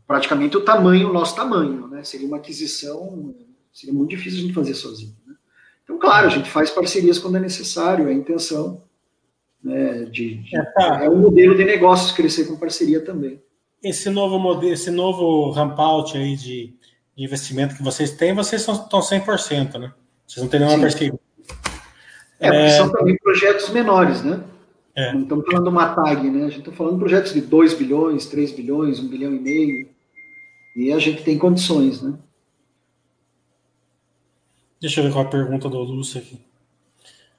[0.07, 2.05] Praticamente o tamanho, o nosso tamanho, né?
[2.05, 3.35] Seria uma aquisição,
[3.73, 5.17] seria muito difícil a gente fazer sozinho.
[5.27, 5.35] Né?
[5.83, 8.85] Então, claro, a gente faz parcerias quando é necessário, é a intenção.
[9.65, 11.01] Né, de, de é, tá.
[11.03, 13.41] é um modelo de negócios crescer com parceria também
[13.83, 16.75] esse novo modelo, esse novo ramp-out aí de,
[17.17, 19.93] de, investimento que vocês têm, vocês estão 100%, né?
[20.27, 21.19] Vocês não têm nenhuma perspectiva.
[22.39, 24.43] É, é, são também projetos menores, né?
[24.95, 25.13] É.
[25.13, 26.45] Não estamos falando de uma tag, né?
[26.45, 29.89] A gente está falando de projetos de 2 bilhões, 3 bilhões, 1 bilhão e meio.
[30.75, 32.15] E a gente tem condições, né?
[34.81, 36.41] Deixa eu ver qual a pergunta do Lúcio aqui.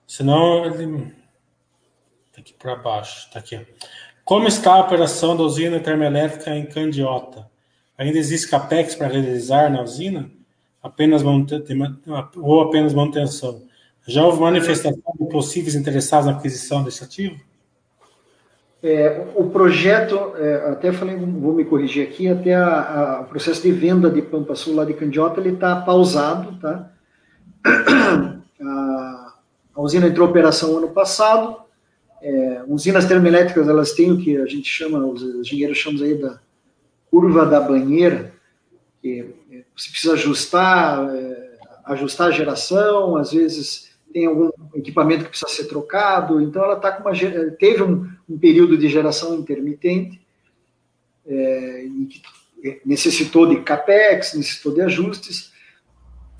[0.06, 1.14] Senão ele.
[2.34, 3.30] Tá aqui para baixo.
[3.32, 3.66] Tá aqui.
[4.24, 7.50] Como está a operação da usina termoelétrica em Candiota?
[7.98, 10.30] Ainda existe capex para realizar na usina?
[10.82, 13.67] Apenas ou apenas manutenção?
[14.08, 17.38] Já houve manifestação de possíveis interessados na aquisição desse ativo?
[18.82, 23.62] É, o projeto, é, até falei, vou me corrigir aqui, até a, a, o processo
[23.62, 26.92] de venda de Pampa Sul lá de Candiota, ele está pausado, tá?
[28.60, 29.34] A,
[29.76, 31.58] a usina entrou em operação ano passado,
[32.22, 36.40] é, usinas termoelétricas, elas têm o que a gente chama, os engenheiros chamam aí da
[37.12, 38.34] curva da banheira,
[39.02, 45.30] que é, você precisa ajustar, é, ajustar a geração, às vezes tem algum equipamento que
[45.30, 47.18] precisa ser trocado, então ela tá com uma,
[47.58, 50.20] teve um, um período de geração intermitente,
[51.26, 51.88] é,
[52.86, 55.52] necessitou de capex, necessitou de ajustes,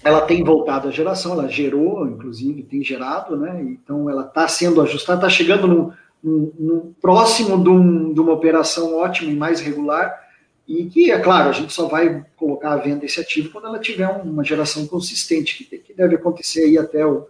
[0.04, 3.62] ela tem voltado à geração, ela gerou, inclusive, tem gerado, né?
[3.64, 9.32] Então ela está sendo ajustada, está chegando no, próximo de, um, de, uma operação ótima
[9.32, 10.26] e mais regular,
[10.68, 13.80] e que, é claro, a gente só vai colocar à venda esse ativo quando ela
[13.80, 17.28] tiver uma geração consistente, que, que deve acontecer aí até o,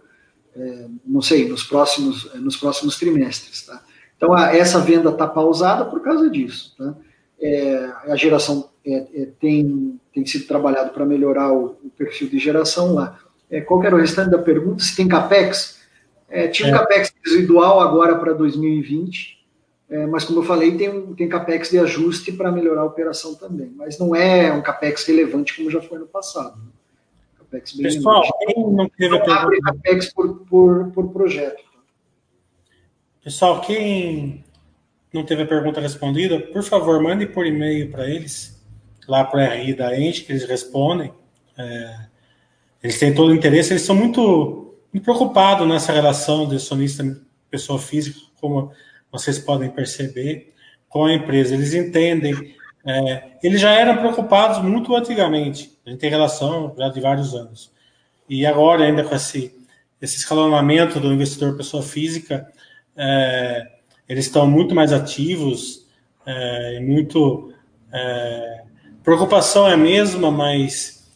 [1.06, 3.82] não sei, nos próximos, nos próximos trimestres, tá?
[4.16, 6.94] Então a, essa venda está pausada por causa disso, tá?
[7.40, 12.38] É, a geração é, é, tem, tem sido trabalhado para melhorar o, o, perfil de
[12.38, 13.18] geração lá.
[13.66, 14.82] Qual era o restante da pergunta?
[14.82, 15.78] Se tem CAPEX?
[16.28, 16.78] É, tinha um é.
[16.78, 19.38] CAPEX residual agora para 2020,
[19.88, 23.72] é, mas como eu falei, tem, tem CAPEX de ajuste para melhorar a operação também.
[23.74, 26.56] Mas não é um CAPEX relevante como já foi no passado.
[26.58, 26.70] Né?
[27.50, 31.62] CAPEX bem Pessoal, quem não teve não abre CAPEX por, por, por projeto.
[33.22, 34.44] Pessoal, quem
[35.12, 38.58] não teve a pergunta respondida, por favor, mande por e-mail para eles
[39.08, 41.12] lá para a RI da Ente, que eles respondem.
[41.56, 41.96] É,
[42.82, 47.04] eles têm todo o interesse, eles são muito, muito preocupados nessa relação de sonista
[47.50, 48.70] pessoa física, como
[49.10, 50.52] vocês podem perceber,
[50.88, 51.54] com a empresa.
[51.54, 52.54] Eles entendem.
[52.86, 55.77] É, eles já eram preocupados muito antigamente.
[55.88, 57.72] A gente tem relação já de vários anos.
[58.28, 59.54] E agora, ainda com esse,
[60.02, 62.46] esse escalonamento do investidor pessoa física,
[62.94, 63.66] é,
[64.06, 65.86] eles estão muito mais ativos,
[66.26, 67.54] é, muito
[67.90, 68.64] é,
[69.02, 71.08] preocupação é a mesma, mas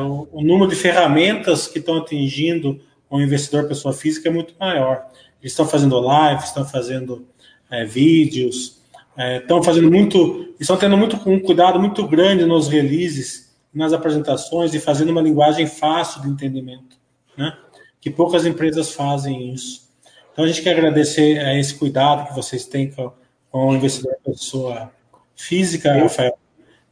[0.00, 2.80] o, o, número de ferramentas que estão atingindo
[3.10, 5.04] o investidor pessoa física é muito maior.
[5.40, 7.26] Eles estão fazendo lives, estão fazendo
[7.68, 8.80] é, vídeos,
[9.16, 14.74] é, estão fazendo muito, estão tendo muito um cuidado muito grande nos releases, nas apresentações
[14.74, 16.96] e fazendo uma linguagem fácil de entendimento,
[17.36, 17.56] né?
[18.00, 19.88] Que poucas empresas fazem isso.
[20.32, 23.12] Então a gente quer agradecer a esse cuidado que vocês têm com,
[23.50, 24.90] com o investidor pessoa
[25.36, 26.36] física, Rafael.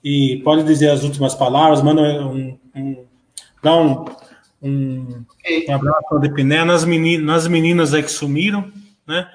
[0.03, 3.05] E pode dizer as últimas palavras, manda um, um
[3.63, 4.05] dá um,
[4.63, 5.25] um,
[5.69, 8.73] um abraço ao Depiné, nas, meninas, nas meninas aí que sumiram,
[9.07, 9.29] né?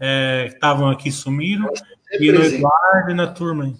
[0.00, 1.68] É, que estavam aqui sumiram,
[2.12, 3.74] e no Eduardo e na turma aí.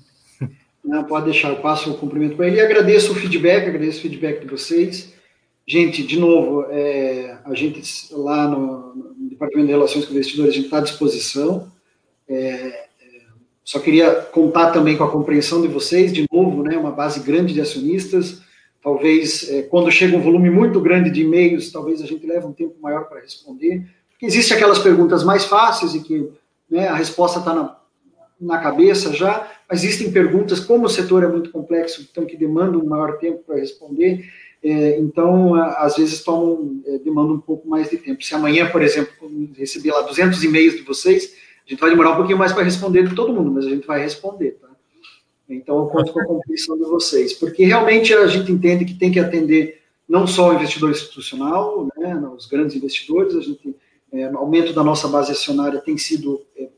[0.89, 4.01] Não, pode deixar, eu passo o cumprimento para ele e agradeço o feedback, agradeço o
[4.01, 5.12] feedback de vocês.
[5.66, 10.55] Gente, de novo, é, a gente lá no, no, Departamento de Relações com Investidores, a
[10.55, 11.70] gente está à disposição.
[12.27, 12.86] É,
[13.62, 17.52] só queria contar também com a compreensão de vocês, de novo, né, uma base grande
[17.52, 18.40] de acionistas.
[18.82, 22.52] Talvez, é, quando chega um volume muito grande de e-mails, talvez a gente leve um
[22.55, 23.86] tempo maior para responder.
[24.09, 26.31] Porque existem aquelas perguntas mais fáceis e que
[26.70, 27.77] né, a resposta está na,
[28.40, 32.81] na cabeça já, mas existem perguntas, como o setor é muito complexo, então que demandam
[32.81, 34.24] um maior tempo para responder,
[34.62, 38.23] é, então, às vezes, tomam, é, demandam um pouco mais de tempo.
[38.23, 39.12] Se amanhã, por exemplo,
[39.56, 41.35] receber lá 200 e-mails de vocês,
[41.66, 43.86] a gente vai demorar um pouquinho mais para responder de todo mundo, mas a gente
[43.86, 44.69] vai responder, tá?
[45.48, 49.10] Então, eu conto com a compreensão de vocês, porque realmente a gente entende que tem
[49.10, 53.74] que atender não só o investidor institucional, né, os grandes investidores, a gente,
[54.12, 56.69] é, o aumento da nossa base acionária tem sido é,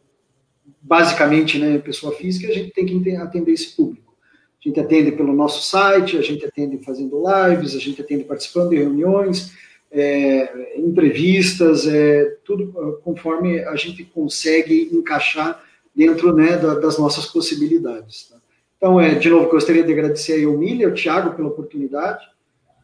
[0.91, 4.13] basicamente né, pessoa física, a gente tem que atender esse público.
[4.61, 8.71] A gente atende pelo nosso site, a gente atende fazendo lives, a gente atende participando
[8.71, 9.53] de reuniões,
[9.93, 15.63] é, entrevistas, é, tudo conforme a gente consegue encaixar
[15.95, 18.29] dentro né, da, das nossas possibilidades.
[18.29, 18.37] Tá?
[18.77, 22.27] Então, é, de novo, gostaria de agradecer aí ao Milha, ao Thiago pela oportunidade,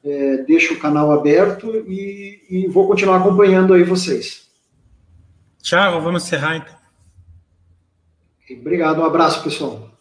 [0.05, 4.47] é, deixo o canal aberto e, e vou continuar acompanhando aí vocês.
[5.61, 6.86] Thiago, vamos encerrar então.
[8.51, 9.96] Obrigado, um abraço, pessoal.